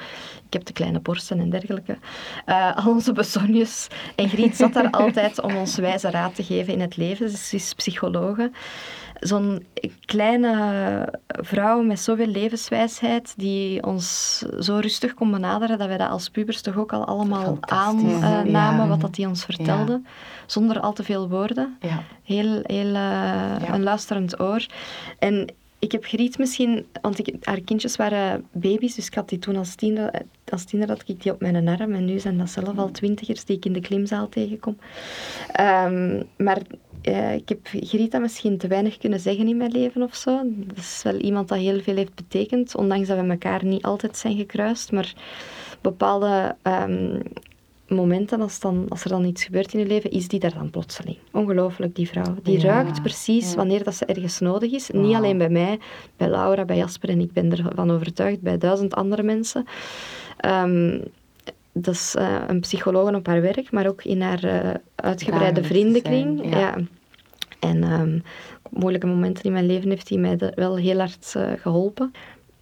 Ik 0.47 0.53
heb 0.53 0.65
de 0.65 0.73
kleine 0.73 0.99
borsten 0.99 1.39
en 1.39 1.49
dergelijke. 1.49 1.97
Eh, 2.45 2.77
al 2.85 2.91
onze 2.91 3.11
besonjes. 3.11 3.87
En 4.15 4.29
Griet 4.29 4.55
zat 4.55 4.73
daar 4.73 4.91
altijd 5.01 5.41
om 5.41 5.55
ons 5.55 5.75
wijze 5.75 6.09
raad 6.09 6.35
te 6.35 6.43
geven 6.43 6.73
in 6.73 6.81
het 6.81 6.97
leven. 6.97 7.29
Ze 7.29 7.55
is 7.55 7.73
psychologe. 7.73 8.51
Zo'n 9.19 9.65
kleine 10.05 10.53
vrouw 11.27 11.81
met 11.81 11.99
zoveel 11.99 12.27
levenswijsheid 12.27 13.33
die 13.37 13.83
ons 13.83 14.37
zo 14.59 14.75
rustig 14.81 15.13
kon 15.13 15.31
benaderen 15.31 15.77
dat 15.77 15.87
wij 15.87 15.97
dat 15.97 16.09
als 16.09 16.29
pubers 16.29 16.61
toch 16.61 16.77
ook 16.77 16.93
al 16.93 17.05
allemaal 17.05 17.57
aannamen 17.59 18.51
Ja. 18.51 18.87
wat 18.87 19.01
dat 19.01 19.15
die 19.15 19.27
ons 19.27 19.45
vertelde. 19.45 20.01
Zonder 20.45 20.79
al 20.79 20.93
te 20.93 21.03
veel 21.03 21.29
woorden 21.29 21.77
Ja. 21.81 22.03
heel, 22.23 22.59
heel 22.63 22.93
eh, 22.95 23.55
een 23.71 23.83
luisterend 23.83 24.39
oor. 24.39 24.65
En 25.19 25.47
ik 25.79 25.91
heb 25.91 26.03
Griet 26.05 26.37
misschien, 26.37 26.85
want 27.01 27.19
ik, 27.27 27.35
haar 27.41 27.61
kindjes 27.61 27.95
waren 27.95 28.45
baby's, 28.51 28.95
dus 28.95 29.07
ik 29.07 29.13
had 29.13 29.29
die 29.29 29.39
toen 29.39 29.55
als 29.55 29.75
tiener, 29.75 30.11
als 30.49 30.63
tiener 30.63 30.87
had 30.87 31.03
ik 31.05 31.21
die 31.23 31.31
op 31.31 31.41
mijn 31.41 31.67
arm 31.67 31.93
en 31.93 32.05
nu 32.05 32.19
zijn 32.19 32.37
dat 32.37 32.49
zelf 32.49 32.77
al 32.77 32.91
twintigers 32.91 33.45
die 33.45 33.55
ik 33.57 33.65
in 33.65 33.73
de 33.73 33.79
klimzaal 33.79 34.29
tegenkom. 34.29 34.77
Ehm, 35.51 36.23
maar 36.37 36.57
eh, 37.07 37.33
ik 37.33 37.49
heb 37.49 37.59
Grita 37.63 38.19
misschien 38.19 38.57
te 38.57 38.67
weinig 38.67 38.97
kunnen 38.97 39.19
zeggen 39.19 39.47
in 39.47 39.57
mijn 39.57 39.71
leven 39.71 40.01
of 40.01 40.15
zo. 40.15 40.41
Dat 40.43 40.77
is 40.77 41.01
wel 41.03 41.15
iemand 41.15 41.47
dat 41.47 41.57
heel 41.57 41.81
veel 41.81 41.95
heeft 41.95 42.15
betekend, 42.15 42.75
ondanks 42.75 43.07
dat 43.07 43.19
we 43.19 43.27
elkaar 43.27 43.65
niet 43.65 43.83
altijd 43.83 44.17
zijn 44.17 44.37
gekruist. 44.37 44.91
Maar 44.91 45.13
bepaalde 45.81 46.55
ehm, 46.61 47.19
momenten, 47.87 48.41
als, 48.41 48.59
dan, 48.59 48.85
als 48.89 49.03
er 49.03 49.09
dan 49.09 49.25
iets 49.25 49.43
gebeurt 49.43 49.73
in 49.73 49.79
je 49.79 49.85
leven, 49.85 50.11
is 50.11 50.27
die 50.27 50.39
daar 50.39 50.53
dan 50.53 50.69
plotseling. 50.69 51.17
Ongelooflijk, 51.31 51.95
die 51.95 52.07
vrouw. 52.07 52.35
Die 52.43 52.59
Ja, 52.59 52.65
ruikt 52.65 53.01
precies 53.01 53.49
ja. 53.49 53.55
wanneer 53.55 53.83
dat 53.83 53.95
ze 53.95 54.05
ergens 54.05 54.39
nodig 54.39 54.71
is. 54.71 54.89
Niet 54.89 55.15
alleen 55.15 55.37
bij 55.37 55.49
mij, 55.49 55.79
bij 56.17 56.29
Laura, 56.29 56.65
bij 56.65 56.77
Jasper 56.77 57.09
en 57.09 57.19
ik 57.19 57.31
ben 57.31 57.51
ervan 57.51 57.91
overtuigd, 57.91 58.41
bij 58.41 58.57
duizend 58.57 58.95
andere 58.95 59.23
mensen. 59.23 59.65
Ehm, 60.37 60.99
dat 61.73 61.93
is 61.93 62.15
eh, 62.15 62.37
een 62.47 62.59
psycholoog 62.59 63.13
op 63.13 63.27
haar 63.27 63.41
werk, 63.41 63.71
maar 63.71 63.87
ook 63.87 64.03
in 64.03 64.21
haar 64.21 64.43
eh, 64.43 64.73
uitgebreide 64.95 65.63
vriendenkring. 65.63 66.39
zijn, 66.39 66.49
ja. 66.49 66.59
ja. 66.59 66.77
En 67.59 67.83
ehm, 67.83 68.19
moeilijke 68.69 69.07
momenten 69.07 69.43
in 69.43 69.51
mijn 69.51 69.65
leven 69.65 69.89
heeft 69.89 70.09
hij 70.09 70.17
mij 70.17 70.51
wel 70.55 70.75
heel 70.77 70.97
hard 70.97 71.33
eh, 71.35 71.51
geholpen. 71.61 72.13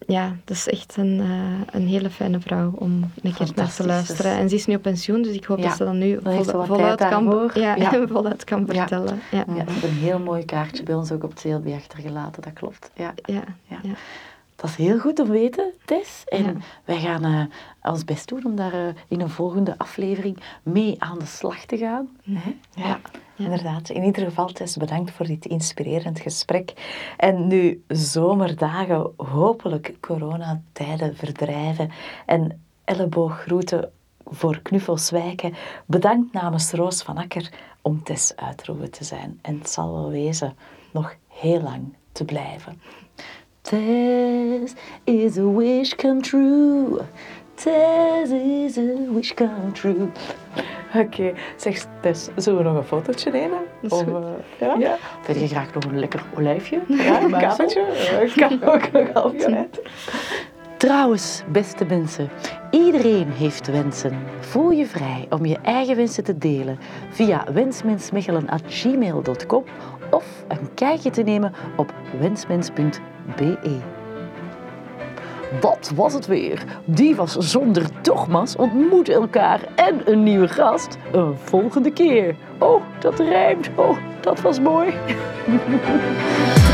Ja, 0.07 0.35
dat 0.43 0.55
is 0.57 0.67
echt 0.67 0.97
een, 0.97 1.19
eh, 1.19 1.79
een 1.81 1.87
hele 1.87 2.09
fijne 2.09 2.39
vrouw 2.39 2.71
om 2.75 2.91
een 3.23 3.33
keer 3.33 3.51
naar 3.55 3.73
te 3.73 3.85
luisteren. 3.85 4.31
dus- 4.31 4.41
En 4.41 4.49
ze 4.49 4.55
is 4.55 4.65
nu 4.65 4.75
op 4.75 4.81
pensioen, 4.81 5.21
dus 5.21 5.35
ik 5.35 5.45
hoop 5.45 5.57
Ja, 5.57 5.67
dat 5.67 5.77
ze 5.77 5.83
dan 5.83 5.97
nu 5.97 6.19
ze 6.23 6.43
voluit, 6.65 7.07
kan, 7.09 7.49
ja, 7.53 7.75
Ja. 7.75 8.07
voluit 8.07 8.43
kan 8.43 8.65
vertellen. 8.67 9.19
Ja. 9.31 9.37
Ja, 9.47 9.53
ze 9.53 9.53
hebben 9.55 9.89
een 9.89 9.95
heel 9.95 10.19
mooi 10.19 10.45
kaartje 10.45 10.83
bij 10.83 10.95
ons 10.95 11.11
ook 11.11 11.23
op 11.23 11.29
het 11.29 11.41
CLB 11.41 11.67
achtergelaten, 11.73 12.41
dat 12.41 12.53
klopt. 12.53 12.91
Ja. 12.95 13.13
Ja. 13.25 13.43
Dat 14.55 14.69
is 14.69 14.75
heel 14.75 14.99
goed 14.99 15.19
om 15.19 15.25
te 15.25 15.31
weten, 15.31 15.73
Tess. 15.85 16.23
En 16.25 16.43
Ja. 16.43 16.53
wij 16.85 16.99
gaan 16.99 17.23
eh, 17.23 17.91
ons 17.91 18.03
best 18.05 18.27
doen 18.27 18.45
om 18.45 18.55
daar 18.55 18.73
eh, 18.73 18.93
in 19.07 19.21
een 19.21 19.29
volgende 19.29 19.77
aflevering 19.77 20.37
mee 20.63 20.95
aan 21.01 21.19
de 21.19 21.25
slag 21.25 21.65
te 21.65 21.77
gaan. 21.77 22.09
Hè? 22.29 22.55
Ja, 22.75 22.99
inderdaad. 23.35 23.89
In 23.89 24.03
ieder 24.03 24.23
geval, 24.23 24.47
Tess, 24.47 24.77
bedankt 24.77 25.11
voor 25.11 25.25
dit 25.25 25.45
inspirerend 25.45 26.19
gesprek. 26.19 26.73
En 27.17 27.47
nu 27.47 27.83
zomerdagen, 27.87 29.11
hopelijk 29.17 29.93
coronatijden 29.99 31.15
verdrijven 31.15 31.91
en 32.25 32.61
ellebooggroeten 32.83 33.91
voor 34.25 34.59
knuffels 34.61 35.09
wijken. 35.09 35.53
Bedankt 35.85 36.33
namens 36.33 36.71
Roos 36.71 37.01
van 37.01 37.17
Akker 37.17 37.51
om 37.81 38.03
Tess 38.03 38.35
Uitroeven 38.35 38.91
te 38.91 39.03
zijn. 39.03 39.39
En 39.41 39.57
het 39.57 39.69
zal 39.69 39.93
wel 39.93 40.09
wezen 40.09 40.57
nog 40.91 41.15
heel 41.27 41.61
lang 41.61 41.93
te 42.11 42.25
blijven. 42.25 42.81
Tess 43.65 44.75
is 45.05 45.37
a 45.39 45.47
wish 45.47 45.95
come 45.95 46.21
true. 46.21 46.99
Tess 47.55 48.29
is 48.29 48.77
a 48.77 48.95
wish 49.11 49.33
come 49.33 49.71
true. 49.73 50.11
Oké, 50.95 51.33
zeg 51.55 51.85
Tess, 52.01 52.29
zullen 52.35 52.63
we 52.63 52.69
nog 52.69 52.77
een 52.77 52.83
fotootje 52.83 53.31
nemen? 53.31 53.59
Of, 53.89 54.07
eh, 54.07 54.15
ja? 54.59 54.75
Ja. 54.79 54.97
Wil 55.25 55.37
je 55.37 55.47
graag 55.47 55.73
nog 55.73 55.83
een 55.83 55.99
lekker 55.99 56.23
olijfje? 56.37 56.79
Ja, 57.03 57.21
een 57.21 57.31
kamertje. 57.31 57.85
Kan 58.35 58.63
ook 58.73 58.91
nog 58.91 59.13
altijd. 59.13 59.81
Trouwens, 60.77 61.43
beste 61.51 61.85
mensen, 61.85 62.29
iedereen 62.71 63.31
heeft 63.31 63.71
wensen. 63.71 64.19
Voel 64.39 64.71
je 64.71 64.85
vrij 64.85 65.25
om 65.29 65.45
je 65.45 65.57
eigen 65.57 65.95
wensen 65.95 66.23
te 66.23 66.37
delen 66.37 66.79
via 67.09 67.45
wensmensmechelen.gmail.com 67.53 69.63
of 70.11 70.45
een 70.47 70.73
kijkje 70.73 71.09
te 71.09 71.21
nemen 71.21 71.53
op 71.75 71.93
wensmens.be. 72.19 73.79
Dat 75.59 75.91
was 75.95 76.13
het 76.13 76.25
weer. 76.25 76.63
Die 76.85 77.15
was 77.15 77.35
zonder 77.37 77.83
dogma's 78.01 78.55
ontmoet 78.55 79.09
elkaar 79.09 79.59
en 79.75 80.11
een 80.11 80.23
nieuwe 80.23 80.47
gast. 80.47 80.97
Een 81.11 81.37
volgende 81.37 81.91
keer. 81.91 82.35
Oh, 82.59 82.81
dat 82.99 83.19
rijmt. 83.19 83.69
Oh, 83.75 83.97
dat 84.21 84.41
was 84.41 84.59
mooi. 84.59 84.93